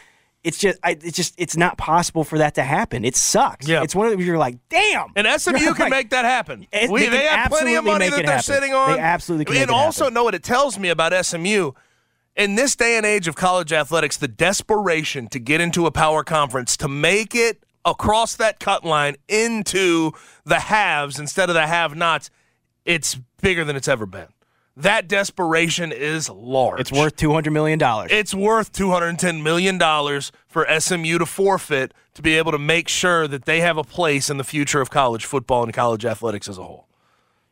It's 0.44 0.58
just, 0.58 0.78
I, 0.84 0.90
it's 1.02 1.16
just, 1.16 1.34
it's 1.38 1.56
not 1.56 1.78
possible 1.78 2.22
for 2.22 2.38
that 2.38 2.54
to 2.56 2.62
happen. 2.62 3.04
It 3.04 3.16
sucks. 3.16 3.66
Yeah. 3.66 3.82
It's 3.82 3.94
one 3.94 4.06
of 4.06 4.16
those 4.16 4.26
you're 4.26 4.36
like, 4.38 4.58
damn. 4.68 5.06
And 5.16 5.26
SMU 5.40 5.58
You're 5.58 5.72
can 5.74 5.84
like- 5.84 5.90
make 5.90 6.10
that 6.10 6.24
happen. 6.26 6.66
It- 6.70 6.90
We- 6.90 7.00
they 7.00 7.08
they, 7.08 7.24
have 7.24 7.50
plenty 7.50 7.74
of 7.74 7.84
money 7.84 8.10
that 8.10 8.16
they're 8.16 8.26
happen. 8.26 8.42
sitting 8.42 8.74
on. 8.74 8.92
They 8.92 8.98
absolutely 9.00 9.46
can 9.46 9.56
And 9.62 9.70
also 9.70 10.04
happen. 10.04 10.14
know 10.14 10.22
what 10.24 10.34
it 10.34 10.42
tells 10.42 10.78
me 10.78 10.90
about 10.90 11.12
SMU. 11.24 11.72
In 12.36 12.56
this 12.56 12.76
day 12.76 12.96
and 12.98 13.06
age 13.06 13.26
of 13.26 13.36
college 13.36 13.72
athletics, 13.72 14.16
the 14.18 14.28
desperation 14.28 15.28
to 15.28 15.38
get 15.38 15.60
into 15.62 15.86
a 15.86 15.90
power 15.90 16.22
conference, 16.24 16.76
to 16.78 16.88
make 16.88 17.34
it 17.34 17.62
across 17.84 18.34
that 18.36 18.58
cut 18.60 18.84
line 18.84 19.14
into 19.28 20.12
the 20.44 20.58
haves 20.60 21.18
instead 21.18 21.48
of 21.48 21.54
the 21.54 21.66
have 21.66 21.94
nots, 21.96 22.28
it's 22.84 23.14
bigger 23.40 23.64
than 23.64 23.76
it's 23.76 23.88
ever 23.88 24.04
been. 24.04 24.26
That 24.76 25.06
desperation 25.06 25.92
is 25.92 26.28
large. 26.28 26.80
It's 26.80 26.90
worth 26.92 27.14
two 27.16 27.32
hundred 27.32 27.52
million 27.52 27.78
dollars. 27.78 28.10
It's 28.10 28.34
worth 28.34 28.72
$210 28.72 29.40
million 29.42 29.78
for 30.48 30.66
SMU 30.80 31.18
to 31.18 31.26
forfeit 31.26 31.94
to 32.14 32.22
be 32.22 32.36
able 32.36 32.50
to 32.52 32.58
make 32.58 32.88
sure 32.88 33.28
that 33.28 33.44
they 33.44 33.60
have 33.60 33.76
a 33.76 33.84
place 33.84 34.30
in 34.30 34.36
the 34.36 34.44
future 34.44 34.80
of 34.80 34.90
college 34.90 35.24
football 35.24 35.62
and 35.62 35.72
college 35.72 36.04
athletics 36.04 36.48
as 36.48 36.58
a 36.58 36.62
whole. 36.64 36.88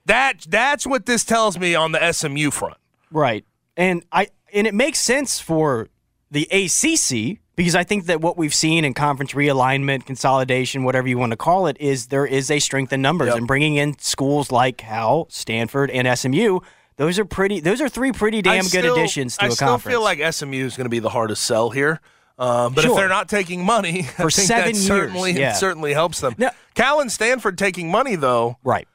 That, 0.06 0.46
that's 0.48 0.84
what 0.84 1.06
this 1.06 1.24
tells 1.24 1.58
me 1.58 1.76
on 1.76 1.92
the 1.92 2.12
SMU 2.12 2.50
front. 2.50 2.76
Right. 3.12 3.44
And 3.76 4.04
I 4.10 4.28
and 4.52 4.66
it 4.66 4.74
makes 4.74 4.98
sense 4.98 5.38
for 5.38 5.88
the 6.30 6.42
ACC 6.50 7.38
because 7.54 7.74
I 7.76 7.84
think 7.84 8.06
that 8.06 8.20
what 8.20 8.36
we've 8.36 8.54
seen 8.54 8.84
in 8.84 8.94
conference 8.94 9.32
realignment, 9.32 10.06
consolidation, 10.06 10.82
whatever 10.84 11.06
you 11.08 11.18
want 11.18 11.30
to 11.30 11.36
call 11.36 11.66
it, 11.68 11.76
is 11.80 12.08
there 12.08 12.26
is 12.26 12.50
a 12.50 12.58
strength 12.58 12.92
in 12.92 13.00
numbers 13.00 13.28
Yep. 13.28 13.36
and 13.36 13.46
bringing 13.46 13.76
in 13.76 13.96
schools 13.98 14.50
like 14.50 14.76
Cal, 14.76 15.26
Stanford, 15.30 15.90
and 15.90 16.18
SMU. 16.18 16.58
Those 16.96 17.18
are 17.18 17.24
pretty. 17.24 17.60
Those 17.60 17.80
are 17.80 17.88
three 17.88 18.12
pretty 18.12 18.42
damn 18.42 18.66
I 18.66 18.68
good 18.68 18.84
additions 18.84 19.36
to 19.38 19.44
I 19.44 19.48
a 19.48 19.50
still 19.52 19.68
conference. 19.68 19.94
feel 19.94 20.02
like 20.02 20.34
SMU 20.34 20.64
is 20.66 20.76
going 20.76 20.84
to 20.86 20.90
be 20.90 20.98
the 20.98 21.08
hardest 21.08 21.44
sell 21.44 21.70
here. 21.70 22.00
Um, 22.38 22.74
but 22.74 22.84
if 22.84 22.94
they're 22.94 23.08
not 23.08 23.28
taking 23.28 23.64
money, 23.64 24.00
I 24.18 24.22
For 24.22 24.30
seven 24.30 24.74
years, 24.74 24.86
certainly, 24.86 25.32
yeah. 25.32 25.52
certainly 25.52 25.92
helps 25.92 26.20
them. 26.20 26.34
Now- 26.38 26.50
Cal 26.74 27.00
and 27.00 27.12
Stanford 27.12 27.58
taking 27.58 27.90
money, 27.90 28.16
though, 28.16 28.56
right. 28.64 28.88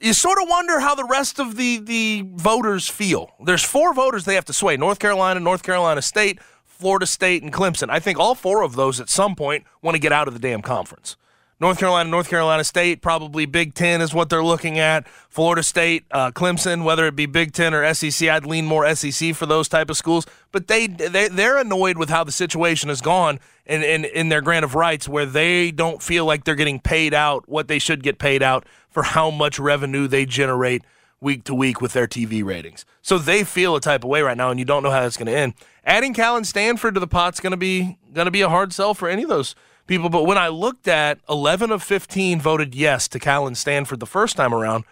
you 0.00 0.12
sort 0.12 0.40
of 0.40 0.48
wonder 0.48 0.78
how 0.80 0.94
the 0.94 1.04
rest 1.04 1.40
of 1.40 1.56
the 1.56 1.78
the 1.78 2.24
voters 2.34 2.88
feel. 2.88 3.32
There's 3.44 3.64
four 3.64 3.92
voters 3.94 4.24
they 4.24 4.34
have 4.36 4.44
to 4.46 4.52
sway: 4.52 4.76
North 4.76 4.98
Carolina, 4.98 5.40
North 5.40 5.62
Carolina 5.62 6.00
State, 6.02 6.38
Florida 6.64 7.06
State, 7.06 7.42
and 7.42 7.52
Clemson. 7.52 7.90
I 7.90 7.98
think 8.00 8.18
all 8.18 8.34
four 8.34 8.62
of 8.62 8.76
those 8.76 9.00
at 9.00 9.08
some 9.08 9.34
point 9.34 9.64
want 9.82 9.94
to 9.94 9.98
get 9.98 10.12
out 10.12 10.28
of 10.28 10.34
the 10.34 10.40
damn 10.40 10.62
conference. 10.62 11.16
North 11.58 11.78
Carolina, 11.78 12.10
North 12.10 12.28
Carolina 12.28 12.62
State, 12.64 13.00
probably 13.00 13.46
Big 13.46 13.72
Ten 13.72 14.02
is 14.02 14.12
what 14.12 14.28
they're 14.28 14.44
looking 14.44 14.78
at. 14.78 15.08
Florida 15.30 15.62
State, 15.62 16.04
uh, 16.10 16.30
Clemson, 16.30 16.84
whether 16.84 17.06
it 17.06 17.16
be 17.16 17.24
Big 17.24 17.52
Ten 17.52 17.72
or 17.72 17.94
SEC, 17.94 18.28
I'd 18.28 18.44
lean 18.44 18.66
more 18.66 18.94
SEC 18.94 19.34
for 19.34 19.46
those 19.46 19.66
type 19.66 19.88
of 19.88 19.96
schools. 19.96 20.26
But 20.52 20.66
they, 20.66 20.86
they 20.86 21.28
they're 21.28 21.56
annoyed 21.56 21.96
with 21.96 22.10
how 22.10 22.24
the 22.24 22.32
situation 22.32 22.90
has 22.90 23.00
gone 23.00 23.40
in, 23.64 23.82
in, 23.82 24.04
in 24.04 24.28
their 24.28 24.42
grant 24.42 24.66
of 24.66 24.74
rights, 24.74 25.08
where 25.08 25.24
they 25.24 25.70
don't 25.70 26.02
feel 26.02 26.26
like 26.26 26.44
they're 26.44 26.54
getting 26.54 26.78
paid 26.78 27.14
out 27.14 27.48
what 27.48 27.68
they 27.68 27.78
should 27.78 28.02
get 28.02 28.18
paid 28.18 28.42
out 28.42 28.66
for 28.90 29.02
how 29.02 29.30
much 29.30 29.58
revenue 29.58 30.06
they 30.06 30.26
generate 30.26 30.82
week 31.22 31.44
to 31.44 31.54
week 31.54 31.80
with 31.80 31.94
their 31.94 32.06
TV 32.06 32.44
ratings. 32.44 32.84
So 33.00 33.16
they 33.16 33.44
feel 33.44 33.74
a 33.74 33.80
type 33.80 34.04
of 34.04 34.10
way 34.10 34.20
right 34.20 34.36
now, 34.36 34.50
and 34.50 34.58
you 34.58 34.66
don't 34.66 34.82
know 34.82 34.90
how 34.90 35.00
that's 35.00 35.16
going 35.16 35.26
to 35.26 35.36
end. 35.36 35.54
Adding 35.84 36.12
Cal 36.12 36.36
and 36.36 36.46
Stanford 36.46 36.94
to 36.94 37.00
the 37.00 37.06
pot's 37.06 37.40
going 37.40 37.52
to 37.52 37.56
be 37.56 37.96
going 38.12 38.26
to 38.26 38.30
be 38.30 38.42
a 38.42 38.50
hard 38.50 38.74
sell 38.74 38.92
for 38.92 39.08
any 39.08 39.22
of 39.22 39.30
those 39.30 39.54
people. 39.86 40.08
But 40.08 40.24
when 40.24 40.38
I 40.38 40.48
looked 40.48 40.88
at 40.88 41.20
11 41.28 41.70
of 41.70 41.82
15 41.82 42.40
voted 42.40 42.74
yes 42.74 43.08
to 43.08 43.18
Cal 43.18 43.46
and 43.46 43.56
Stanford 43.56 44.00
the 44.00 44.06
first 44.06 44.36
time 44.36 44.54
around, 44.54 44.84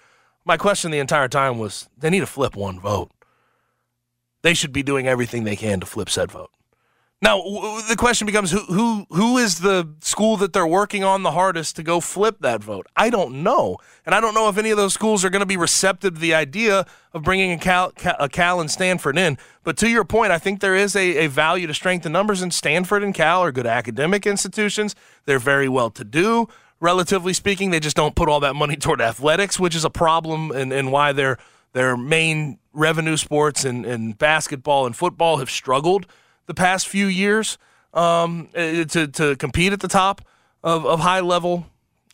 my 0.44 0.56
question 0.56 0.90
the 0.90 0.98
entire 0.98 1.28
time 1.28 1.58
was 1.58 1.88
they 1.96 2.10
need 2.10 2.20
to 2.20 2.26
flip 2.26 2.56
one 2.56 2.78
vote. 2.78 3.10
They 4.42 4.54
should 4.54 4.72
be 4.72 4.82
doing 4.82 5.08
everything 5.08 5.44
they 5.44 5.56
can 5.56 5.80
to 5.80 5.86
flip 5.86 6.10
said 6.10 6.30
vote. 6.30 6.50
Now 7.24 7.40
the 7.88 7.96
question 7.96 8.26
becomes 8.26 8.50
who 8.50 8.58
who 8.58 9.06
who 9.08 9.38
is 9.38 9.60
the 9.60 9.88
school 10.00 10.36
that 10.36 10.52
they're 10.52 10.66
working 10.66 11.02
on 11.04 11.22
the 11.22 11.30
hardest 11.30 11.74
to 11.76 11.82
go 11.82 11.98
flip 11.98 12.36
that 12.40 12.62
vote? 12.62 12.86
I 12.96 13.08
don't 13.08 13.42
know, 13.42 13.78
and 14.04 14.14
I 14.14 14.20
don't 14.20 14.34
know 14.34 14.50
if 14.50 14.58
any 14.58 14.70
of 14.70 14.76
those 14.76 14.92
schools 14.92 15.24
are 15.24 15.30
going 15.30 15.40
to 15.40 15.46
be 15.46 15.56
receptive 15.56 16.16
to 16.16 16.20
the 16.20 16.34
idea 16.34 16.84
of 17.14 17.22
bringing 17.22 17.52
a 17.52 17.56
Cal, 17.56 17.92
Cal, 17.92 18.14
a 18.20 18.28
Cal 18.28 18.60
and 18.60 18.70
Stanford 18.70 19.16
in. 19.16 19.38
But 19.62 19.78
to 19.78 19.88
your 19.88 20.04
point, 20.04 20.32
I 20.32 20.38
think 20.38 20.60
there 20.60 20.74
is 20.74 20.94
a, 20.94 21.24
a 21.24 21.28
value 21.28 21.66
to 21.66 21.72
strength 21.72 22.04
in 22.04 22.12
numbers, 22.12 22.42
and 22.42 22.52
Stanford 22.52 23.02
and 23.02 23.14
Cal 23.14 23.42
are 23.42 23.52
good 23.52 23.66
academic 23.66 24.26
institutions. 24.26 24.94
They're 25.24 25.38
very 25.38 25.68
well 25.68 25.88
to 25.92 26.04
do, 26.04 26.50
relatively 26.78 27.32
speaking. 27.32 27.70
They 27.70 27.80
just 27.80 27.96
don't 27.96 28.14
put 28.14 28.28
all 28.28 28.40
that 28.40 28.54
money 28.54 28.76
toward 28.84 29.00
athletics, 29.00 29.58
which 29.58 29.74
is 29.74 29.86
a 29.86 29.90
problem, 29.90 30.50
and, 30.50 30.74
and 30.74 30.92
why 30.92 31.12
their 31.12 31.38
their 31.72 31.96
main 31.96 32.58
revenue 32.74 33.16
sports 33.16 33.64
and, 33.64 33.86
and 33.86 34.18
basketball 34.18 34.84
and 34.84 34.94
football 34.94 35.38
have 35.38 35.48
struggled 35.48 36.06
the 36.46 36.54
past 36.54 36.88
few 36.88 37.06
years 37.06 37.58
um, 37.92 38.48
eh, 38.54 38.84
to, 38.84 39.06
to 39.08 39.36
compete 39.36 39.72
at 39.72 39.80
the 39.80 39.88
top 39.88 40.22
of, 40.62 40.84
of 40.84 41.00
high 41.00 41.20
level 41.20 41.66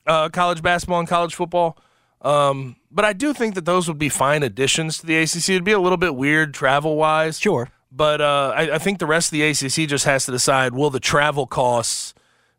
uh, 0.07 0.29
college 0.29 0.62
basketball 0.62 0.99
and 0.99 1.09
college 1.09 1.35
football. 1.35 1.77
Um, 2.23 2.77
but 2.90 3.05
I 3.05 3.12
do 3.12 3.33
think 3.33 3.55
that 3.55 3.64
those 3.64 3.88
would 3.88 3.99
be 3.99 4.09
fine 4.09 4.43
additions 4.43 4.99
to 4.99 5.07
the 5.07 5.16
ACC. 5.16 5.51
It'd 5.51 5.64
be 5.64 5.73
a 5.73 5.81
little 5.81 5.99
bit 5.99 6.14
weird 6.14 6.53
travel 6.53 6.97
wise. 6.97 7.38
Sure. 7.38 7.71
But 7.93 8.21
uh, 8.21 8.53
I, 8.55 8.75
I 8.75 8.79
think 8.79 8.99
the 8.99 9.07
rest 9.07 9.29
of 9.29 9.33
the 9.33 9.43
ACC 9.43 9.88
just 9.88 10.05
has 10.05 10.27
to 10.27 10.33
decide 10.33 10.75
will 10.75 10.90
the 10.90 11.01
travel 11.01 11.47
costs, 11.47 12.14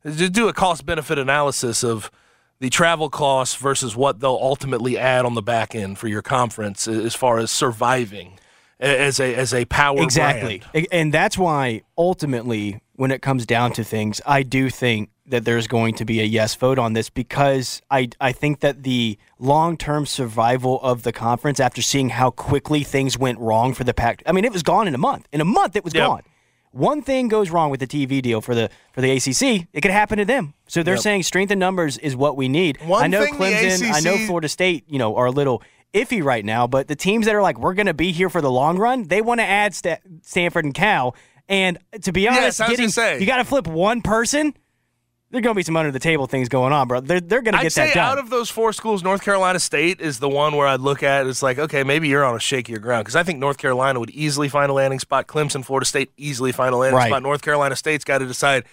just 0.05 0.33
do 0.33 0.47
a 0.47 0.53
cost 0.53 0.85
benefit 0.85 1.17
analysis 1.19 1.83
of 1.83 2.11
the 2.59 2.69
travel 2.69 3.09
costs 3.09 3.55
versus 3.55 3.95
what 3.95 4.19
they'll 4.19 4.39
ultimately 4.41 4.97
add 4.97 5.25
on 5.25 5.33
the 5.33 5.41
back 5.41 5.73
end 5.73 5.97
for 5.97 6.07
your 6.07 6.21
conference 6.21 6.87
as 6.87 7.15
far 7.15 7.37
as 7.37 7.49
surviving 7.49 8.39
as 8.81 9.19
a 9.19 9.35
as 9.35 9.53
a 9.53 9.65
power 9.65 10.01
Exactly. 10.01 10.61
brand. 10.73 10.87
A- 10.87 10.93
And 10.95 11.13
that's 11.13 11.37
why 11.37 11.81
ultimately, 11.97 12.81
when 12.95 13.11
it 13.11 13.21
comes 13.21 13.45
down 13.45 13.71
to 13.73 13.83
things, 13.83 14.21
I 14.25 14.43
do 14.43 14.69
think 14.69 15.09
that 15.27 15.45
there's 15.45 15.67
going 15.67 15.93
to 15.95 16.03
be 16.03 16.19
a 16.19 16.25
yes 16.25 16.55
vote 16.55 16.77
on 16.77 16.91
this 16.93 17.09
because 17.09 17.81
I, 17.89 18.09
I 18.19 18.31
think 18.33 18.59
that 18.59 18.83
the 18.83 19.17
long 19.39 19.77
term 19.77 20.05
survival 20.05 20.81
of 20.81 21.03
the 21.03 21.13
conference 21.13 21.59
after 21.59 21.81
seeing 21.81 22.09
how 22.09 22.31
quickly 22.31 22.83
things 22.83 23.17
went 23.17 23.39
wrong 23.39 23.73
for 23.73 23.83
the 23.85 23.93
Pac 23.93 24.23
I 24.25 24.31
mean, 24.33 24.43
it 24.45 24.51
was 24.51 24.63
gone 24.63 24.87
in 24.87 24.95
a 24.95 24.97
month. 24.99 25.27
In 25.31 25.39
a 25.39 25.45
month, 25.45 25.75
it 25.75 25.83
was 25.85 25.93
Yep. 25.93 26.05
gone. 26.07 26.21
One 26.73 27.01
thing 27.01 27.27
goes 27.27 27.49
wrong 27.49 27.69
with 27.69 27.81
the 27.81 27.87
TV 27.87 28.21
deal 28.21 28.39
for 28.41 28.55
the 28.55 28.69
for 28.93 29.01
the 29.01 29.11
ACC, 29.11 29.67
it 29.73 29.81
could 29.81 29.91
happen 29.91 30.17
to 30.17 30.25
them. 30.25 30.53
So 30.67 30.83
they're 30.83 30.95
Yep. 30.95 31.03
saying 31.03 31.23
strength 31.23 31.51
in 31.51 31.59
numbers 31.59 31.97
is 31.97 32.15
what 32.15 32.35
we 32.37 32.47
need. 32.49 32.77
One 32.85 33.03
I 33.03 33.07
know 33.07 33.23
thing 33.23 33.33
the 33.37 33.39
Clemson, 33.39 33.91
I 33.93 33.99
know 33.99 34.17
Florida 34.25 34.47
State, 34.49 34.85
you 34.87 34.97
know, 34.97 35.15
are 35.17 35.25
a 35.25 35.31
little 35.31 35.61
iffy 35.93 36.23
right 36.23 36.43
now, 36.45 36.67
but 36.67 36.87
the 36.87 36.95
teams 36.95 37.25
that 37.25 37.35
are 37.35 37.41
like, 37.41 37.59
we're 37.59 37.73
going 37.73 37.87
to 37.87 37.93
be 37.93 38.11
here 38.11 38.29
for 38.29 38.41
the 38.41 38.51
long 38.51 38.77
run, 38.77 39.07
they 39.07 39.21
want 39.21 39.39
to 39.39 39.45
add 39.45 39.73
Sta- 39.75 39.97
Stanford 40.21 40.65
and 40.65 40.73
Cal. 40.73 41.15
And 41.49 41.77
to 42.03 42.11
be 42.11 42.27
honest, 42.27 42.59
was 42.59 42.69
getting 42.69 43.21
you 43.21 43.25
got 43.27 43.37
to 43.37 43.43
flip 43.43 43.67
one 43.67 44.01
person. 44.01 44.53
There's 45.31 45.43
going 45.43 45.53
to 45.53 45.57
be 45.57 45.63
some 45.63 45.77
under 45.77 45.91
the 45.91 45.99
table 45.99 46.27
things 46.27 46.49
going 46.49 46.73
on, 46.73 46.89
bro. 46.89 46.99
They're, 46.99 47.21
they're 47.21 47.41
going 47.41 47.55
to 47.55 47.61
get 47.63 47.73
that 47.75 47.93
done. 47.93 48.03
out 48.05 48.19
of 48.19 48.29
those 48.29 48.49
four 48.49 48.73
schools, 48.73 49.01
North 49.01 49.21
Carolina 49.23 49.59
State 49.59 50.01
is 50.01 50.19
the 50.19 50.27
one 50.27 50.57
where 50.57 50.67
I'd 50.67 50.81
look 50.81 51.03
at. 51.03 51.25
It's 51.25 51.41
like, 51.41 51.57
okay, 51.57 51.83
maybe 51.85 52.09
you're 52.09 52.25
on 52.25 52.35
a 52.35 52.39
shakier 52.39 52.81
ground 52.81 53.05
because 53.05 53.15
I 53.15 53.23
think 53.23 53.39
North 53.39 53.57
Carolina 53.57 53.99
would 54.01 54.09
easily 54.09 54.49
find 54.49 54.69
a 54.69 54.73
landing 54.73 54.99
spot. 54.99 55.27
Clemson, 55.27 55.63
Florida 55.63 55.85
State 55.85 56.11
easily 56.17 56.51
find 56.51 56.73
a 56.73 56.77
landing 56.77 56.97
Right. 56.97 57.07
spot. 57.07 57.23
North 57.23 57.41
Carolina 57.41 57.77
State's 57.77 58.03
got 58.03 58.17
to 58.17 58.25
decide. 58.25 58.65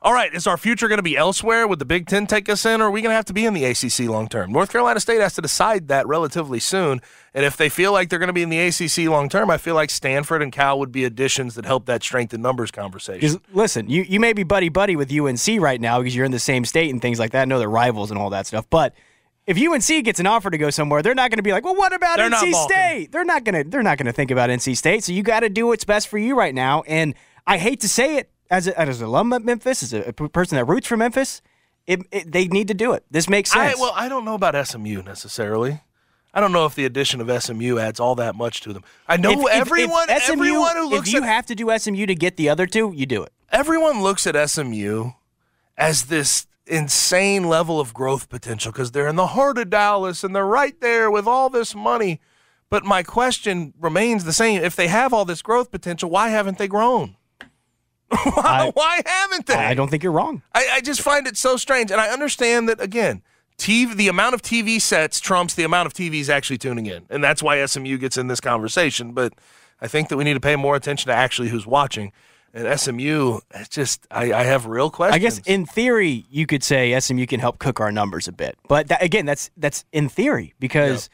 All 0.00 0.12
right, 0.12 0.32
is 0.32 0.46
our 0.46 0.56
future 0.56 0.86
going 0.86 1.00
to 1.00 1.02
be 1.02 1.16
elsewhere? 1.16 1.66
Would 1.66 1.80
the 1.80 1.84
Big 1.84 2.06
Ten 2.06 2.28
take 2.28 2.48
us 2.48 2.64
in, 2.64 2.80
or 2.80 2.84
are 2.84 2.90
we 2.90 3.02
going 3.02 3.10
to 3.10 3.16
have 3.16 3.24
to 3.24 3.32
be 3.32 3.44
in 3.44 3.52
the 3.52 3.64
ACC 3.64 4.08
long 4.08 4.28
term? 4.28 4.52
North 4.52 4.70
Carolina 4.70 5.00
State 5.00 5.20
has 5.20 5.34
to 5.34 5.42
decide 5.42 5.88
that 5.88 6.06
relatively 6.06 6.60
soon. 6.60 7.00
And 7.34 7.44
if 7.44 7.56
they 7.56 7.68
feel 7.68 7.92
like 7.92 8.08
they're 8.08 8.20
going 8.20 8.28
to 8.28 8.32
be 8.32 8.44
in 8.44 8.48
the 8.48 8.60
ACC 8.60 9.10
long 9.10 9.28
term, 9.28 9.50
I 9.50 9.58
feel 9.58 9.74
like 9.74 9.90
Stanford 9.90 10.40
and 10.40 10.52
Cal 10.52 10.78
would 10.78 10.92
be 10.92 11.04
additions 11.04 11.56
that 11.56 11.64
help 11.64 11.86
that 11.86 12.04
strength 12.04 12.32
in 12.32 12.40
numbers 12.40 12.70
conversation. 12.70 13.40
listen, 13.52 13.90
you, 13.90 14.02
you 14.02 14.20
may 14.20 14.32
be 14.32 14.44
buddy 14.44 14.68
buddy 14.68 14.94
with 14.94 15.12
UNC 15.12 15.60
right 15.60 15.80
now 15.80 15.98
because 15.98 16.14
you're 16.14 16.24
in 16.24 16.30
the 16.30 16.38
same 16.38 16.64
state 16.64 16.90
and 16.90 17.02
things 17.02 17.18
like 17.18 17.32
that. 17.32 17.42
I 17.42 17.44
know 17.46 17.58
they're 17.58 17.68
rivals 17.68 18.12
and 18.12 18.20
all 18.20 18.30
that 18.30 18.46
stuff, 18.46 18.70
but 18.70 18.94
if 19.48 19.60
UNC 19.60 20.04
gets 20.04 20.20
an 20.20 20.28
offer 20.28 20.48
to 20.48 20.58
go 20.58 20.70
somewhere, 20.70 21.02
they're 21.02 21.16
not 21.16 21.32
going 21.32 21.38
to 21.38 21.42
be 21.42 21.50
like, 21.50 21.64
"Well, 21.64 21.74
what 21.74 21.92
about 21.92 22.18
They're 22.18 22.30
NC. 22.30 22.54
State?" 22.54 23.10
They're 23.10 23.24
not 23.24 23.42
going 23.42 23.64
to 23.64 23.68
they're 23.68 23.82
not 23.82 23.98
going 23.98 24.06
to 24.06 24.12
think 24.12 24.30
about 24.30 24.48
NC 24.48 24.76
State. 24.76 25.02
So 25.02 25.10
you 25.10 25.24
got 25.24 25.40
to 25.40 25.48
do 25.48 25.66
what's 25.66 25.84
best 25.84 26.06
for 26.06 26.18
you 26.18 26.36
right 26.36 26.54
now. 26.54 26.82
And 26.82 27.14
I 27.48 27.58
hate 27.58 27.80
to 27.80 27.88
say 27.88 28.18
it 28.18 28.30
as 28.50 28.66
a, 28.66 28.78
as 28.78 29.00
an 29.00 29.06
alum 29.06 29.32
at 29.32 29.42
Memphis, 29.42 29.82
as 29.82 29.92
a 29.92 30.12
person 30.12 30.56
that 30.56 30.64
roots 30.64 30.86
for 30.86 30.96
Memphis, 30.96 31.42
it, 31.86 32.00
it, 32.10 32.32
they 32.32 32.46
need 32.48 32.68
to 32.68 32.74
do 32.74 32.92
it. 32.92 33.04
This 33.10 33.28
makes 33.28 33.54
I, 33.54 33.68
sense. 33.68 33.80
well, 33.80 33.92
I 33.94 34.08
don't 34.08 34.24
know 34.24 34.34
about 34.34 34.66
SMU 34.66 35.02
necessarily. 35.02 35.80
I 36.34 36.40
don't 36.40 36.52
know 36.52 36.66
if 36.66 36.74
the 36.74 36.84
addition 36.84 37.20
of 37.20 37.42
SMU 37.42 37.78
adds 37.78 37.98
all 37.98 38.14
that 38.16 38.34
much 38.34 38.60
to 38.62 38.72
them. 38.72 38.84
I 39.08 39.16
know 39.16 39.30
If- 39.32 39.38
if- 39.38 39.44
if 39.46 39.52
everyone, 39.52 40.08
SMU, 40.08 40.32
everyone 40.32 40.76
who 40.76 40.88
looks 40.90 41.08
if 41.08 41.14
you 41.14 41.22
at 41.22 41.28
have 41.28 41.46
to 41.46 41.54
do 41.54 41.70
SMU 41.76 42.06
to 42.06 42.14
get 42.14 42.36
the 42.36 42.48
other 42.48 42.66
two, 42.66 42.92
you 42.94 43.06
do 43.06 43.22
it. 43.22 43.32
everyone 43.50 44.02
looks 44.02 44.26
at 44.26 44.36
SMU 44.36 45.12
as 45.76 46.04
this 46.04 46.46
insane 46.66 47.44
level 47.44 47.80
of 47.80 47.94
growth 47.94 48.28
potential 48.28 48.70
because 48.70 48.92
they're 48.92 49.08
in 49.08 49.16
the 49.16 49.28
heart 49.28 49.56
of 49.56 49.70
Dallas 49.70 50.22
and 50.22 50.36
they're 50.36 50.44
right 50.44 50.78
there 50.82 51.10
with 51.10 51.26
all 51.26 51.48
this 51.48 51.74
money. 51.74 52.20
But 52.68 52.84
my 52.84 53.02
question 53.02 53.72
remains 53.80 54.24
the 54.24 54.34
same: 54.34 54.62
If 54.62 54.76
they 54.76 54.88
have 54.88 55.14
all 55.14 55.24
this 55.24 55.40
growth 55.40 55.70
potential, 55.70 56.10
why 56.10 56.28
haven't 56.28 56.58
they 56.58 56.68
grown? 56.68 57.16
why, 58.34 58.42
I- 58.44 58.70
why 58.74 59.00
haven't 59.04 59.46
they? 59.46 59.54
I 59.54 59.74
don't 59.74 59.88
think 59.90 60.02
you're 60.02 60.12
wrong. 60.12 60.42
I, 60.54 60.68
I 60.74 60.80
just 60.80 61.00
find 61.02 61.26
it 61.26 61.36
so 61.36 61.56
strange, 61.56 61.90
and 61.90 62.00
I 62.00 62.08
understand 62.08 62.68
that 62.68 62.80
again. 62.80 63.22
TV, 63.58 63.96
the 63.96 64.06
amount 64.08 64.34
of 64.34 64.42
TV 64.42 64.80
sets 64.80 65.18
trumps 65.18 65.54
the 65.54 65.64
amount 65.64 65.86
of 65.86 65.92
TVs 65.92 66.28
actually 66.28 66.58
tuning 66.58 66.86
in, 66.86 67.06
and 67.10 67.22
that's 67.24 67.42
why 67.42 67.64
SMU 67.66 67.98
gets 67.98 68.16
in 68.16 68.28
this 68.28 68.40
conversation. 68.40 69.12
But 69.12 69.32
I 69.80 69.88
think 69.88 70.08
that 70.10 70.16
we 70.16 70.22
need 70.24 70.34
to 70.34 70.40
pay 70.40 70.54
more 70.54 70.76
attention 70.76 71.08
to 71.08 71.14
actually 71.14 71.48
who's 71.48 71.66
watching. 71.66 72.12
And 72.54 72.80
SMU, 72.80 73.40
it's 73.54 73.68
just 73.68 74.06
I, 74.10 74.32
I 74.32 74.44
have 74.44 74.66
real 74.66 74.90
questions. 74.90 75.16
I 75.16 75.18
guess 75.18 75.38
in 75.46 75.66
theory, 75.66 76.24
you 76.30 76.46
could 76.46 76.62
say 76.62 76.98
SMU 76.98 77.26
can 77.26 77.40
help 77.40 77.58
cook 77.58 77.78
our 77.80 77.92
numbers 77.92 78.26
a 78.26 78.32
bit, 78.32 78.56
but 78.68 78.88
that, 78.88 79.02
again, 79.02 79.26
that's 79.26 79.50
that's 79.56 79.84
in 79.92 80.08
theory 80.08 80.54
because 80.60 81.10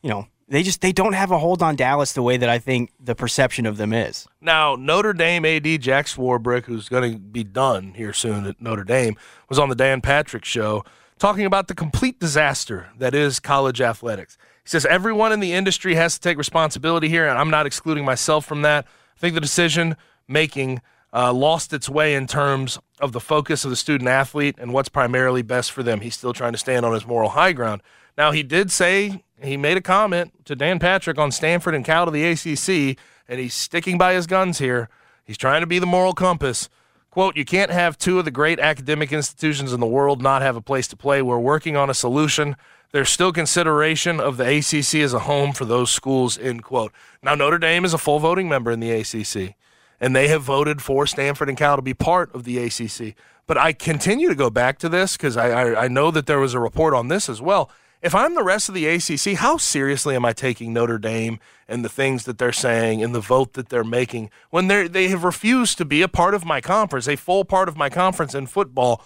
you 0.00 0.08
know 0.10 0.26
they 0.50 0.62
just 0.62 0.80
they 0.80 0.92
don't 0.92 1.12
have 1.12 1.30
a 1.30 1.38
hold 1.38 1.62
on 1.62 1.76
Dallas 1.76 2.12
the 2.12 2.22
way 2.22 2.36
that 2.36 2.48
I 2.48 2.58
think 2.58 2.90
the 2.98 3.14
perception 3.14 3.66
of 3.66 3.76
them 3.76 3.92
is. 3.92 4.26
Now, 4.40 4.76
Notre 4.76 5.12
Dame 5.12 5.44
AD 5.44 5.80
Jack 5.80 6.06
Swarbrick, 6.06 6.64
who's 6.64 6.88
going 6.88 7.12
to 7.12 7.18
be 7.18 7.44
done 7.44 7.94
here 7.94 8.12
soon 8.12 8.46
at 8.46 8.60
Notre 8.60 8.84
Dame, 8.84 9.16
was 9.48 9.58
on 9.58 9.68
the 9.68 9.74
Dan 9.74 10.00
Patrick 10.00 10.44
show 10.44 10.84
talking 11.18 11.46
about 11.46 11.68
the 11.68 11.74
complete 11.74 12.18
disaster 12.18 12.88
that 12.98 13.14
is 13.14 13.38
college 13.38 13.80
athletics. 13.80 14.36
He 14.64 14.70
says 14.70 14.84
everyone 14.86 15.32
in 15.32 15.40
the 15.40 15.52
industry 15.52 15.94
has 15.94 16.14
to 16.14 16.20
take 16.20 16.36
responsibility 16.36 17.08
here, 17.08 17.28
and 17.28 17.38
I'm 17.38 17.50
not 17.50 17.66
excluding 17.66 18.04
myself 18.04 18.44
from 18.44 18.62
that. 18.62 18.86
I 19.16 19.20
think 19.20 19.34
the 19.34 19.40
decision 19.40 19.96
making 20.26 20.80
uh, 21.12 21.32
lost 21.32 21.72
its 21.72 21.88
way 21.88 22.14
in 22.14 22.26
terms 22.26 22.78
of 23.00 23.12
the 23.12 23.20
focus 23.20 23.64
of 23.64 23.70
the 23.70 23.76
student 23.76 24.08
athlete 24.08 24.56
and 24.58 24.72
what's 24.72 24.88
primarily 24.88 25.42
best 25.42 25.72
for 25.72 25.82
them. 25.82 26.00
He's 26.00 26.16
still 26.16 26.32
trying 26.32 26.52
to 26.52 26.58
stand 26.58 26.84
on 26.84 26.92
his 26.92 27.06
moral 27.06 27.30
high 27.30 27.52
ground. 27.52 27.82
Now, 28.16 28.32
he 28.32 28.42
did 28.42 28.70
say 28.70 29.24
he 29.42 29.56
made 29.56 29.76
a 29.76 29.82
comment 29.82 30.44
to 30.46 30.54
Dan 30.54 30.78
Patrick 30.78 31.18
on 31.18 31.30
Stanford 31.30 31.74
and 31.74 31.84
Cal 31.84 32.04
to 32.04 32.10
the 32.10 32.26
ACC, 32.26 32.98
and 33.28 33.40
he's 33.40 33.54
sticking 33.54 33.98
by 33.98 34.14
his 34.14 34.26
guns 34.26 34.58
here. 34.58 34.88
He's 35.24 35.38
trying 35.38 35.60
to 35.60 35.66
be 35.66 35.78
the 35.78 35.86
moral 35.86 36.12
compass. 36.12 36.68
Quote, 37.10 37.36
you 37.36 37.44
can't 37.44 37.70
have 37.70 37.98
two 37.98 38.18
of 38.18 38.24
the 38.24 38.30
great 38.30 38.60
academic 38.60 39.12
institutions 39.12 39.72
in 39.72 39.80
the 39.80 39.86
world 39.86 40.22
not 40.22 40.42
have 40.42 40.56
a 40.56 40.60
place 40.60 40.86
to 40.88 40.96
play. 40.96 41.22
We're 41.22 41.38
working 41.38 41.76
on 41.76 41.90
a 41.90 41.94
solution. 41.94 42.56
There's 42.92 43.10
still 43.10 43.32
consideration 43.32 44.20
of 44.20 44.36
the 44.36 44.58
ACC 44.58 44.96
as 44.96 45.14
a 45.14 45.20
home 45.20 45.52
for 45.52 45.64
those 45.64 45.90
schools, 45.90 46.38
end 46.38 46.62
quote. 46.62 46.92
Now, 47.22 47.34
Notre 47.34 47.58
Dame 47.58 47.84
is 47.84 47.94
a 47.94 47.98
full 47.98 48.18
voting 48.18 48.48
member 48.48 48.70
in 48.70 48.80
the 48.80 48.90
ACC, 48.90 49.54
and 50.00 50.14
they 50.14 50.28
have 50.28 50.42
voted 50.42 50.82
for 50.82 51.06
Stanford 51.06 51.48
and 51.48 51.58
Cal 51.58 51.76
to 51.76 51.82
be 51.82 51.94
part 51.94 52.34
of 52.34 52.44
the 52.44 52.58
ACC. 52.58 53.14
But 53.46 53.58
I 53.58 53.72
continue 53.72 54.28
to 54.28 54.34
go 54.34 54.50
back 54.50 54.78
to 54.78 54.88
this 54.88 55.16
because 55.16 55.36
I, 55.36 55.50
I, 55.50 55.84
I 55.84 55.88
know 55.88 56.10
that 56.12 56.26
there 56.26 56.38
was 56.38 56.54
a 56.54 56.60
report 56.60 56.94
on 56.94 57.08
this 57.08 57.28
as 57.28 57.40
well. 57.40 57.70
If 58.02 58.14
I'm 58.14 58.34
the 58.34 58.42
rest 58.42 58.68
of 58.68 58.74
the 58.74 58.86
ACC, 58.86 59.38
how 59.38 59.58
seriously 59.58 60.16
am 60.16 60.24
I 60.24 60.32
taking 60.32 60.72
Notre 60.72 60.98
Dame 60.98 61.38
and 61.68 61.84
the 61.84 61.90
things 61.90 62.24
that 62.24 62.38
they're 62.38 62.50
saying 62.50 63.02
and 63.02 63.14
the 63.14 63.20
vote 63.20 63.52
that 63.54 63.68
they're 63.68 63.84
making 63.84 64.30
when 64.48 64.68
they 64.68 64.88
they 64.88 65.08
have 65.08 65.22
refused 65.22 65.76
to 65.78 65.84
be 65.84 66.00
a 66.00 66.08
part 66.08 66.34
of 66.34 66.44
my 66.44 66.62
conference, 66.62 67.06
a 67.06 67.16
full 67.16 67.44
part 67.44 67.68
of 67.68 67.76
my 67.76 67.90
conference 67.90 68.34
in 68.34 68.46
football 68.46 69.04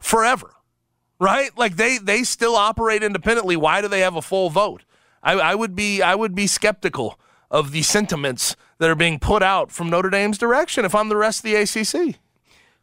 forever? 0.00 0.54
Right? 1.20 1.56
Like 1.56 1.76
they 1.76 1.98
they 1.98 2.24
still 2.24 2.56
operate 2.56 3.04
independently. 3.04 3.56
Why 3.56 3.80
do 3.80 3.86
they 3.86 4.00
have 4.00 4.16
a 4.16 4.22
full 4.22 4.50
vote? 4.50 4.82
I, 5.22 5.34
I 5.34 5.54
would 5.54 5.76
be 5.76 6.02
I 6.02 6.16
would 6.16 6.34
be 6.34 6.48
skeptical 6.48 7.20
of 7.52 7.70
the 7.70 7.82
sentiments 7.82 8.56
that 8.78 8.90
are 8.90 8.96
being 8.96 9.20
put 9.20 9.42
out 9.42 9.70
from 9.70 9.90
Notre 9.90 10.10
Dame's 10.10 10.38
direction 10.38 10.84
if 10.84 10.94
I'm 10.94 11.08
the 11.08 11.16
rest 11.16 11.44
of 11.44 11.50
the 11.50 11.54
ACC. 11.54 12.16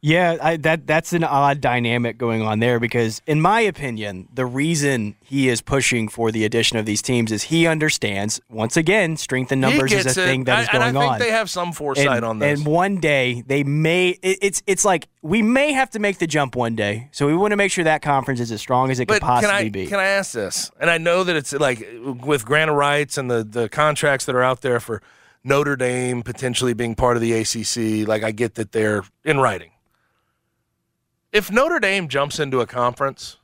Yeah, 0.00 0.36
I, 0.40 0.56
that 0.58 0.86
that's 0.86 1.12
an 1.12 1.24
odd 1.24 1.60
dynamic 1.60 2.18
going 2.18 2.40
on 2.40 2.60
there 2.60 2.78
because, 2.78 3.20
in 3.26 3.40
my 3.40 3.60
opinion, 3.60 4.28
the 4.32 4.46
reason 4.46 5.16
he 5.24 5.48
is 5.48 5.60
pushing 5.60 6.08
for 6.08 6.30
the 6.30 6.44
addition 6.44 6.78
of 6.78 6.86
these 6.86 7.02
teams 7.02 7.32
is 7.32 7.44
he 7.44 7.66
understands 7.66 8.40
once 8.48 8.76
again 8.76 9.16
strength 9.16 9.50
in 9.50 9.58
numbers 9.58 9.92
is 9.92 10.06
a 10.06 10.10
it. 10.10 10.14
thing 10.14 10.44
that 10.44 10.62
is 10.62 10.68
I- 10.68 10.72
going 10.72 10.88
and 10.90 10.98
I 10.98 11.00
think 11.00 11.12
on. 11.14 11.18
they 11.18 11.30
have 11.32 11.50
some 11.50 11.72
foresight 11.72 12.06
and, 12.18 12.24
on 12.24 12.38
this. 12.38 12.58
and 12.60 12.66
one 12.68 12.98
day 13.00 13.42
they 13.44 13.64
may 13.64 14.10
it, 14.22 14.38
it's 14.40 14.62
it's 14.68 14.84
like 14.84 15.08
we 15.22 15.42
may 15.42 15.72
have 15.72 15.90
to 15.90 15.98
make 15.98 16.18
the 16.18 16.28
jump 16.28 16.54
one 16.54 16.76
day. 16.76 17.08
So 17.10 17.26
we 17.26 17.34
want 17.34 17.50
to 17.50 17.56
make 17.56 17.72
sure 17.72 17.82
that 17.82 18.00
conference 18.00 18.38
is 18.38 18.52
as 18.52 18.60
strong 18.60 18.92
as 18.92 19.00
it 19.00 19.08
but 19.08 19.14
could 19.14 19.22
possibly 19.22 19.48
can 19.56 19.66
I 19.66 19.68
be. 19.68 19.86
can 19.88 19.98
I 19.98 20.04
ask 20.06 20.30
this? 20.32 20.70
And 20.80 20.90
I 20.90 20.98
know 20.98 21.24
that 21.24 21.34
it's 21.34 21.52
like 21.52 21.84
with 22.24 22.44
grant 22.44 22.70
of 22.70 22.76
rights 22.76 23.18
and 23.18 23.28
the 23.28 23.42
the 23.42 23.68
contracts 23.68 24.26
that 24.26 24.36
are 24.36 24.44
out 24.44 24.60
there 24.60 24.78
for 24.78 25.02
Notre 25.42 25.74
Dame 25.74 26.22
potentially 26.22 26.72
being 26.72 26.94
part 26.94 27.16
of 27.16 27.20
the 27.20 27.32
ACC. 27.32 28.06
Like 28.06 28.22
I 28.22 28.30
get 28.30 28.54
that 28.54 28.70
they're 28.70 29.02
in 29.24 29.40
writing. 29.40 29.70
If 31.32 31.50
Notre 31.50 31.78
Dame 31.78 32.08
jumps 32.08 32.38
into 32.38 32.60
a 32.60 32.66
conference, 32.66 33.36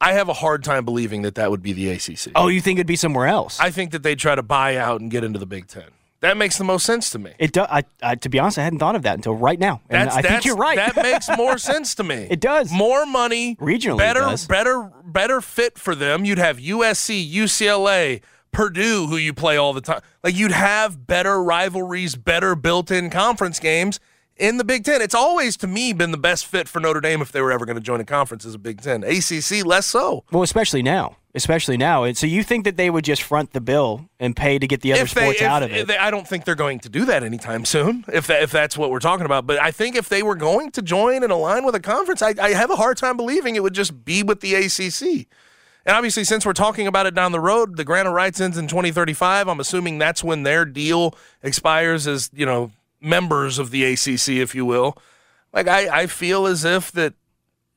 I 0.00 0.12
have 0.14 0.28
a 0.28 0.32
hard 0.32 0.64
time 0.64 0.84
believing 0.84 1.22
that 1.22 1.36
that 1.36 1.50
would 1.50 1.62
be 1.62 1.72
the 1.72 1.90
ACC. 1.90 2.32
oh, 2.34 2.48
you 2.48 2.60
think 2.60 2.78
it'd 2.78 2.86
be 2.86 2.96
somewhere 2.96 3.26
else? 3.28 3.60
I 3.60 3.70
think 3.70 3.92
that 3.92 4.02
they'd 4.02 4.18
try 4.18 4.34
to 4.34 4.42
buy 4.42 4.76
out 4.76 5.00
and 5.00 5.10
get 5.10 5.22
into 5.22 5.38
the 5.38 5.46
Big 5.46 5.68
Ten. 5.68 5.84
That 6.20 6.36
makes 6.36 6.56
the 6.56 6.62
most 6.64 6.86
sense 6.86 7.10
to 7.10 7.18
me. 7.18 7.32
it 7.38 7.52
does. 7.52 7.66
I, 7.68 7.82
I, 8.00 8.14
to 8.14 8.28
be 8.28 8.38
honest, 8.38 8.56
I 8.56 8.62
hadn't 8.62 8.78
thought 8.78 8.94
of 8.94 9.02
that 9.02 9.16
until 9.16 9.34
right 9.34 9.58
now, 9.58 9.80
and 9.90 10.06
That's, 10.06 10.16
I 10.16 10.22
think 10.22 10.28
that's- 10.28 10.44
you're 10.44 10.56
right. 10.56 10.76
That 10.76 10.96
makes 11.02 11.28
more 11.36 11.58
sense 11.58 11.94
to 11.96 12.04
me. 12.04 12.26
It 12.30 12.40
does. 12.40 12.70
More 12.72 13.06
money, 13.06 13.56
Regionally, 13.56 13.98
better, 13.98 14.36
better, 14.48 14.90
better 15.04 15.40
fit 15.40 15.78
for 15.78 15.94
them. 15.96 16.24
You'd 16.24 16.38
have 16.38 16.58
USC, 16.58 17.28
UCLA, 17.32 18.20
Purdue, 18.52 19.06
who 19.08 19.16
you 19.16 19.32
play 19.32 19.56
all 19.56 19.72
the 19.72 19.80
time. 19.80 20.00
Like 20.22 20.36
you'd 20.36 20.52
have 20.52 21.06
better 21.08 21.42
rivalries, 21.42 22.14
better 22.16 22.54
built-in 22.54 23.10
conference 23.10 23.58
games 23.58 23.98
in 24.42 24.56
the 24.56 24.64
Big 24.64 24.84
Ten. 24.84 25.00
It's 25.00 25.14
always 25.14 25.56
to 25.58 25.68
me 25.68 25.92
been 25.92 26.10
the 26.10 26.18
best 26.18 26.44
fit 26.46 26.68
for 26.68 26.80
Notre 26.80 27.00
Dame 27.00 27.22
if 27.22 27.30
they 27.30 27.40
were 27.40 27.52
ever 27.52 27.64
going 27.64 27.76
to 27.76 27.82
join 27.82 28.00
a 28.00 28.04
conference 28.04 28.44
as 28.44 28.54
a 28.54 28.58
Big 28.58 28.82
Ten. 28.82 29.04
ACC 29.04 29.64
less 29.64 29.86
so. 29.86 30.24
Well, 30.32 30.42
especially 30.42 30.82
now, 30.82 31.16
especially 31.34 31.76
now. 31.76 32.02
And 32.02 32.16
so 32.18 32.26
you 32.26 32.42
think 32.42 32.64
that 32.64 32.76
they 32.76 32.90
would 32.90 33.04
just 33.04 33.22
front 33.22 33.52
the 33.52 33.60
bill 33.60 34.08
and 34.18 34.34
pay 34.34 34.58
to 34.58 34.66
get 34.66 34.80
the 34.80 34.92
other 34.94 35.02
if 35.02 35.14
they, 35.14 35.20
sports 35.22 35.40
if- 35.40 35.46
out 35.46 35.62
of 35.62 35.72
it? 35.72 35.86
they- 35.86 35.96
I 35.96 36.10
don't 36.10 36.26
think 36.26 36.44
they're 36.44 36.56
going 36.56 36.80
to 36.80 36.88
do 36.88 37.04
that 37.04 37.22
anytime 37.22 37.64
soon. 37.64 38.04
If 38.12 38.26
that, 38.26 38.42
if 38.42 38.50
that's 38.50 38.76
what 38.76 38.90
we're 38.90 38.98
talking 38.98 39.26
about, 39.26 39.46
but 39.46 39.60
I 39.60 39.70
think 39.70 39.94
if 39.94 40.08
they 40.08 40.24
were 40.24 40.34
going 40.34 40.72
to 40.72 40.82
join 40.82 41.22
and 41.22 41.30
align 41.32 41.64
with 41.64 41.76
a 41.76 41.80
conference, 41.80 42.20
I, 42.20 42.34
I 42.42 42.50
have 42.50 42.70
a 42.70 42.76
hard 42.76 42.96
time 42.96 43.16
believing 43.16 43.54
it 43.54 43.62
would 43.62 43.74
just 43.74 44.04
be 44.04 44.24
with 44.24 44.40
the 44.40 44.54
ACC. 44.56 45.28
And 45.86 45.96
obviously, 45.96 46.24
since 46.24 46.44
we're 46.44 46.52
talking 46.52 46.86
about 46.88 47.06
it 47.06 47.14
down 47.14 47.30
the 47.32 47.40
road, 47.40 47.76
the 47.76 47.84
grant 47.84 48.06
of 48.08 48.14
rights 48.14 48.40
ends 48.40 48.56
in 48.58 48.66
2035. 48.68 49.48
I'm 49.48 49.58
assuming 49.60 49.98
that's 49.98 50.22
when 50.22 50.42
their 50.42 50.64
deal 50.64 51.16
expires 51.42 52.06
as 52.06 52.30
you 52.34 52.46
know 52.46 52.70
members 53.02 53.58
of 53.58 53.70
the 53.70 53.84
ACC, 53.84 54.28
if 54.30 54.54
you 54.54 54.64
will. 54.64 54.96
Like 55.52 55.68
I, 55.68 56.02
I 56.02 56.06
feel 56.06 56.46
as 56.46 56.64
if 56.64 56.92
that 56.92 57.14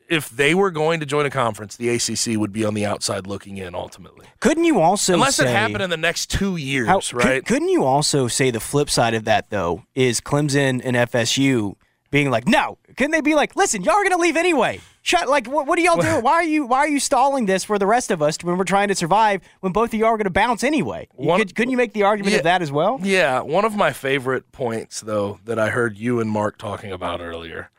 if 0.07 0.29
they 0.29 0.53
were 0.53 0.69
going 0.69 0.99
to 0.99 1.05
join 1.05 1.25
a 1.25 1.31
conference, 1.31 1.75
the 1.77 1.89
ACC 1.89 2.37
would 2.39 2.53
be 2.53 2.63
on 2.63 2.75
the 2.75 2.85
outside 2.85 3.25
looking 3.25 3.57
in 3.57 3.73
ultimately. 3.73 4.27
couldn't 4.39 4.63
you 4.63 4.79
also 4.79 5.13
Unless 5.15 5.37
say, 5.37 5.45
it 5.45 5.49
happened 5.49 5.81
in 5.81 5.89
the 5.89 5.97
next 5.97 6.29
two 6.29 6.57
years, 6.57 6.87
how- 6.87 6.99
right? 7.11 7.43
Could, 7.43 7.45
couldn't 7.47 7.69
you 7.69 7.83
also 7.83 8.27
say 8.27 8.51
the 8.51 8.59
flip 8.59 8.89
side 8.89 9.15
of 9.15 9.25
that 9.25 9.49
though 9.49 9.83
is 9.95 10.21
Clemson 10.21 10.79
and 10.83 10.95
FSU 10.95 11.75
being 12.15 12.29
like, 12.31 12.47
no? 12.47 12.77
Couldn't 12.95 13.11
they 13.11 13.19
be 13.19 13.35
like, 13.35 13.57
listen, 13.57 13.83
y'all 13.83 13.95
are 13.95 14.03
gonna 14.03 14.15
leave 14.21 14.37
anyway? 14.37 14.79
Shut. 15.01 15.27
Like, 15.27 15.47
what, 15.47 15.67
what 15.67 15.77
are 15.77 15.81
y'all 15.81 15.99
doing? 16.01 16.21
Why 16.23 16.31
are 16.35 16.43
you 16.45 16.65
Why 16.65 16.77
are 16.79 16.87
you 16.87 17.01
stalling 17.01 17.45
this 17.45 17.65
for 17.65 17.77
the 17.77 17.85
rest 17.85 18.09
of 18.09 18.21
us 18.21 18.37
when 18.41 18.57
we're 18.57 18.63
trying 18.63 18.87
to 18.87 18.95
survive? 18.95 19.41
When 19.59 19.73
both 19.73 19.93
of 19.93 19.99
y'all 19.99 20.07
are 20.09 20.17
gonna 20.17 20.29
bounce 20.29 20.63
anyway? 20.63 21.09
One- 21.15 21.39
could, 21.39 21.53
couldn't 21.53 21.71
you 21.71 21.77
make 21.77 21.91
the 21.91 22.03
argument 22.03 22.31
Yeah. 22.31 22.37
of 22.37 22.43
that 22.45 22.61
as 22.61 22.71
well? 22.71 23.01
Yeah, 23.03 23.41
one 23.41 23.65
of 23.65 23.75
my 23.75 23.91
favorite 23.91 24.49
points, 24.53 25.01
though, 25.01 25.39
that 25.43 25.59
I 25.59 25.71
heard 25.71 25.97
you 25.97 26.21
and 26.21 26.29
Mark 26.31 26.57
talking 26.57 26.93
about 26.93 27.19
earlier 27.19 27.69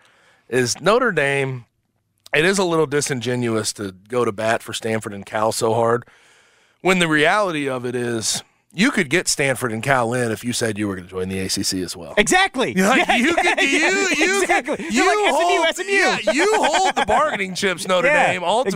is 0.50 0.78
Notre 0.82 1.12
Dame. 1.12 1.64
It 2.34 2.44
is 2.44 2.58
a 2.58 2.64
little 2.64 2.86
disingenuous 2.86 3.72
to 3.72 3.92
go 3.92 4.26
to 4.26 4.32
bat 4.32 4.62
for 4.62 4.74
Stanford 4.74 5.14
and 5.14 5.24
Cal 5.24 5.50
so 5.50 5.72
hard 5.72 6.04
when 6.82 6.98
the 6.98 7.08
reality 7.08 7.70
of 7.70 7.86
it 7.86 7.94
is 7.96 8.44
you 8.76 8.90
could 8.90 9.08
get 9.10 9.26
Stanford 9.26 9.72
and 9.72 9.82
Cal 9.82 10.12
in 10.12 10.30
if 10.30 10.44
you 10.44 10.52
said 10.52 10.76
you 10.78 10.86
were 10.86 10.94
going 10.96 11.06
to 11.08 11.10
join 11.10 11.28
the 11.28 11.40
ACC 11.40 11.82
as 11.82 11.96
well. 11.96 12.14
Exactly. 12.18 12.74
Like, 12.74 13.08
Yeah, 13.08 13.16
you 13.16 13.34
yeah, 13.36 13.54
could, 13.54 13.62
you, 13.62 13.78
yeah, 13.78 14.08
you, 14.26 14.40
exactly. 14.42 14.76
could- 14.76 14.94
You're 14.94 15.24
like 15.24 15.34
hold, 15.34 15.74
SMU, 15.74 15.82
SMU. 15.84 15.92
Yeah, 15.92 16.18
you 16.32 16.52
hold 16.54 16.94
the 16.94 17.06
bargaining 17.06 17.54
chips, 17.54 17.88
Notre 17.88 18.08
Dame. 18.08 18.44
Ultimately, 18.44 18.70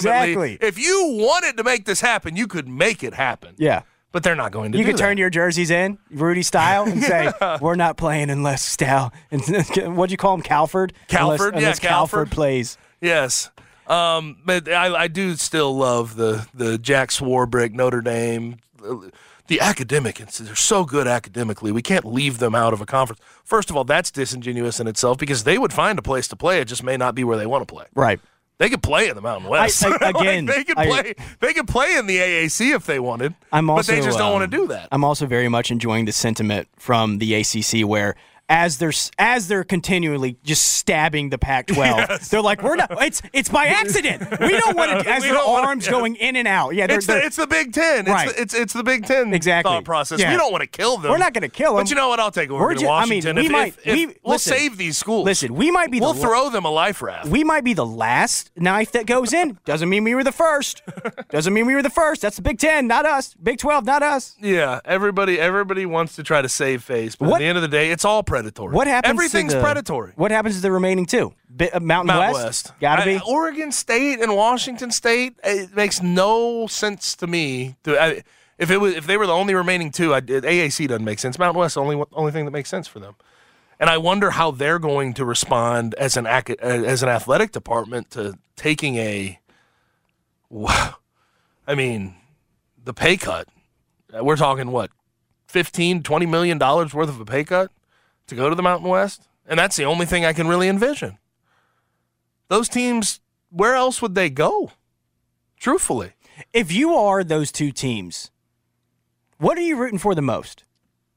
exactly. 0.55 0.59
if 0.67 0.79
you 0.79 1.09
wanted 1.21 1.57
to 1.59 1.65
make 1.65 1.85
this 1.85 2.01
happen, 2.01 2.35
you 2.35 2.47
could 2.47 2.67
make 2.67 3.05
it 3.05 3.15
happen. 3.15 3.55
Yeah. 3.59 3.83
But 4.13 4.25
they're 4.25 4.35
not 4.35 4.51
going 4.51 4.73
to 4.73 4.79
You 4.79 4.83
do 4.85 4.91
could 4.91 4.99
turn 4.99 5.19
your 5.19 5.31
jerseys 5.31 5.71
in, 5.71 5.97
Rudy 6.11 6.43
style, 6.43 6.83
and 6.83 7.01
say, 7.01 7.31
"We're 7.61 7.77
not 7.77 7.97
playing 7.97 8.29
unless 8.31 8.77
Stal." 8.77 9.13
And 9.31 9.97
what'd 9.97 10.11
you 10.11 10.17
call 10.17 10.35
him, 10.35 10.43
Calford? 10.43 10.95
Calford, 11.07 11.55
unless, 11.55 11.55
yeah, 11.55 11.59
unless 11.59 11.79
Calford. 11.79 12.31
plays. 12.33 12.77
Yes. 13.01 13.51
Um, 13.87 14.39
but 14.45 14.69
I, 14.69 15.03
I 15.03 15.07
do 15.07 15.37
still 15.37 15.77
love 15.77 16.17
the 16.17 16.45
the 16.55 16.77
Jack 16.77 17.11
Swarbrick 17.11 17.73
Notre 17.73 18.01
Dame, 18.01 18.57
the 19.51 19.61
academic. 19.61 20.17
They're 20.17 20.55
so 20.55 20.85
good 20.85 21.07
academically. 21.09 21.73
We 21.73 21.83
can't 21.83 22.05
leave 22.07 22.39
them 22.39 22.55
out 22.55 22.73
of 22.73 22.81
a 22.81 22.87
conference. 22.87 23.21
First 23.45 23.69
of 23.69 23.77
all, 23.77 23.83
that's 23.83 24.11
disingenuous 24.13 24.79
in 24.79 24.87
itself 24.87 25.19
because 25.19 25.43
they 25.43 25.59
would 25.59 25.73
find 25.73 25.99
a 25.99 26.03
place 26.03 26.29
to 26.29 26.37
play. 26.37 26.61
It 26.61 26.67
just 26.69 26.85
may 26.85 26.97
not 26.97 27.17
be 27.17 27.25
where 27.25 27.37
they 27.37 27.47
want 27.47 27.67
to 27.67 27.75
play. 27.75 27.87
Right. 27.95 28.21
They 28.59 28.69
could 28.69 28.83
play 28.83 29.09
in 29.09 29.17
the 29.17 29.23
Mountain 29.23 29.51
West. 29.51 29.85
I- 29.85 29.89
Like, 30.01 30.15
again, 30.15 30.47
they 30.47 30.63
could 30.63 30.79
I- 30.79 30.87
play. 30.87 31.15
They 31.41 31.53
could 31.53 31.67
play 31.67 31.97
in 31.97 32.07
the 32.07 32.17
AAC 32.19 32.75
if 32.77 32.87
they 32.87 33.01
wanted. 33.01 33.35
I'm 33.51 33.69
also, 33.69 33.93
but 33.93 33.99
they 33.99 34.05
just 34.07 34.19
don't 34.19 34.29
um, 34.29 34.41
want 34.41 34.51
to 34.51 34.57
do 34.57 34.69
that. 34.69 34.89
I'm 34.93 35.03
also 35.03 35.27
very 35.27 35.49
much 35.49 35.71
enjoying 35.73 36.05
the 36.05 36.13
sentiment 36.13 36.69
from 36.77 37.19
the 37.19 37.35
ACC 37.35 37.87
where. 37.87 38.15
As 38.53 38.79
they're 38.79 38.93
as 39.17 39.47
they're 39.47 39.63
continually 39.63 40.37
just 40.43 40.67
stabbing 40.67 41.31
the 41.31 41.39
Pac-12, 41.39 42.29
they're 42.31 42.43
like, 42.43 42.63
"We're 42.65 42.75
not. 42.75 42.91
It's 43.01 43.23
it's 43.33 43.49
by 43.49 43.67
accident. 43.83 44.29
We 44.41 44.49
don't 44.59 44.77
want 44.77 44.91
to." 44.91 45.09
As 45.11 45.23
We 45.23 45.29
their 45.29 45.39
wanna- 45.39 45.69
arms 45.69 45.87
yeah. 45.87 45.93
going 45.93 46.17
in 46.17 46.35
and 46.35 46.49
out. 46.49 46.75
Yeah, 46.75 46.89
they're, 46.89 46.99
It's 46.99 47.07
the, 47.07 47.13
they're- 47.13 47.27
it's 47.27 47.37
the 47.37 47.47
Big 47.47 47.73
Ten. 47.73 48.01
It's, 48.01 48.09
Right. 48.09 48.29
the, 48.35 48.43
it's 48.43 48.53
it's 48.55 48.73
the 48.73 48.83
Big 48.83 49.07
Ten 49.07 49.33
Exactly. 49.33 49.71
thought 49.71 49.85
process. 49.85 50.19
Yeah. 50.19 50.33
We 50.33 50.37
don't 50.37 50.51
want 50.51 50.63
to 50.63 50.67
kill 50.67 50.97
them. 50.97 51.13
We're 51.13 51.19
not 51.19 51.33
gonna 51.33 51.49
kill 51.49 51.79
'em. 51.79 51.85
But 51.85 51.91
you 51.91 51.95
know 51.97 52.09
what? 52.09 52.19
I'll 52.19 52.33
take 52.33 52.51
We're 52.51 52.59
Oregon 52.59 52.83
ju- 52.83 52.89
I 52.89 53.05
mean, 53.07 53.19
Washington. 53.23 53.37
we 53.37 53.47
if, 53.47 53.53
might- 53.53 53.69
if- 53.69 53.87
if- 53.87 53.95
we- 53.95 54.07
we'll 54.25 54.33
listen. 54.35 54.53
save 54.57 54.77
these 54.79 54.99
schools. 54.99 55.25
listen. 55.25 55.55
We 55.55 55.71
might 55.71 55.93
be 55.93 56.01
we'll 56.01 56.13
the 56.15 56.21
throw 56.21 56.51
them 56.51 56.65
a 56.65 56.71
life 56.71 57.03
raft. 57.03 57.29
we 57.29 57.45
might 57.45 57.63
be 57.63 57.73
the 57.75 57.87
last 57.87 58.51
knife 58.57 58.91
that 58.93 59.07
goes 59.07 59.33
in. 59.33 59.59
Doesn't 59.65 59.89
mean 59.89 60.03
we 60.03 60.17
were 60.17 60.25
the 60.25 60.33
first. 60.33 60.83
Doesn't 61.31 61.55
mean 61.55 61.67
we 61.67 61.75
were 61.77 61.83
the 61.83 61.89
first. 61.91 62.23
That's 62.23 62.35
the 62.35 62.43
Big 62.43 62.59
Ten, 62.59 62.89
not 62.89 63.07
us. 63.07 63.33
Big 63.35 63.59
Twelve, 63.59 63.85
not 63.85 64.03
us. 64.03 64.35
yeah, 64.41 64.81
everybody 64.85 65.39
everybody 65.39 65.87
wants 65.87 66.17
to 66.17 66.25
try 66.25 66.43
to 66.43 66.49
save 66.49 66.83
face, 66.83 67.15
but 67.15 67.29
What- 67.29 67.35
at 67.37 67.39
the 67.39 67.47
end 67.47 67.59
of 67.59 67.63
the 67.63 67.69
day, 67.69 67.93
it's 67.93 68.05
all 68.05 68.25
predatory. 68.43 68.75
What 68.75 68.87
happens? 68.87 69.11
Everything's 69.11 69.53
to 69.53 69.59
the, 69.59 69.63
predatory. 69.63 70.13
What 70.17 70.31
happens 70.31 70.57
to 70.57 70.63
the 70.63 70.73
remaining 70.73 71.07
two? 71.07 71.33
Bi- 71.49 71.71
uh, 71.73 71.81
Mountain, 71.81 72.07
Mountain 72.09 72.33
West. 72.33 72.45
West. 72.45 72.73
Gotta 72.81 73.03
I- 73.03 73.19
be. 73.19 73.21
Oregon 73.27 73.71
State 73.73 74.21
and 74.21 74.35
Washington 74.35 74.91
State. 74.91 75.35
It 75.45 75.75
makes 75.75 76.03
no 76.03 76.67
sense 76.67 77.15
to 77.17 77.27
me. 77.27 77.77
To, 77.85 78.01
I, 78.01 78.23
if 78.59 78.71
it 78.71 78.79
was, 78.79 78.95
if 78.95 79.07
they 79.07 79.17
were 79.17 79.27
the 79.27 79.33
only 79.35 79.55
remaining 79.55 79.91
two, 79.91 80.15
I, 80.15 80.21
AAC 80.21 80.89
doesn't 80.89 81.05
make 81.05 81.19
sense. 81.19 81.39
Mountain 81.39 81.61
West, 81.61 81.77
only 81.79 82.03
only 82.13 82.33
thing 82.33 82.45
that 82.47 82.51
makes 82.51 82.69
sense 82.69 82.87
for 82.89 82.99
them. 82.99 83.15
And 83.79 83.89
I 83.89 83.97
wonder 83.99 84.31
how 84.33 84.51
they're 84.51 84.79
going 84.79 85.15
to 85.15 85.25
respond 85.25 85.95
as 85.95 86.17
an 86.17 86.27
ac- 86.27 86.57
as 86.61 87.03
an 87.03 87.09
athletic 87.09 87.53
department 87.53 88.11
to 88.13 88.39
taking 88.57 88.97
a. 88.97 89.39
Wow, 90.49 90.97
I 91.67 91.75
mean, 91.75 92.17
the 92.83 92.93
pay 92.93 93.17
cut. 93.17 93.49
Uh, 94.13 94.25
We're 94.25 94.37
talking 94.37 94.71
what, 94.73 94.91
15, 95.47 96.03
20 96.03 96.27
million 96.27 96.59
dollars 96.59 96.93
worth 96.93 97.09
of 97.09 97.21
a 97.21 97.25
pay 97.25 97.45
cut 97.45 97.71
to 98.31 98.35
go 98.35 98.49
to 98.49 98.55
the 98.57 98.63
Mountain 98.63 98.89
West, 98.89 99.29
and 99.47 99.59
that's 99.59 99.77
the 99.77 99.85
only 99.85 100.07
thing 100.07 100.25
I 100.25 100.33
can 100.33 100.49
really 100.49 100.69
envision 100.69 101.19
those 102.51 102.69
teams, 102.69 103.21
where 103.49 103.75
else 103.75 104.03
would 104.03 104.15
they 104.15 104.29
go? 104.29 104.73
Truthfully, 105.59 106.13
if 106.53 106.71
you 106.71 106.95
are 106.95 107.25
those 107.25 107.51
two 107.51 107.71
teams, 107.71 108.31
what 109.39 109.57
are 109.57 109.63
you 109.63 109.77
rooting 109.77 109.99
for 109.99 110.15
the 110.15 110.23
most? 110.23 110.65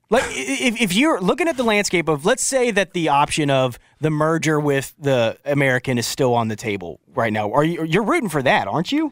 Like, 0.09 0.23
if, 0.27 0.79
if 0.79 0.93
you're 0.93 1.19
looking 1.19 1.47
at 1.47 1.57
the 1.57 1.63
landscape 1.63 2.07
of, 2.07 2.23
let's 2.23 2.43
say 2.43 2.69
that 2.71 2.93
the 2.93 3.09
option 3.09 3.49
of 3.49 3.79
the 3.99 4.11
merger 4.11 4.59
with 4.59 4.93
the 4.99 5.37
American 5.43 5.97
is 5.97 6.05
still 6.05 6.35
on 6.35 6.49
the 6.49 6.55
table 6.55 6.99
right 7.15 7.33
now, 7.33 7.51
are 7.51 7.63
you 7.63 7.83
you're 7.83 8.03
rooting 8.03 8.29
for 8.29 8.43
that, 8.43 8.67
aren't 8.67 8.91
you? 8.91 9.11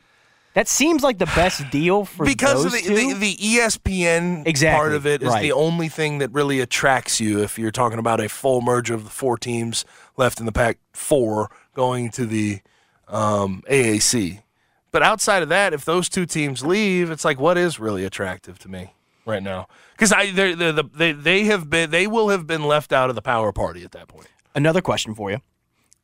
That 0.53 0.67
seems 0.67 1.01
like 1.01 1.17
the 1.17 1.27
best 1.27 1.69
deal 1.71 2.03
for 2.03 2.25
because 2.25 2.71
the, 2.71 2.81
two. 2.81 2.95
the, 2.95 3.13
the 3.13 3.35
ESPN 3.35 4.45
Exactly, 4.45 4.77
part 4.77 4.93
of 4.93 5.07
it 5.07 5.23
is 5.23 5.29
right. 5.29 5.41
the 5.41 5.53
only 5.53 5.87
thing 5.87 6.17
that 6.17 6.31
really 6.31 6.59
attracts 6.59 7.21
you 7.21 7.41
if 7.41 7.57
you're 7.57 7.71
talking 7.71 7.99
about 7.99 8.19
a 8.19 8.27
full 8.27 8.61
merger 8.61 8.93
of 8.93 9.05
the 9.05 9.09
four 9.09 9.37
teams 9.37 9.85
left 10.17 10.39
in 10.39 10.45
the 10.45 10.51
Pac 10.51 10.77
four 10.91 11.49
going 11.73 12.09
to 12.11 12.25
the 12.25 12.59
um, 13.07 13.63
AAC. 13.69 14.41
But 14.91 15.03
outside 15.03 15.41
of 15.41 15.49
that, 15.49 15.73
if 15.73 15.85
those 15.85 16.09
two 16.09 16.25
teams 16.25 16.65
leave, 16.65 17.11
it's 17.11 17.23
like 17.23 17.39
what 17.39 17.57
is 17.57 17.79
really 17.79 18.03
attractive 18.03 18.59
to 18.59 18.69
me 18.69 18.93
right 19.25 19.41
now? 19.41 19.67
Because 19.93 20.11
I 20.11 20.31
they're, 20.31 20.55
they're 20.55 20.73
the, 20.73 20.83
they 20.83 21.13
they 21.13 21.43
have 21.45 21.69
been 21.69 21.91
they 21.91 22.07
will 22.07 22.29
have 22.29 22.45
been 22.45 22.63
left 22.63 22.91
out 22.91 23.09
of 23.09 23.15
the 23.15 23.21
power 23.21 23.53
party 23.53 23.83
at 23.83 23.91
that 23.91 24.09
point. 24.09 24.27
Another 24.53 24.81
question 24.81 25.15
for 25.15 25.31
you. 25.31 25.39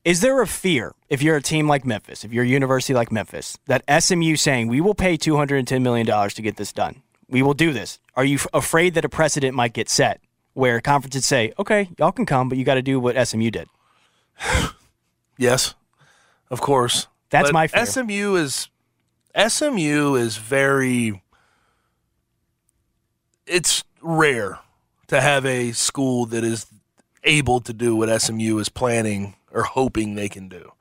Is 0.07 0.21
there 0.21 0.41
a 0.41 0.47
fear 0.47 0.95
if 1.09 1.21
you're 1.21 1.35
a 1.35 1.41
team 1.41 1.67
like 1.67 1.85
Memphis, 1.85 2.23
if 2.23 2.31
you're 2.31 2.45
a 2.45 2.47
university 2.47 2.93
like 2.93 3.11
Memphis, 3.11 3.57
that 3.65 3.83
SMU 4.01 4.37
saying 4.37 4.69
we 4.69 4.79
will 4.79 4.95
pay 4.95 5.17
$210 5.17 5.81
million 5.81 6.29
to 6.29 6.41
get 6.41 6.55
this 6.55 6.71
done? 6.71 7.03
We 7.27 7.41
will 7.41 7.53
do 7.53 7.73
this. 7.73 7.99
Are 8.15 8.23
you 8.23 8.35
f- 8.35 8.47
afraid 8.53 8.93
that 8.93 9.03
a 9.03 9.09
precedent 9.09 9.53
might 9.53 9.73
get 9.73 9.89
set 9.89 10.21
where 10.53 10.79
conferences 10.79 11.25
say, 11.25 11.51
okay, 11.59 11.89
y'all 11.99 12.13
can 12.13 12.25
come, 12.25 12.47
but 12.47 12.57
you 12.57 12.63
got 12.63 12.75
to 12.75 12.81
do 12.81 13.01
what 13.01 13.27
SMU 13.27 13.51
did? 13.51 13.67
Yes, 15.39 15.75
of 16.49 16.61
course. 16.61 17.05
That's 17.29 17.49
But 17.49 17.53
my 17.53 17.67
fear. 17.67 17.85
SMU 17.85 18.37
is 18.37 18.69
SMU 19.47 20.15
is 20.15 20.37
very. 20.37 21.21
It's 23.45 23.83
rare 24.01 24.57
to 25.09 25.21
have 25.21 25.45
a 25.45 25.73
school 25.73 26.25
that 26.27 26.43
is 26.43 26.65
able 27.27 27.59
to 27.61 27.73
do 27.73 27.95
what 27.95 28.09
SMU 28.21 28.57
is 28.59 28.69
planning 28.69 29.35
or 29.51 29.63
hoping 29.63 30.15
they 30.15 30.29
can 30.29 30.47
do. 30.47 30.71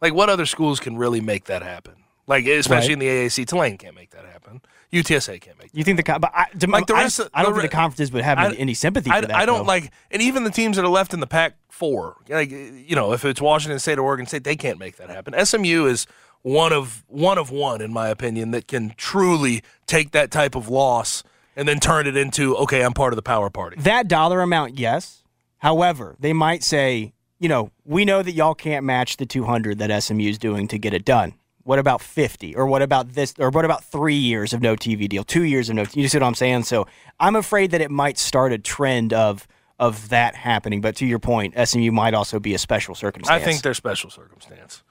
Like, 0.00 0.14
what 0.14 0.30
other 0.30 0.46
schools 0.46 0.80
can 0.80 0.96
really 0.96 1.20
make 1.20 1.44
that 1.44 1.62
happen? 1.62 1.94
Like, 2.26 2.46
especially 2.46 2.92
in 2.92 2.98
the 2.98 3.06
AAC, 3.06 3.46
Tulane 3.46 3.78
can't 3.78 3.94
make 3.94 4.10
that 4.10 4.24
happen. 4.24 4.60
UTSA 4.92 5.40
can't 5.40 5.58
make. 5.58 5.70
You 5.72 5.82
think 5.84 5.96
the 6.02 6.18
but 6.18 6.30
I, 6.34 6.46
to- 6.58 6.66
Like 6.66 6.86
the 6.86 6.94
I, 6.94 7.02
rest 7.02 7.18
of- 7.20 7.28
I 7.34 7.42
don't 7.42 7.54
the 7.54 7.60
think 7.62 7.70
the 7.72 7.76
re- 7.76 7.80
conferences 7.82 8.12
would 8.12 8.22
have 8.22 8.38
I- 8.38 8.52
any 8.54 8.74
sympathy 8.74 9.10
I, 9.10 9.20
for 9.20 9.26
that. 9.28 9.36
I 9.36 9.44
don't 9.46 9.58
though. 9.60 9.64
like, 9.64 9.90
and 10.10 10.22
even 10.22 10.44
the 10.44 10.50
teams 10.50 10.76
that 10.76 10.84
are 10.84 10.88
left 10.90 11.12
in 11.12 11.20
the 11.20 11.26
Pac 11.26 11.54
four, 11.68 12.16
like 12.28 12.50
you 12.50 12.94
know, 12.96 13.12
if 13.12 13.24
it's 13.24 13.40
Washington 13.40 13.78
State 13.78 13.98
or 13.98 14.02
Oregon 14.02 14.26
State, 14.26 14.44
they 14.44 14.56
can't 14.56 14.78
make 14.78 14.96
that 14.96 15.10
happen. 15.10 15.34
SMU 15.44 15.86
is 15.86 16.06
one 16.42 16.72
of 16.72 17.04
one 17.08 17.36
of 17.38 17.50
one, 17.50 17.80
in 17.82 17.92
my 17.92 18.08
opinion, 18.08 18.50
that 18.52 18.66
can 18.68 18.94
truly 18.96 19.62
take 19.86 20.12
that 20.12 20.30
type 20.30 20.54
of 20.54 20.68
loss 20.68 21.22
and 21.56 21.66
then 21.68 21.80
turn 21.80 22.06
it 22.06 22.16
into 22.16 22.56
okay, 22.56 22.82
I'm 22.82 22.92
part 22.94 23.12
of 23.12 23.16
the 23.16 23.22
power 23.22 23.50
party. 23.50 23.76
that 23.80 24.06
dollar 24.08 24.40
amount, 24.42 24.78
yes. 24.78 25.22
However, 25.58 26.16
they 26.18 26.32
might 26.32 26.62
say, 26.62 27.12
you 27.38 27.48
know, 27.48 27.70
we 27.84 28.04
know 28.04 28.22
that 28.22 28.32
y'all 28.32 28.54
can't 28.54 28.84
match 28.84 29.16
the 29.16 29.26
200 29.26 29.78
that 29.78 30.02
SMU 30.02 30.28
is 30.28 30.38
doing 30.38 30.68
to 30.68 30.78
get 30.78 30.94
it 30.94 31.04
done. 31.04 31.34
What 31.62 31.78
about 31.78 32.00
50? 32.00 32.56
Or 32.56 32.66
what 32.66 32.80
about 32.80 33.12
this? 33.12 33.34
Or 33.38 33.50
what 33.50 33.64
about 33.64 33.84
three 33.84 34.14
years 34.14 34.52
of 34.52 34.62
no 34.62 34.74
TV 34.74 35.08
deal? 35.08 35.22
Two 35.22 35.42
years 35.42 35.68
of 35.68 35.76
no. 35.76 35.84
You 35.92 36.08
see 36.08 36.16
what 36.18 36.26
I'm 36.26 36.34
saying? 36.34 36.62
So 36.62 36.86
I'm 37.20 37.36
afraid 37.36 37.72
that 37.72 37.80
it 37.80 37.90
might 37.90 38.16
start 38.18 38.52
a 38.52 38.58
trend 38.58 39.12
of 39.12 39.46
of 39.78 40.08
that 40.08 40.34
happening. 40.34 40.80
But 40.80 40.96
to 40.96 41.06
your 41.06 41.18
point, 41.18 41.54
SMU 41.62 41.92
might 41.92 42.14
also 42.14 42.40
be 42.40 42.54
a 42.54 42.58
special 42.58 42.94
circumstance. 42.94 43.42
I 43.42 43.44
think 43.44 43.62
they're 43.62 43.74
special 43.74 44.10
circumstance. 44.10 44.82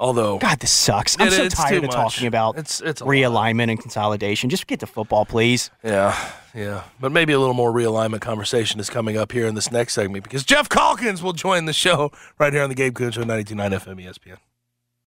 Although 0.00 0.38
God, 0.38 0.58
this 0.60 0.72
sucks. 0.72 1.14
I'm 1.20 1.28
It- 1.28 1.32
so 1.32 1.48
tired 1.50 1.76
of 1.76 1.82
much. 1.84 1.92
talking 1.94 2.26
about 2.26 2.56
It's- 2.56 2.80
it's 2.80 3.02
a 3.02 3.04
lot. 3.04 3.10
realignment 3.12 3.70
and 3.70 3.78
consolidation. 3.80 4.48
Just 4.48 4.66
get 4.66 4.80
to 4.80 4.86
football, 4.86 5.26
please. 5.26 5.70
Yeah, 5.84 6.16
yeah. 6.54 6.84
But 6.98 7.12
maybe 7.12 7.34
a 7.34 7.38
little 7.38 7.54
more 7.54 7.70
realignment 7.70 8.22
conversation 8.22 8.80
is 8.80 8.88
coming 8.88 9.18
up 9.18 9.30
here 9.32 9.46
in 9.46 9.54
this 9.54 9.70
next 9.70 9.92
segment 9.92 10.24
because 10.24 10.42
Geoff 10.42 10.70
Calkins 10.70 11.22
will 11.22 11.34
join 11.34 11.66
the 11.66 11.74
show 11.74 12.10
right 12.38 12.52
here 12.52 12.62
on 12.62 12.70
the 12.70 12.74
Gabe 12.74 12.94
Kuhn 12.94 13.12
Show, 13.12 13.24
92.9 13.24 13.72
FM 13.74 14.00
ESPN. 14.00 14.38